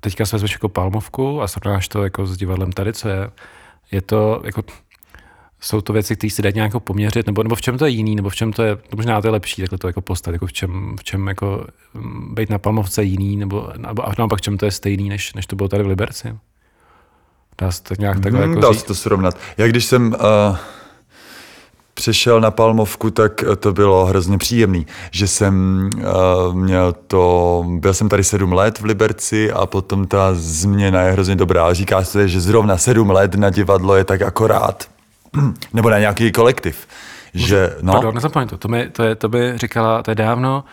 teďka 0.00 0.26
se 0.26 0.36
vezmeš 0.36 0.52
jako 0.52 0.68
palmovku 0.68 1.42
a 1.42 1.48
srovnáš 1.48 1.88
to 1.88 2.02
jako 2.02 2.26
s 2.26 2.36
divadlem 2.36 2.72
tady, 2.72 2.92
co 2.92 3.08
je, 3.08 3.30
je 3.92 4.02
to 4.02 4.42
jako, 4.44 4.62
jsou 5.60 5.80
to 5.80 5.92
věci, 5.92 6.16
které 6.16 6.30
si 6.30 6.42
dají 6.42 6.54
nějak 6.54 6.72
poměřit, 6.78 7.26
nebo, 7.26 7.42
nebo 7.42 7.54
v 7.54 7.60
čem 7.60 7.78
to 7.78 7.84
je 7.84 7.90
jiný, 7.90 8.16
nebo 8.16 8.28
v 8.28 8.34
čem 8.34 8.52
to 8.52 8.62
je, 8.62 8.76
to 8.76 8.96
možná 8.96 9.20
to 9.20 9.26
je 9.26 9.30
lepší, 9.30 9.62
takhle 9.62 9.78
to 9.78 9.86
jako 9.86 10.00
postavit, 10.00 10.34
jako 10.34 10.46
v 10.46 10.52
čem, 10.52 10.96
v 11.00 11.04
čem 11.04 11.26
jako 11.26 11.66
mm, 11.94 12.34
být 12.34 12.50
na 12.50 12.58
palmovce 12.58 13.02
jiný, 13.02 13.36
nebo, 13.36 13.72
nebo 13.76 14.08
a 14.08 14.12
naopak 14.18 14.38
v 14.38 14.42
čem 14.42 14.58
to 14.58 14.64
je 14.64 14.70
stejný, 14.70 15.08
než, 15.08 15.34
než 15.34 15.46
to 15.46 15.56
bylo 15.56 15.68
tady 15.68 15.82
v 15.82 15.86
Liberci. 15.86 16.36
Dá 17.58 17.72
se 17.72 17.82
to 17.82 17.94
nějak 17.98 18.20
takhle 18.20 18.40
hmm, 18.40 18.50
jako 18.50 18.60
Dá 18.60 18.74
se 18.74 18.84
to 18.84 18.94
srovnat. 18.94 19.38
Já 19.58 19.66
když 19.66 19.84
jsem 19.84 20.12
uh 20.12 20.56
přešel 21.94 22.40
na 22.40 22.50
Palmovku, 22.50 23.10
tak 23.10 23.44
to 23.58 23.72
bylo 23.72 24.06
hrozně 24.06 24.38
příjemný, 24.38 24.86
že 25.10 25.26
jsem 25.28 25.90
uh, 25.96 26.54
měl 26.54 26.94
to, 27.06 27.64
byl 27.68 27.94
jsem 27.94 28.08
tady 28.08 28.24
sedm 28.24 28.52
let 28.52 28.80
v 28.80 28.84
Liberci 28.84 29.52
a 29.52 29.66
potom 29.66 30.06
ta 30.06 30.30
změna 30.32 31.02
je 31.02 31.12
hrozně 31.12 31.36
dobrá. 31.36 31.72
Říká 31.72 32.04
se, 32.04 32.28
že 32.28 32.40
zrovna 32.40 32.76
sedm 32.76 33.10
let 33.10 33.34
na 33.34 33.50
divadlo 33.50 33.96
je 33.96 34.04
tak 34.04 34.22
akorát, 34.22 34.84
nebo 35.72 35.90
na 35.90 35.98
nějaký 35.98 36.32
kolektiv. 36.32 36.86
Že, 37.34 37.76
no. 37.82 37.92
Pardon, 37.92 38.14
nezapomeň 38.14 38.48
to, 38.48 38.58
to 38.58 38.68
mi, 38.68 38.90
to, 38.90 39.02
je, 39.02 39.14
to 39.14 39.28
by 39.28 39.58
říkala, 39.58 40.02
to 40.02 40.10
je 40.10 40.14
dávno, 40.14 40.64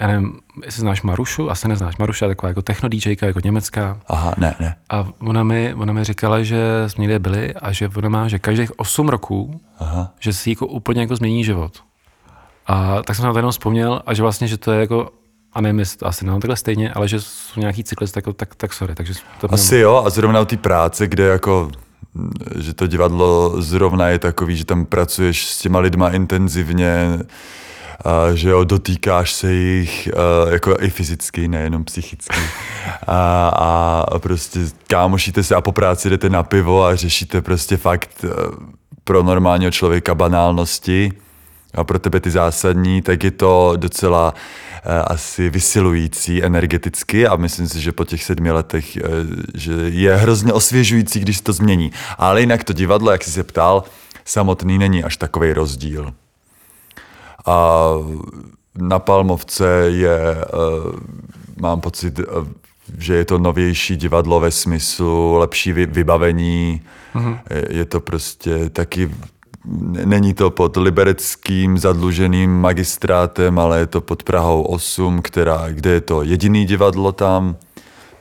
já 0.00 0.06
nevím, 0.06 0.40
jestli 0.64 0.80
znáš 0.80 1.02
Marušu, 1.02 1.50
asi 1.50 1.68
neznáš. 1.68 1.96
Maruša 1.96 2.28
taková 2.28 2.48
jako 2.48 2.62
techno 2.62 2.88
DJka, 2.88 3.26
jako 3.26 3.40
německá. 3.44 4.00
Aha, 4.08 4.34
ne, 4.36 4.54
ne. 4.60 4.76
A 4.90 5.08
ona 5.18 5.42
mi, 5.42 5.74
ona 5.74 5.92
mi 5.92 6.04
říkala, 6.04 6.42
že 6.42 6.84
jsme 6.86 7.02
někde 7.02 7.18
byli 7.18 7.54
a 7.54 7.72
že 7.72 7.88
ona 7.96 8.08
má, 8.08 8.28
že 8.28 8.38
každých 8.38 8.78
8 8.78 9.08
roků, 9.08 9.60
Aha. 9.78 10.10
že 10.20 10.32
si 10.32 10.50
jako 10.50 10.66
úplně 10.66 11.00
jako 11.00 11.16
změní 11.16 11.44
život. 11.44 11.82
A 12.66 13.02
tak 13.02 13.16
jsem 13.16 13.24
na 13.24 13.32
to 13.32 13.38
jenom 13.38 13.50
vzpomněl 13.50 14.02
a 14.06 14.14
že 14.14 14.22
vlastně, 14.22 14.48
že 14.48 14.56
to 14.56 14.72
je 14.72 14.80
jako 14.80 15.10
a 15.52 15.60
nevím, 15.60 15.78
jestli 15.78 15.98
to 15.98 16.06
asi 16.06 16.24
nemám 16.24 16.40
takhle 16.40 16.56
stejně, 16.56 16.92
ale 16.92 17.08
že 17.08 17.20
jsou 17.20 17.60
nějaký 17.60 17.84
cykly, 17.84 18.08
tak, 18.08 18.24
tak, 18.36 18.54
tak 18.54 18.72
sorry. 18.72 18.94
Takže 18.94 19.14
to 19.40 19.54
asi 19.54 19.76
jo, 19.76 20.02
a 20.06 20.10
zrovna 20.10 20.40
u 20.40 20.44
té 20.44 20.56
práce, 20.56 21.06
kde 21.06 21.24
jako 21.24 21.70
že 22.58 22.74
to 22.74 22.86
divadlo 22.86 23.62
zrovna 23.62 24.08
je 24.08 24.18
takový, 24.18 24.56
že 24.56 24.64
tam 24.64 24.86
pracuješ 24.86 25.46
s 25.46 25.58
těma 25.58 25.78
lidma 25.78 26.10
intenzivně, 26.10 27.18
že 28.34 28.48
jo, 28.48 28.64
dotýkáš 28.64 29.32
se 29.32 29.52
jich 29.52 30.08
jako 30.50 30.76
i 30.80 30.90
fyzicky, 30.90 31.48
nejenom 31.48 31.84
psychicky. 31.84 32.40
A, 33.06 33.48
a 34.08 34.18
prostě 34.18 34.60
kámošíte 34.86 35.42
se 35.42 35.54
a 35.54 35.60
po 35.60 35.72
práci 35.72 36.10
jdete 36.10 36.30
na 36.30 36.42
pivo 36.42 36.84
a 36.84 36.96
řešíte 36.96 37.42
prostě 37.42 37.76
fakt 37.76 38.24
pro 39.04 39.22
normálního 39.22 39.70
člověka 39.70 40.14
banálnosti 40.14 41.12
a 41.74 41.84
pro 41.84 41.98
tebe 41.98 42.20
ty 42.20 42.30
zásadní, 42.30 43.02
tak 43.02 43.24
je 43.24 43.30
to 43.30 43.72
docela 43.76 44.34
asi 45.04 45.50
vysilující 45.50 46.44
energeticky 46.44 47.26
a 47.26 47.36
myslím 47.36 47.68
si, 47.68 47.80
že 47.80 47.92
po 47.92 48.04
těch 48.04 48.24
sedmi 48.24 48.50
letech, 48.50 48.98
že 49.54 49.72
je 49.72 50.16
hrozně 50.16 50.52
osvěžující, 50.52 51.20
když 51.20 51.36
se 51.36 51.42
to 51.42 51.52
změní. 51.52 51.92
Ale 52.18 52.40
jinak 52.40 52.64
to 52.64 52.72
divadlo, 52.72 53.10
jak 53.10 53.24
jsi 53.24 53.30
se 53.30 53.42
ptal, 53.42 53.84
samotný 54.24 54.78
není 54.78 55.04
až 55.04 55.16
takový 55.16 55.52
rozdíl. 55.52 56.12
A 57.46 57.88
na 58.78 58.98
Palmovce 58.98 59.66
je, 59.86 60.20
eh, 60.20 60.46
mám 61.60 61.80
pocit, 61.80 62.18
eh, 62.18 62.24
že 62.98 63.14
je 63.14 63.24
to 63.24 63.38
novější 63.38 63.96
divadlo 63.96 64.40
ve 64.40 64.50
smyslu 64.50 65.34
lepší 65.34 65.72
vybavení. 65.72 66.80
Mm-hmm. 67.14 67.38
Je 67.70 67.84
to 67.84 68.00
prostě 68.00 68.70
taky 68.70 69.10
není 70.04 70.34
to 70.34 70.50
pod 70.50 70.76
libereckým 70.76 71.78
zadluženým 71.78 72.50
magistrátem, 72.50 73.58
ale 73.58 73.78
je 73.78 73.86
to 73.86 74.00
pod 74.00 74.22
Prahou 74.22 74.62
8, 74.62 75.22
která, 75.22 75.64
kde 75.68 75.90
je 75.90 76.00
to 76.00 76.22
jediný 76.22 76.66
divadlo 76.66 77.12
tam 77.12 77.56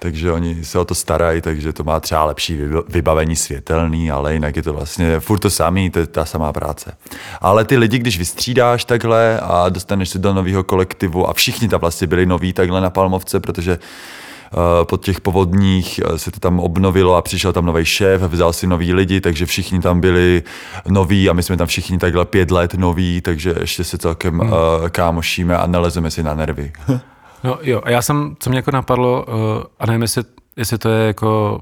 takže 0.03 0.31
oni 0.31 0.65
se 0.65 0.79
o 0.79 0.85
to 0.85 0.95
starají, 0.95 1.41
takže 1.41 1.73
to 1.73 1.83
má 1.83 1.99
třeba 1.99 2.25
lepší 2.25 2.59
vybavení 2.89 3.35
světelný, 3.35 4.11
ale 4.11 4.33
jinak 4.33 4.55
je 4.55 4.63
to 4.63 4.73
vlastně 4.73 5.19
furt 5.19 5.39
to 5.39 5.49
samý, 5.49 5.89
to 5.89 5.99
je 5.99 6.07
ta 6.07 6.25
samá 6.25 6.53
práce. 6.53 6.97
Ale 7.41 7.65
ty 7.65 7.77
lidi, 7.77 7.99
když 7.99 8.17
vystřídáš 8.17 8.85
takhle 8.85 9.39
a 9.39 9.69
dostaneš 9.69 10.09
se 10.09 10.19
do 10.19 10.33
nového 10.33 10.63
kolektivu 10.63 11.29
a 11.29 11.33
všichni 11.33 11.67
tam 11.67 11.79
vlastně 11.79 12.07
byli 12.07 12.25
noví 12.25 12.53
takhle 12.53 12.81
na 12.81 12.89
Palmovce, 12.89 13.39
protože 13.39 13.79
uh, 13.79 14.59
po 14.83 14.97
těch 14.97 15.21
povodních 15.21 15.99
eh, 15.99 16.17
se 16.17 16.31
to 16.31 16.39
tam 16.39 16.59
obnovilo 16.59 17.15
a 17.15 17.21
přišel 17.21 17.53
tam 17.53 17.65
nový 17.65 17.85
šéf, 17.85 18.21
vzal 18.21 18.53
si 18.53 18.67
nový 18.67 18.93
lidi, 18.93 19.21
takže 19.21 19.45
všichni 19.45 19.79
tam 19.79 20.01
byli 20.01 20.43
noví 20.87 21.29
a 21.29 21.33
my 21.33 21.43
jsme 21.43 21.57
tam 21.57 21.67
všichni 21.67 21.97
takhle 21.97 22.25
pět 22.25 22.51
let 22.51 22.73
noví, 22.73 23.21
takže 23.21 23.55
ještě 23.59 23.83
se 23.83 23.97
celkem 23.97 24.39
hmm. 24.39 24.51
uh, 24.51 24.57
kámošíme 24.89 25.57
a 25.57 25.67
nelezeme 25.67 26.11
si 26.11 26.23
na 26.23 26.33
nervy. 26.33 26.71
No 27.43 27.59
jo, 27.61 27.81
a 27.83 27.89
já 27.89 28.01
jsem, 28.01 28.35
co 28.39 28.49
mě 28.49 28.59
jako 28.59 28.71
napadlo, 28.71 29.25
uh, 29.27 29.63
a 29.79 29.85
nevím, 29.85 30.01
jestli, 30.01 30.23
jestli 30.57 30.77
to 30.77 30.89
je 30.89 31.07
jako 31.07 31.61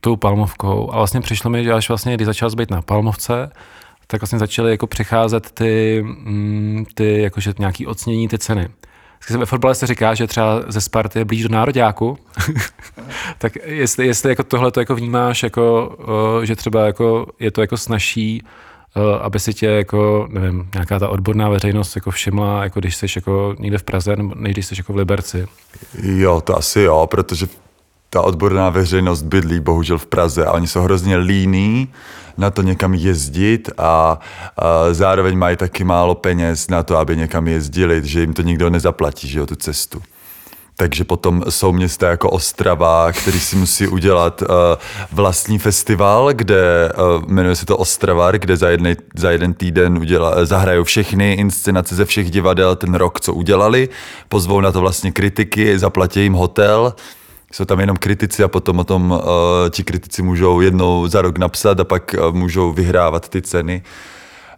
tou 0.00 0.16
palmovkou, 0.16 0.90
a 0.92 0.96
vlastně 0.96 1.20
přišlo 1.20 1.50
mi, 1.50 1.64
že 1.64 1.72
až 1.72 1.88
vlastně, 1.88 2.14
když 2.14 2.26
začal 2.26 2.50
být 2.50 2.70
na 2.70 2.82
palmovce, 2.82 3.50
tak 4.06 4.20
vlastně 4.20 4.38
začaly 4.38 4.70
jako 4.70 4.86
přicházet 4.86 5.50
ty, 5.50 6.02
mm, 6.06 6.84
ty 6.94 7.22
jakože 7.22 7.54
nějaký 7.58 7.86
ocnění, 7.86 8.28
ty 8.28 8.38
ceny. 8.38 8.68
Ve 9.30 9.46
fotbale 9.46 9.74
se 9.74 9.86
říká, 9.86 10.14
že 10.14 10.26
třeba 10.26 10.62
ze 10.68 10.80
Sparty 10.80 11.18
je 11.18 11.24
blíž 11.24 11.42
do 11.42 11.48
nároďáku, 11.48 12.18
tak 13.38 13.52
jestli, 13.64 14.06
jestli 14.06 14.30
jako 14.30 14.42
tohle 14.42 14.70
to 14.70 14.80
jako 14.80 14.94
vnímáš, 14.94 15.42
jako, 15.42 15.96
uh, 16.38 16.44
že 16.44 16.56
třeba 16.56 16.86
jako 16.86 17.26
je 17.38 17.50
to 17.50 17.60
jako 17.60 17.76
snažší 17.76 18.42
Eh, 18.42 18.71
aby 19.22 19.40
si 19.40 19.54
tě 19.54 19.66
jako, 19.66 20.28
nevím, 20.30 20.68
nějaká 20.74 20.98
ta 20.98 21.08
odborná 21.08 21.48
veřejnost 21.48 21.96
jako 21.96 22.10
všimla, 22.10 22.64
jako 22.64 22.80
když 22.80 22.96
jsi 22.96 23.06
jako 23.16 23.54
někde 23.58 23.78
v 23.78 23.82
Praze, 23.82 24.16
nebo 24.16 24.34
než 24.34 24.52
když 24.52 24.66
jsi 24.66 24.74
jako 24.78 24.92
v 24.92 24.96
Liberci? 24.96 25.46
Jo, 26.02 26.40
to 26.40 26.56
asi 26.56 26.80
jo, 26.80 27.06
protože 27.10 27.46
ta 28.10 28.22
odborná 28.22 28.70
veřejnost 28.70 29.22
bydlí 29.22 29.60
bohužel 29.60 29.98
v 29.98 30.06
Praze 30.06 30.46
a 30.46 30.52
oni 30.52 30.66
jsou 30.66 30.80
hrozně 30.80 31.16
líní 31.16 31.88
na 32.38 32.50
to 32.50 32.62
někam 32.62 32.94
jezdit 32.94 33.70
a, 33.78 34.18
a 34.56 34.92
zároveň 34.92 35.38
mají 35.38 35.56
taky 35.56 35.84
málo 35.84 36.14
peněz 36.14 36.68
na 36.68 36.82
to, 36.82 36.96
aby 36.96 37.16
někam 37.16 37.48
jezdili, 37.48 38.00
že 38.04 38.20
jim 38.20 38.32
to 38.32 38.42
nikdo 38.42 38.70
nezaplatí, 38.70 39.28
že 39.28 39.38
jo, 39.38 39.46
tu 39.46 39.56
cestu. 39.56 40.02
Takže 40.76 41.04
potom 41.04 41.44
jsou 41.48 41.72
města 41.72 42.08
jako 42.08 42.30
Ostrava, 42.30 43.12
který 43.12 43.40
si 43.40 43.56
musí 43.56 43.88
udělat 43.88 44.42
uh, 44.42 44.48
vlastní 45.12 45.58
festival, 45.58 46.32
kde 46.32 46.92
uh, 46.92 47.28
jmenuje 47.28 47.56
se 47.56 47.66
to 47.66 47.76
Ostravar, 47.76 48.38
kde 48.38 48.56
za, 48.56 48.68
jednej, 48.68 48.96
za 49.14 49.30
jeden 49.30 49.54
týden 49.54 49.98
uděla, 49.98 50.44
zahrajou 50.44 50.84
všechny 50.84 51.32
inscenace 51.32 51.94
ze 51.94 52.04
všech 52.04 52.30
divadel 52.30 52.76
ten 52.76 52.94
rok, 52.94 53.20
co 53.20 53.34
udělali. 53.34 53.88
Pozvou 54.28 54.60
na 54.60 54.72
to 54.72 54.80
vlastně 54.80 55.12
kritiky, 55.12 55.78
zaplatí 55.78 56.20
jim 56.20 56.32
hotel, 56.32 56.94
Jsou 57.52 57.64
tam 57.64 57.80
jenom 57.80 57.96
kritici 57.96 58.44
a 58.44 58.48
potom 58.48 58.78
o 58.78 58.84
tom 58.84 59.10
uh, 59.10 59.18
ti 59.70 59.84
kritici 59.84 60.22
můžou 60.22 60.60
jednou 60.60 61.06
za 61.06 61.22
rok 61.22 61.38
napsat 61.38 61.80
a 61.80 61.84
pak 61.84 62.14
uh, 62.18 62.34
můžou 62.34 62.72
vyhrávat 62.72 63.28
ty 63.28 63.42
ceny. 63.42 63.82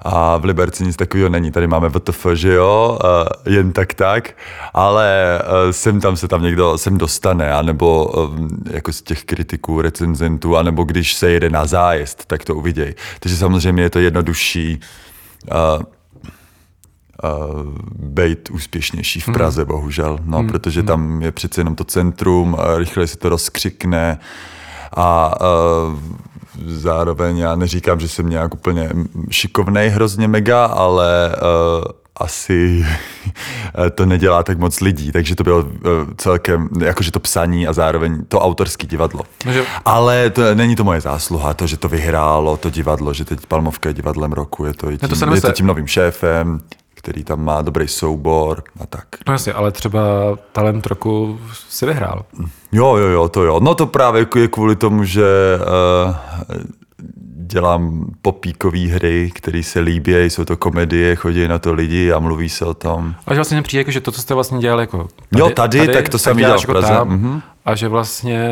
A 0.05 0.37
v 0.37 0.45
Liberci 0.45 0.85
nic 0.85 0.97
takového 0.97 1.29
není. 1.29 1.51
Tady 1.51 1.67
máme 1.67 1.89
VTF, 1.89 2.27
že 2.35 2.53
jo, 2.53 2.99
jen 3.47 3.73
tak 3.73 3.95
tak, 3.95 4.37
ale 4.75 5.41
uh, 5.43 5.71
sem 5.71 6.01
tam 6.01 6.17
se 6.17 6.29
tam 6.29 6.43
někdo 6.43 6.79
sem 6.79 6.99
dostane, 6.99 7.53
anebo 7.53 8.07
um, 8.07 8.49
jako 8.71 8.93
z 8.93 9.03
těch 9.03 9.25
kritiků, 9.25 9.81
recenzentů, 9.81 10.57
anebo 10.57 10.85
když 10.85 11.15
se 11.15 11.31
jede 11.31 11.51
na 11.51 11.67
zájezd, 11.67 12.25
tak 12.27 12.45
to 12.45 12.55
uviděj. 12.55 12.95
Takže 13.21 13.37
samozřejmě 13.37 13.83
je 13.83 13.91
to 13.91 13.99
jednodušší 13.99 14.81
uh, 15.53 15.83
být 17.99 18.51
úspěšnější 18.51 19.21
v 19.21 19.29
Praze, 19.33 19.63
hmm. 19.63 19.69
bohužel, 19.69 20.19
no, 20.25 20.39
hmm. 20.39 20.49
protože 20.49 20.83
tam 20.83 21.23
je 21.23 21.33
přece 21.33 21.61
jenom 21.61 21.75
to 21.75 21.85
centrum, 21.85 22.57
rychle 22.77 23.07
se 23.07 23.17
to 23.17 23.29
rozkřikne 23.29 24.19
a 24.97 25.35
uh, 25.41 25.99
zároveň 26.67 27.39
já 27.39 27.55
neříkám, 27.55 28.01
že 28.01 28.09
jsem 28.09 28.31
nějak 28.31 28.55
úplně 28.55 28.91
šikovnej 29.31 29.89
hrozně 29.89 30.29
mega, 30.29 30.65
ale 30.65 31.37
uh, 31.37 31.85
asi 32.17 32.87
to 33.95 34.07
nedělá 34.07 34.43
tak 34.43 34.59
moc 34.59 34.81
lidí, 34.81 35.13
takže 35.13 35.35
to 35.35 35.45
bylo 35.45 35.59
uh, 35.59 35.71
celkem, 36.17 36.69
jakože 36.81 37.11
to 37.11 37.21
psaní 37.21 37.67
a 37.67 37.73
zároveň 37.73 38.25
to 38.29 38.41
autorské 38.41 38.87
divadlo. 38.87 39.23
No, 39.47 39.53
že... 39.53 39.65
Ale 39.85 40.31
to, 40.31 40.55
není 40.55 40.77
to 40.77 40.85
moje 40.85 41.01
zásluha, 41.01 41.55
to, 41.55 41.67
že 41.67 41.77
to 41.77 41.89
vyhrálo, 41.89 42.57
to 42.57 42.71
divadlo, 42.71 43.15
že 43.15 43.25
teď 43.25 43.47
Palmovka 43.47 43.89
je 43.89 43.95
divadlem 43.95 44.33
roku, 44.33 44.65
je 44.65 44.75
to, 44.75 44.91
tím, 44.91 44.99
no 45.21 45.27
to 45.27 45.35
je 45.35 45.41
to 45.41 45.53
tím 45.53 45.67
novým 45.67 45.87
šéfem, 45.87 46.61
který 47.05 47.25
tam 47.25 47.45
má 47.45 47.63
dobrý 47.63 47.89
soubor 47.89 48.63
a 48.81 48.87
tak. 48.87 49.07
No 49.27 49.33
jasně, 49.33 49.53
ale 49.53 49.73
třeba 49.73 50.01
talent 50.53 50.87
roku 50.87 51.41
si 51.69 51.87
vyhrál. 51.87 52.25
Jo, 52.73 52.97
jo, 52.97 53.09
jo, 53.09 53.29
to 53.29 53.43
jo. 53.43 53.61
No 53.61 53.75
to 53.75 53.87
právě 53.87 54.27
je 54.37 54.49
kvůli 54.49 54.77
tomu, 54.77 55.05
že 55.05 55.25
uh, 56.07 56.15
dělám 57.37 58.07
popíkové 58.23 58.79
hry, 58.79 59.31
které 59.35 59.63
se 59.63 59.81
líbí, 59.81 60.15
jsou 60.15 60.45
to 60.45 60.57
komedie, 60.57 61.17
chodí 61.17 61.49
na 61.49 61.59
to 61.59 61.73
lidi 61.73 62.13
a 62.13 62.19
mluví 62.19 62.49
se 62.49 62.65
o 62.65 62.75
tom. 62.75 63.15
A 63.27 63.35
že 63.35 63.39
vlastně 63.39 63.63
přijde, 63.63 63.81
jako, 63.81 63.91
že 63.91 64.01
to, 64.01 64.13
co 64.13 64.21
jste 64.21 64.35
vlastně 64.35 64.59
dělal 64.59 64.81
jako 64.81 64.99
tady, 64.99 65.41
jo, 65.41 65.51
tady, 65.51 65.79
tady 65.79 65.93
tak 65.93 66.09
to 66.09 66.19
jsem 66.19 66.37
dělal 66.37 66.61
v 66.61 66.67
Praze. 66.67 66.93
Jako 66.93 67.05
tam, 67.05 67.19
mm-hmm. 67.19 67.43
A 67.65 67.75
že 67.75 67.89
vlastně 67.89 68.49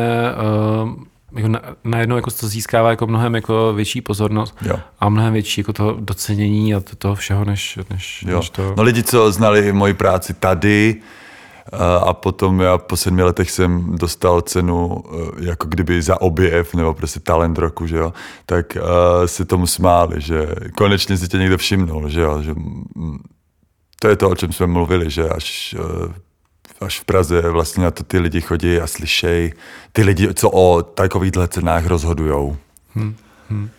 uh, 0.83 0.89
jako 1.35 1.47
na, 1.47 1.61
najednou 1.83 2.15
jako 2.15 2.31
to 2.31 2.47
získává 2.47 2.89
jako 2.89 3.07
mnohem 3.07 3.35
jako 3.35 3.73
větší 3.73 4.01
pozornost 4.01 4.55
jo. 4.61 4.75
a 4.99 5.09
mnohem 5.09 5.33
větší 5.33 5.61
jako 5.61 5.73
to 5.73 5.97
docenění 5.99 6.75
a 6.75 6.79
to, 6.79 6.95
toho 6.95 7.15
všeho, 7.15 7.45
než, 7.45 7.79
než, 7.89 8.25
jo. 8.27 8.37
než 8.37 8.49
to. 8.49 8.73
No 8.77 8.83
lidi, 8.83 9.03
co 9.03 9.31
znali 9.31 9.73
moji 9.73 9.93
práci 9.93 10.33
tady, 10.33 11.01
a 12.01 12.13
potom 12.13 12.61
já 12.61 12.77
po 12.77 12.97
sedmi 12.97 13.23
letech 13.23 13.51
jsem 13.51 13.97
dostal 13.97 14.41
cenu 14.41 15.03
e, 15.39 15.45
jako 15.45 15.67
kdyby 15.67 16.01
za 16.01 16.21
objev 16.21 16.73
nebo 16.73 16.93
prostě 16.93 17.19
talent 17.19 17.57
roku, 17.57 17.87
že 17.87 17.97
jo, 17.97 18.13
tak 18.45 18.77
uh, 18.81 19.25
se 19.25 19.45
tomu 19.45 19.67
smáli, 19.67 20.21
že 20.21 20.47
konečně 20.77 21.17
si 21.17 21.27
tě 21.27 21.37
někdo 21.37 21.57
všimnul, 21.57 22.09
že 22.09 22.21
jo, 22.21 22.41
že 22.41 22.55
to 23.99 24.07
je 24.07 24.15
to, 24.15 24.29
o 24.29 24.35
čem 24.35 24.53
jsme 24.53 24.67
mluvili, 24.67 25.09
že 25.09 25.29
až 25.29 25.75
uh, 25.79 26.13
až 26.81 26.99
v 26.99 27.05
Praze 27.05 27.41
vlastně 27.41 27.83
na 27.83 27.91
to 27.91 28.03
ty 28.03 28.19
lidi 28.19 28.41
chodí 28.41 28.77
a 28.77 28.87
slyšejí 28.87 29.53
ty 29.91 30.03
lidi, 30.03 30.33
co 30.33 30.49
o 30.49 30.83
takovýchhle 30.83 31.47
cenách 31.47 31.85
rozhodujou. 31.85 32.57
Hmm. 32.95 33.15
Hmm. 33.49 33.69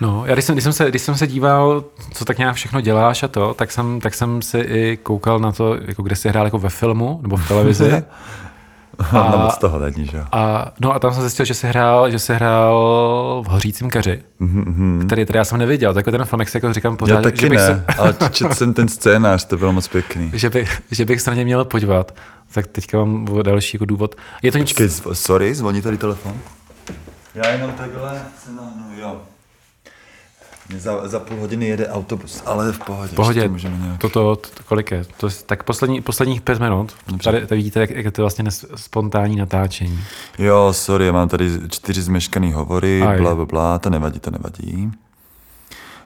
No, 0.00 0.22
já 0.26 0.32
když 0.32 0.44
jsem, 0.44 0.54
když, 0.54 0.64
jsem 0.64 0.72
se, 0.72 0.88
když 0.88 1.02
jsem 1.02 1.14
se 1.14 1.26
díval, 1.26 1.84
co 2.12 2.24
tak 2.24 2.38
nějak 2.38 2.54
všechno 2.54 2.80
děláš 2.80 3.22
a 3.22 3.28
to, 3.28 3.54
tak 3.54 3.72
jsem, 3.72 4.00
tak 4.00 4.14
jsem 4.14 4.42
si 4.42 4.58
i 4.58 4.98
koukal 5.02 5.38
na 5.38 5.52
to, 5.52 5.76
jako 5.86 6.02
kde 6.02 6.16
jsi 6.16 6.28
hrál 6.28 6.44
jako 6.44 6.58
ve 6.58 6.68
filmu 6.68 7.18
nebo 7.22 7.36
v 7.36 7.48
televizi. 7.48 8.02
A, 8.98 9.30
no 9.32 9.38
moc 9.38 9.58
toho 9.58 9.78
není, 9.78 10.06
že 10.06 10.24
a, 10.32 10.72
no 10.80 10.94
a 10.94 10.98
tam 10.98 11.12
jsem 11.12 11.22
zjistil, 11.22 11.46
že 11.46 11.54
jsi 11.54 11.66
hrál, 11.66 12.10
že 12.10 12.18
jsi 12.18 12.34
hrál 12.34 13.42
v 13.46 13.50
Hořícím 13.50 13.90
keři, 13.90 14.22
mm-hmm. 14.40 15.06
který 15.06 15.24
tady 15.24 15.36
já 15.36 15.44
jsem 15.44 15.58
neviděl. 15.58 15.94
Takhle 15.94 16.12
ten 16.12 16.24
film, 16.24 16.42
jako 16.54 16.72
říkám 16.72 16.96
pořád. 16.96 17.14
Já 17.14 17.22
taky 17.22 17.40
že 17.40 17.48
bych 17.48 17.58
ne, 17.58 17.66
se... 17.66 17.84
ale 17.98 18.14
četl 18.30 18.54
jsem 18.54 18.74
ten 18.74 18.88
scénář, 18.88 19.44
to 19.44 19.56
bylo 19.56 19.72
moc 19.72 19.88
pěkný. 19.88 20.30
že, 20.34 20.50
by, 20.50 20.66
že 20.90 21.04
bych 21.04 21.20
se 21.20 21.30
na 21.30 21.36
ně 21.36 21.44
měl 21.44 21.64
podívat. 21.64 22.14
Tak 22.54 22.66
teďka 22.66 22.98
mám 22.98 23.42
další 23.42 23.76
jako 23.76 23.84
důvod. 23.84 24.14
Je 24.42 24.52
to 24.52 24.58
Počkej, 24.58 24.86
nic... 24.86 25.02
sorry, 25.12 25.54
zvoní 25.54 25.82
tady 25.82 25.98
telefon. 25.98 26.32
Já 27.34 27.50
jenom 27.50 27.72
takhle 27.72 28.22
se 28.44 28.52
nahnu, 28.52 29.00
jo. 29.00 29.20
Za, 30.78 31.08
za 31.08 31.20
půl 31.20 31.36
hodiny 31.40 31.66
jede 31.66 31.88
autobus, 31.88 32.42
ale 32.46 32.72
v 32.72 32.78
pohodě. 32.78 33.12
V 33.12 33.14
pohodě, 33.14 33.48
to, 33.48 33.68
nějak... 33.68 34.00
to, 34.00 34.08
to, 34.08 34.36
to, 34.36 34.48
kolik 34.64 34.90
je? 34.90 35.04
To, 35.16 35.28
tak 35.46 35.62
poslední, 35.62 36.02
posledních 36.02 36.40
pět 36.40 36.60
minut. 36.60 36.92
Tady, 37.24 37.46
tady 37.46 37.56
vidíte, 37.56 37.80
jak, 37.80 37.90
jak 37.90 38.04
je 38.04 38.10
to 38.10 38.22
vlastně 38.22 38.44
spontánní 38.74 39.36
natáčení. 39.36 40.00
Jo, 40.38 40.72
sorry, 40.72 41.06
já 41.06 41.12
mám 41.12 41.28
tady 41.28 41.50
čtyři 41.68 42.02
zmeškaný 42.02 42.52
hovory, 42.52 43.02
Aj. 43.02 43.18
bla, 43.18 43.34
bla, 43.34 43.46
bla, 43.46 43.78
to 43.78 43.90
nevadí, 43.90 44.20
to 44.20 44.30
nevadí. 44.30 44.92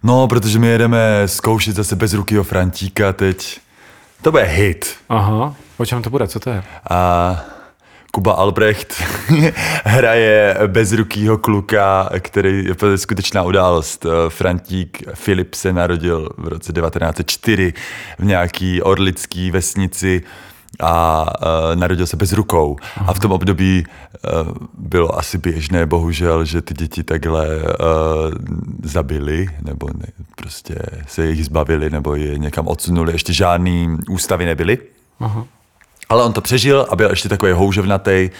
No, 0.03 0.29
protože 0.29 0.59
my 0.59 0.67
jedeme 0.67 1.23
zkoušet 1.27 1.77
zase 1.77 1.97
bez 1.97 2.12
ruky 2.14 2.39
o 2.39 2.45
Frantíka 2.45 3.12
teď. 3.12 3.61
To 4.23 4.31
bude 4.31 4.45
hit. 4.45 4.97
Aha, 5.09 5.55
o 5.79 5.87
čem 5.87 6.03
to 6.03 6.11
bude, 6.11 6.29
co 6.29 6.41
to 6.41 6.51
je? 6.51 6.64
A 6.91 7.41
Kuba 8.13 8.33
Albrecht 8.33 9.03
hraje 9.85 10.59
bezrukýho 10.67 11.39
kluka, 11.39 12.11
který 12.19 12.65
je 12.65 12.99
skutečná 12.99 13.43
událost. 13.43 14.07
Eh, 14.07 14.31
Frantík 14.31 15.03
Filip 15.15 15.55
se 15.55 15.73
narodil 15.73 16.29
v 16.39 16.49
roce 16.49 16.73
1904 16.73 17.73
v 18.19 18.25
nějaký 18.25 18.83
orlický 18.83 19.51
vesnici 19.51 20.23
a 20.81 21.27
uh, 21.43 21.81
narodil 21.81 22.07
se 22.07 22.17
bez 22.17 22.33
rukou. 22.33 22.77
Aha. 22.97 23.11
A 23.11 23.13
v 23.13 23.19
tom 23.19 23.33
období 23.33 23.85
uh, 23.87 24.53
bylo 24.79 25.19
asi 25.19 25.39
běžné, 25.39 25.87
bohužel, 25.87 26.45
že 26.45 26.63
ty 26.63 26.75
děti 26.75 27.03
takhle 27.03 27.47
uh, 27.59 27.65
zabili, 28.83 29.49
nebo 29.63 29.89
ne, 29.95 30.07
prostě 30.37 30.75
se 31.07 31.27
jich 31.27 31.45
zbavili, 31.45 31.91
nebo 31.91 32.15
je 32.15 32.39
někam 32.39 32.67
odsunuli. 32.67 33.13
Ještě 33.13 33.33
žádný 33.33 33.97
ústavy 34.11 34.47
nebyly. 34.47 34.79
Aha. 35.21 35.47
Ale 36.09 36.25
on 36.25 36.33
to 36.33 36.41
přežil 36.41 36.87
a 36.91 36.97
byl 36.97 37.11
ještě 37.11 37.29
takový 37.29 37.53
houževnatý. 37.53 38.31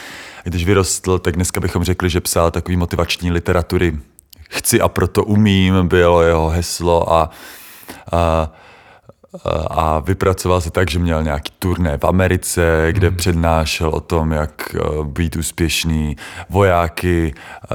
Když 0.45 0.65
vyrostl, 0.65 1.19
tak 1.19 1.37
dneska 1.37 1.61
bychom 1.61 1.85
řekli, 1.85 2.11
že 2.11 2.21
psal 2.21 2.51
takový 2.51 2.77
motivační 2.77 3.31
literatury. 3.31 3.99
Chci 4.49 4.81
a 4.81 4.89
proto 4.89 5.25
umím, 5.25 5.89
bylo 5.89 6.23
jeho 6.23 6.49
heslo 6.49 7.13
a, 7.13 7.31
a 8.13 8.53
a 9.71 9.99
vypracoval 9.99 10.61
se 10.61 10.71
tak, 10.71 10.91
že 10.91 10.99
měl 10.99 11.23
nějaký 11.23 11.53
turné 11.59 11.99
v 11.99 12.05
Americe, 12.05 12.89
kde 12.91 13.09
hmm. 13.09 13.17
přednášel 13.17 13.89
o 13.89 14.01
tom, 14.01 14.33
jak 14.33 14.75
eh, 14.75 14.79
být 15.05 15.37
úspěšný 15.37 16.17
vojáky 16.51 17.35
eh, 17.35 17.69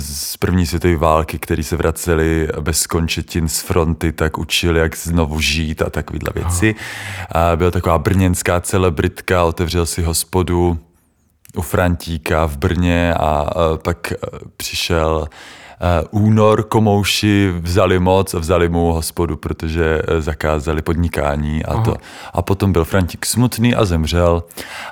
z 0.00 0.36
první 0.36 0.66
světové 0.66 0.96
války, 0.96 1.38
který 1.38 1.62
se 1.62 1.76
vraceli 1.76 2.48
bez 2.60 2.86
končetin 2.86 3.48
z 3.48 3.60
fronty, 3.60 4.12
tak 4.12 4.38
učil, 4.38 4.76
jak 4.76 4.96
znovu 4.96 5.40
žít 5.40 5.82
a 5.82 5.90
takovéhle 5.90 6.30
věci. 6.34 6.74
A 7.32 7.56
byl 7.56 7.70
taková 7.70 7.98
brněnská 7.98 8.60
celebritka, 8.60 9.44
otevřel 9.44 9.86
si 9.86 10.02
hospodu 10.02 10.78
u 11.56 11.62
Frantíka 11.62 12.46
v 12.46 12.56
Brně 12.56 13.14
a 13.14 13.46
eh, 13.50 13.78
pak 13.78 14.12
přišel 14.56 15.28
únor 16.10 16.62
komouši 16.62 17.52
vzali 17.60 17.98
moc 17.98 18.34
a 18.34 18.38
vzali 18.38 18.68
mu 18.68 18.92
hospodu, 18.92 19.36
protože 19.36 20.02
uh, 20.02 20.20
zakázali 20.20 20.82
podnikání 20.82 21.64
a 21.64 21.72
Aha. 21.72 21.82
to. 21.82 21.96
A 22.32 22.42
potom 22.42 22.72
byl 22.72 22.84
Frantík 22.84 23.26
smutný 23.26 23.74
a 23.74 23.84
zemřel. 23.84 24.42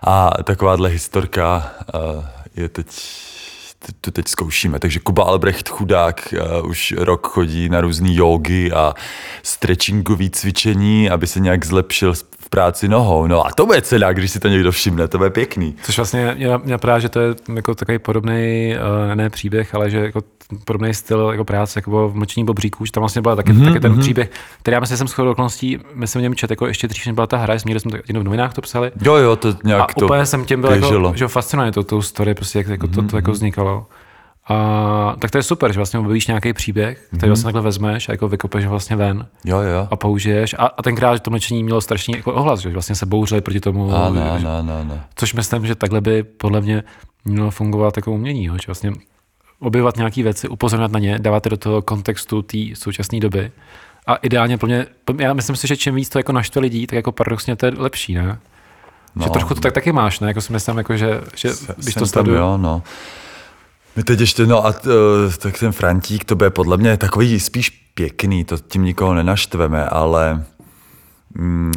A 0.03 0.31
takováhle 0.45 0.89
historka 0.89 1.71
uh, 1.95 2.25
je 2.57 2.69
teď 2.69 2.87
tu 4.01 4.11
teď 4.11 4.29
zkoušíme. 4.29 4.79
Takže 4.79 5.01
Kuba 5.01 5.25
Albrecht 5.25 5.69
chudák 5.69 6.35
uh, 6.61 6.71
už 6.71 6.95
rok 6.99 7.27
chodí 7.27 7.69
na 7.69 7.81
různé 7.81 8.15
jogy 8.15 8.73
a 8.73 8.95
stretchingové 9.43 10.31
cvičení, 10.31 11.11
aby 11.11 11.27
se 11.27 11.41
nějak 11.41 11.65
zlepšil 11.65 12.15
v 12.15 12.49
práci 12.51 12.89
nohou. 12.89 13.27
No 13.27 13.47
a 13.47 13.51
to 13.51 13.67
bude 13.67 13.83
celá, 13.83 14.13
když 14.13 14.31
si 14.31 14.41
to 14.41 14.49
někdo 14.49 14.73
všimne, 14.73 15.09
to 15.09 15.19
bude 15.19 15.31
pěkný. 15.31 15.75
Což 15.83 15.97
vlastně 15.97 16.35
mě 16.35 16.59
napadá, 16.65 16.99
že 16.99 17.09
to 17.09 17.21
je 17.21 17.35
jako 17.55 17.75
takový 17.75 17.99
podobný, 17.99 18.75
uh, 19.09 19.15
ne 19.15 19.31
příběh, 19.31 19.75
ale 19.75 19.91
že 19.91 19.99
jako 19.99 20.23
podobný 20.65 20.95
styl 20.95 21.29
jako 21.31 21.45
práce, 21.45 21.79
jako 21.79 22.09
v 22.09 22.15
Mlčení 22.15 22.45
Bobříků, 22.45 22.85
že 22.85 22.93
tam 22.93 23.01
vlastně 23.01 23.23
byla 23.23 23.37
taky, 23.37 23.53
mm-hmm. 23.53 23.65
taky 23.65 23.81
ten 23.81 23.93
mhm. 23.93 24.01
příběh, 24.01 24.31
který 24.63 24.75
já 24.75 24.81
myslím, 24.81 24.95
že 24.95 24.99
jsem 24.99 25.09
shodou 25.09 25.31
okolností, 25.31 25.79
myslím, 25.95 26.21
že 26.21 26.23
něm 26.23 26.35
čet, 26.35 26.51
jako 26.51 26.67
ještě 26.67 26.89
dřív, 26.89 27.07
než 27.07 27.15
byla 27.15 27.27
ta 27.27 27.37
hra, 27.37 27.55
jsme 27.55 27.81
jsme 27.81 27.91
to 27.91 28.21
v 28.21 28.25
novinách 28.25 28.55
to 28.55 28.61
psali. 28.61 28.91
Jo, 29.05 29.15
jo, 29.15 29.37
to 29.37 29.55
nějak 29.65 29.91
a 29.91 29.95
to 29.99 30.05
úplně 30.05 30.27
jsem 30.27 30.45
tím 30.45 30.61
byl 30.61 30.71
jako, 30.71 31.13
že 31.17 31.29
fascinovaný 31.29 31.73
to, 31.73 31.83
tou 31.83 32.03
story, 32.03 32.35
prostě 32.35 32.59
jak 32.59 32.69
jako, 32.69 32.87
mm-hmm. 32.87 32.95
to, 32.95 33.11
to, 33.11 33.17
jako 33.17 33.31
mhm. 33.31 33.37
A 34.49 35.17
tak 35.19 35.31
to 35.31 35.39
je 35.39 35.43
super, 35.43 35.73
že 35.73 35.79
vlastně 35.79 36.01
objevíš 36.01 36.27
nějaký 36.27 36.53
příběh, 36.53 36.99
který 36.99 37.19
mm-hmm. 37.19 37.27
vlastně 37.27 37.45
takhle 37.45 37.63
vezmeš 37.63 38.09
a 38.09 38.13
jako 38.13 38.29
vykopeš 38.29 38.67
vlastně 38.67 38.97
ven 38.97 39.27
jo, 39.45 39.59
jo. 39.61 39.89
a 39.91 39.97
použiješ. 39.97 40.55
A, 40.59 40.67
a 40.67 40.83
tenkrát 40.83 41.15
že 41.15 41.21
to 41.21 41.31
mlčení 41.31 41.65
mělo 41.65 41.81
strašný 41.81 42.15
jako 42.17 42.33
ohlas, 42.35 42.61
že 42.61 42.69
vlastně 42.69 42.95
se 42.95 43.07
bouřili 43.07 43.41
proti 43.41 43.61
tomu. 43.61 43.95
Ano, 43.95 44.33
ano, 44.33 44.57
ano, 44.59 44.79
ano. 44.81 45.01
Což 45.15 45.35
myslím, 45.35 45.67
že 45.67 45.75
takhle 45.75 46.01
by 46.01 46.23
podle 46.23 46.61
mě 46.61 46.83
mělo 47.25 47.51
fungovat 47.51 47.97
jako 47.97 48.13
umění, 48.13 48.45
že 48.45 48.67
vlastně 48.67 48.93
objevovat 49.61 49.97
nějaké 49.97 50.23
věci, 50.23 50.49
upozorňovat 50.49 50.93
na 50.93 50.99
ně, 50.99 51.19
dávat 51.19 51.47
je 51.47 51.51
do 51.51 51.57
toho 51.57 51.83
kontextu 51.83 52.43
té 52.43 52.59
současné 52.75 53.21
doby. 53.21 53.53
A 54.07 54.15
ideálně 54.15 54.59
pro 54.59 54.67
mě, 54.67 54.87
já 55.19 55.33
myslím 55.33 55.57
si, 55.57 55.67
že 55.67 55.77
čím 55.77 55.95
víc 55.95 56.09
to 56.09 56.19
jako 56.19 56.33
naštve 56.33 56.61
lidí, 56.61 56.87
tak 56.87 56.97
jako 56.97 57.13
paradoxně 57.13 57.57
to 57.57 57.67
je 57.67 57.73
lepší, 57.77 58.15
ne? 58.15 58.39
No. 59.15 59.25
Že 59.25 59.31
trochu 59.31 59.55
to 59.55 59.61
tak 59.61 59.73
taky 59.73 59.93
máš, 59.93 60.21
ne? 60.21 60.29
Jako 60.29 60.41
si 60.41 60.53
myslím, 60.53 60.79
jako 60.79 60.97
že, 60.97 61.21
že 61.37 61.49
když 61.77 61.95
to 61.95 62.07
sleduju. 62.07 62.37
Jo, 62.37 62.59
no. 62.59 62.83
My 63.97 64.03
teď 64.03 64.21
ještě, 64.21 64.47
no 64.47 64.67
a 64.67 64.73
tak 65.39 65.59
ten 65.59 65.73
Frantík, 65.73 66.25
to 66.25 66.37
bude 66.37 66.51
podle 66.51 66.77
mě 66.77 66.97
takový 66.97 67.41
spíš 67.41 67.71
pěkný, 67.95 68.45
to 68.45 68.59
tím 68.59 68.85
nikoho 68.85 69.15
nenaštveme, 69.15 69.85
ale 69.85 70.45
mm, 71.35 71.73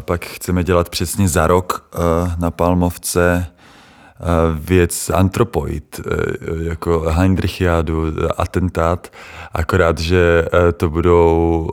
pak 0.00 0.24
chceme 0.24 0.64
dělat 0.64 0.88
přesně 0.88 1.28
za 1.28 1.46
rok 1.46 1.90
uh, 1.94 2.32
na 2.38 2.50
Palmovce 2.50 3.46
věc 4.54 5.10
Antropoid, 5.10 6.00
jako 6.62 7.00
Heinrichiádu, 7.00 8.04
atentát, 8.36 9.12
akorát, 9.52 9.98
že 9.98 10.44
to 10.76 10.88
budou 10.88 11.70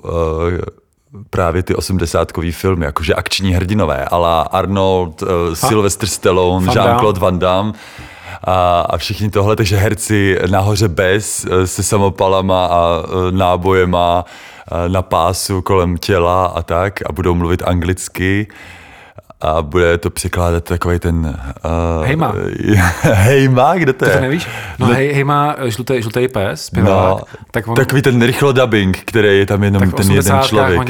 právě 1.30 1.64
ty 1.64 1.76
osmdesátkový 1.76 2.52
filmy, 2.52 2.86
jakože 2.86 3.14
akční 3.14 3.54
hrdinové, 3.54 4.06
ale 4.06 4.44
Arnold, 4.52 5.24
Sylvester 5.54 6.10
Stallone, 6.10 6.68
Jean-Claude 6.68 7.20
Van 7.20 7.40
Damme 7.40 7.74
a, 8.44 8.82
a 8.82 8.98
všichni 8.98 9.30
tohle, 9.30 9.56
takže 9.56 9.78
herci 9.78 10.40
nahoře 10.52 10.88
bez, 10.88 11.46
eh, 11.46 11.68
se 11.68 11.84
samopalama 11.84 12.66
a 12.66 13.04
eh, 13.04 13.32
nábojema 13.32 14.26
na 14.88 15.02
pásu 15.02 15.62
kolem 15.62 15.98
těla 15.98 16.46
a 16.46 16.62
tak 16.62 17.00
a 17.10 17.12
budou 17.12 17.36
mluvit 17.36 17.64
anglicky 17.66 18.48
a 19.42 19.62
bude 19.62 19.98
to 19.98 20.10
překládat 20.10 20.64
takový 20.64 21.00
ten... 21.00 21.40
Uh, 22.00 22.06
Hejma. 22.06 22.34
hejma, 23.02 23.76
kde 23.76 23.94
to, 23.94 24.06
to 24.06 24.12
je? 24.12 24.16
To 24.16 24.22
nevíš? 24.22 24.48
No, 24.80 24.88
no 24.88 24.94
hej, 24.94 25.14
Hejma, 25.14 25.56
žlutý, 25.66 26.02
žlutý 26.02 26.28
pes, 26.28 26.72
no, 26.72 27.22
tak 27.52 27.68
on, 27.68 27.76
Takový 27.76 28.02
ten 28.02 28.22
rychlo 28.22 28.52
dubbing, 28.52 28.98
který 29.06 29.38
je 29.38 29.46
tam 29.46 29.64
jenom 29.64 29.92
ten 29.92 30.12
jeden 30.12 30.40
člověk. 30.40 30.82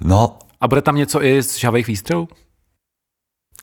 No. 0.00 0.36
A 0.60 0.68
bude 0.68 0.82
tam 0.82 0.96
něco 0.96 1.24
i 1.24 1.42
z 1.42 1.58
žavých 1.58 1.86
výstřelů? 1.86 2.28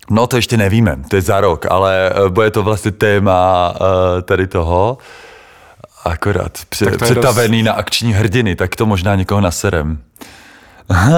No 0.09 0.27
to 0.27 0.35
ještě 0.35 0.57
nevíme, 0.57 0.97
to 1.09 1.15
je 1.15 1.21
za 1.21 1.41
rok, 1.41 1.65
ale 1.69 2.11
eh, 2.25 2.29
bude 2.29 2.51
to 2.51 2.63
vlastně 2.63 2.91
téma 2.91 3.73
uh, 3.81 4.21
tady 4.21 4.47
toho. 4.47 4.97
Akorát 6.05 6.51
pře- 6.69 6.97
přetavený 6.97 7.63
dost... 7.63 7.65
na 7.65 7.73
akční 7.73 8.13
hrdiny, 8.13 8.55
tak 8.55 8.75
to 8.75 8.85
možná 8.85 9.15
někoho 9.15 9.41
naserem. 9.41 9.97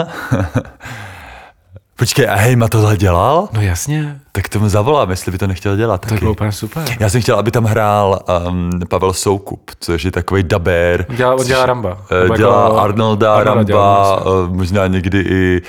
Počkej, 1.95 2.29
a 2.29 2.35
Hejma 2.35 2.67
tohle 2.67 2.97
dělal? 2.97 3.49
No 3.53 3.61
jasně. 3.61 4.19
Tak 4.31 4.49
tomu 4.49 4.69
zavolám, 4.69 5.09
jestli 5.09 5.31
by 5.31 5.38
to 5.38 5.47
nechtěl 5.47 5.75
dělat 5.75 6.01
taky. 6.01 6.15
To 6.15 6.19
bylo 6.19 6.31
úplně 6.31 6.51
super. 6.51 6.83
Já 6.99 7.09
jsem 7.09 7.21
chtěl, 7.21 7.39
aby 7.39 7.51
tam 7.51 7.63
hrál 7.65 8.19
um, 8.47 8.69
Pavel 8.89 9.13
Soukup, 9.13 9.71
což 9.79 10.03
je 10.03 10.11
takový 10.11 10.43
dabér. 10.43 11.05
Dělá, 11.09 11.43
dělá 11.43 11.65
Ramba. 11.65 11.97
Uh, 12.29 12.38
dělá 12.38 12.63
jako 12.63 12.77
Arnolda, 12.77 13.33
Arnolda 13.33 13.43
Ramba, 13.43 13.63
dělá, 13.63 14.25
uh, 14.25 14.49
možná 14.49 14.88
někdy 14.88 15.19
i 15.19 15.61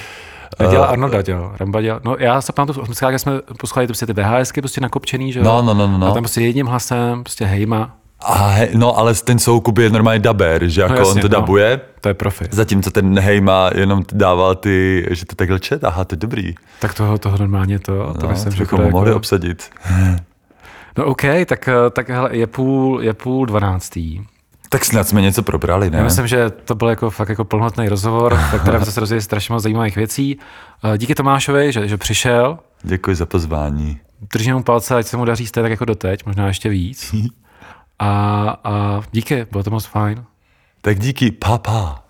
Dělá 0.70 0.86
uh, 0.86 0.92
Arnolda, 0.92 1.22
dělal. 1.22 1.52
Ramba 1.60 1.80
dělal. 1.80 2.00
No 2.04 2.16
já 2.18 2.40
se 2.40 2.52
pamatuju, 2.52 2.86
že 3.10 3.18
jsme 3.18 3.32
poslouchali 3.58 3.86
prostě 3.86 4.06
ty 4.06 4.12
VHSky 4.12 4.60
prostě 4.60 4.80
nakopčený, 4.80 5.32
že 5.32 5.38
jo? 5.38 5.44
No, 5.44 5.62
no, 5.62 5.74
no, 5.74 5.98
no. 5.98 6.06
A 6.06 6.14
tam 6.14 6.22
prostě 6.22 6.40
jedním 6.40 6.66
hlasem, 6.66 7.22
prostě 7.22 7.44
hejma. 7.44 7.94
A 8.20 8.46
he, 8.46 8.68
no, 8.74 8.98
ale 8.98 9.14
ten 9.14 9.38
Soukup 9.38 9.78
je 9.78 9.90
normálně 9.90 10.20
daber, 10.20 10.68
že 10.68 10.80
jako 10.80 10.92
no, 10.92 10.98
jasně, 10.98 11.14
on 11.14 11.20
to 11.20 11.28
no, 11.28 11.40
dabuje. 11.40 11.80
To 12.00 12.08
je 12.08 12.14
profi. 12.14 12.44
Zatímco 12.50 12.90
ten 12.90 13.18
Hejma 13.18 13.70
jenom 13.74 14.02
dával 14.12 14.54
ty, 14.54 15.06
že 15.10 15.26
to 15.26 15.36
takhle 15.36 15.60
čet, 15.60 15.84
aha, 15.84 16.04
to 16.04 16.14
je 16.14 16.18
dobrý. 16.18 16.54
Tak 16.80 16.94
toho, 16.94 17.18
toho 17.18 17.38
normálně 17.38 17.78
to, 17.78 18.14
to 18.20 18.26
no, 18.26 18.28
myslím, 18.28 18.52
že 18.52 18.66
to 18.66 18.76
mohli 18.76 19.10
jako... 19.10 19.16
obsadit. 19.16 19.70
No 20.98 21.04
OK, 21.04 21.22
tak, 21.46 21.68
tak 21.90 22.08
hele, 22.08 22.36
je 22.36 22.46
půl, 22.46 23.02
je 23.02 23.14
půl 23.14 23.46
dvanáctý. 23.46 24.20
Tak 24.68 24.84
snad 24.84 25.08
jsme 25.08 25.22
něco 25.22 25.42
probrali, 25.42 25.90
ne? 25.90 25.98
Já 25.98 26.04
myslím, 26.04 26.26
že 26.26 26.50
to 26.50 26.74
byl 26.74 26.88
jako 26.88 27.10
fakt 27.10 27.28
jako 27.28 27.44
plnohodný 27.44 27.88
rozhovor, 27.88 28.34
ve 28.52 28.58
kterém 28.58 28.84
se 28.84 29.00
rozdělili 29.00 29.22
strašně 29.22 29.52
moc 29.52 29.62
zajímavých 29.62 29.96
věcí. 29.96 30.38
Eh, 30.94 30.98
díky 30.98 31.14
Tomášovi, 31.14 31.72
že, 31.72 31.88
že 31.88 31.96
přišel. 31.96 32.58
Děkuji 32.82 33.16
za 33.16 33.26
pozvání. 33.26 34.00
Držím 34.32 34.54
mu 34.54 34.62
palce, 34.62 34.94
ať 34.96 35.06
se 35.06 35.16
mu 35.16 35.24
daří 35.24 35.46
stejně 35.46 35.64
tak 35.64 35.70
jako 35.70 35.84
doteď, 35.84 36.26
možná 36.26 36.46
ještě 36.46 36.68
víc. 36.68 37.14
A, 38.00 38.08
a 38.64 39.00
díky, 39.12 39.46
bylo 39.50 39.64
to 39.64 39.70
moc 39.70 39.84
fajn. 39.84 40.24
Tak 40.80 40.98
díky, 40.98 41.30
papa. 41.30 42.02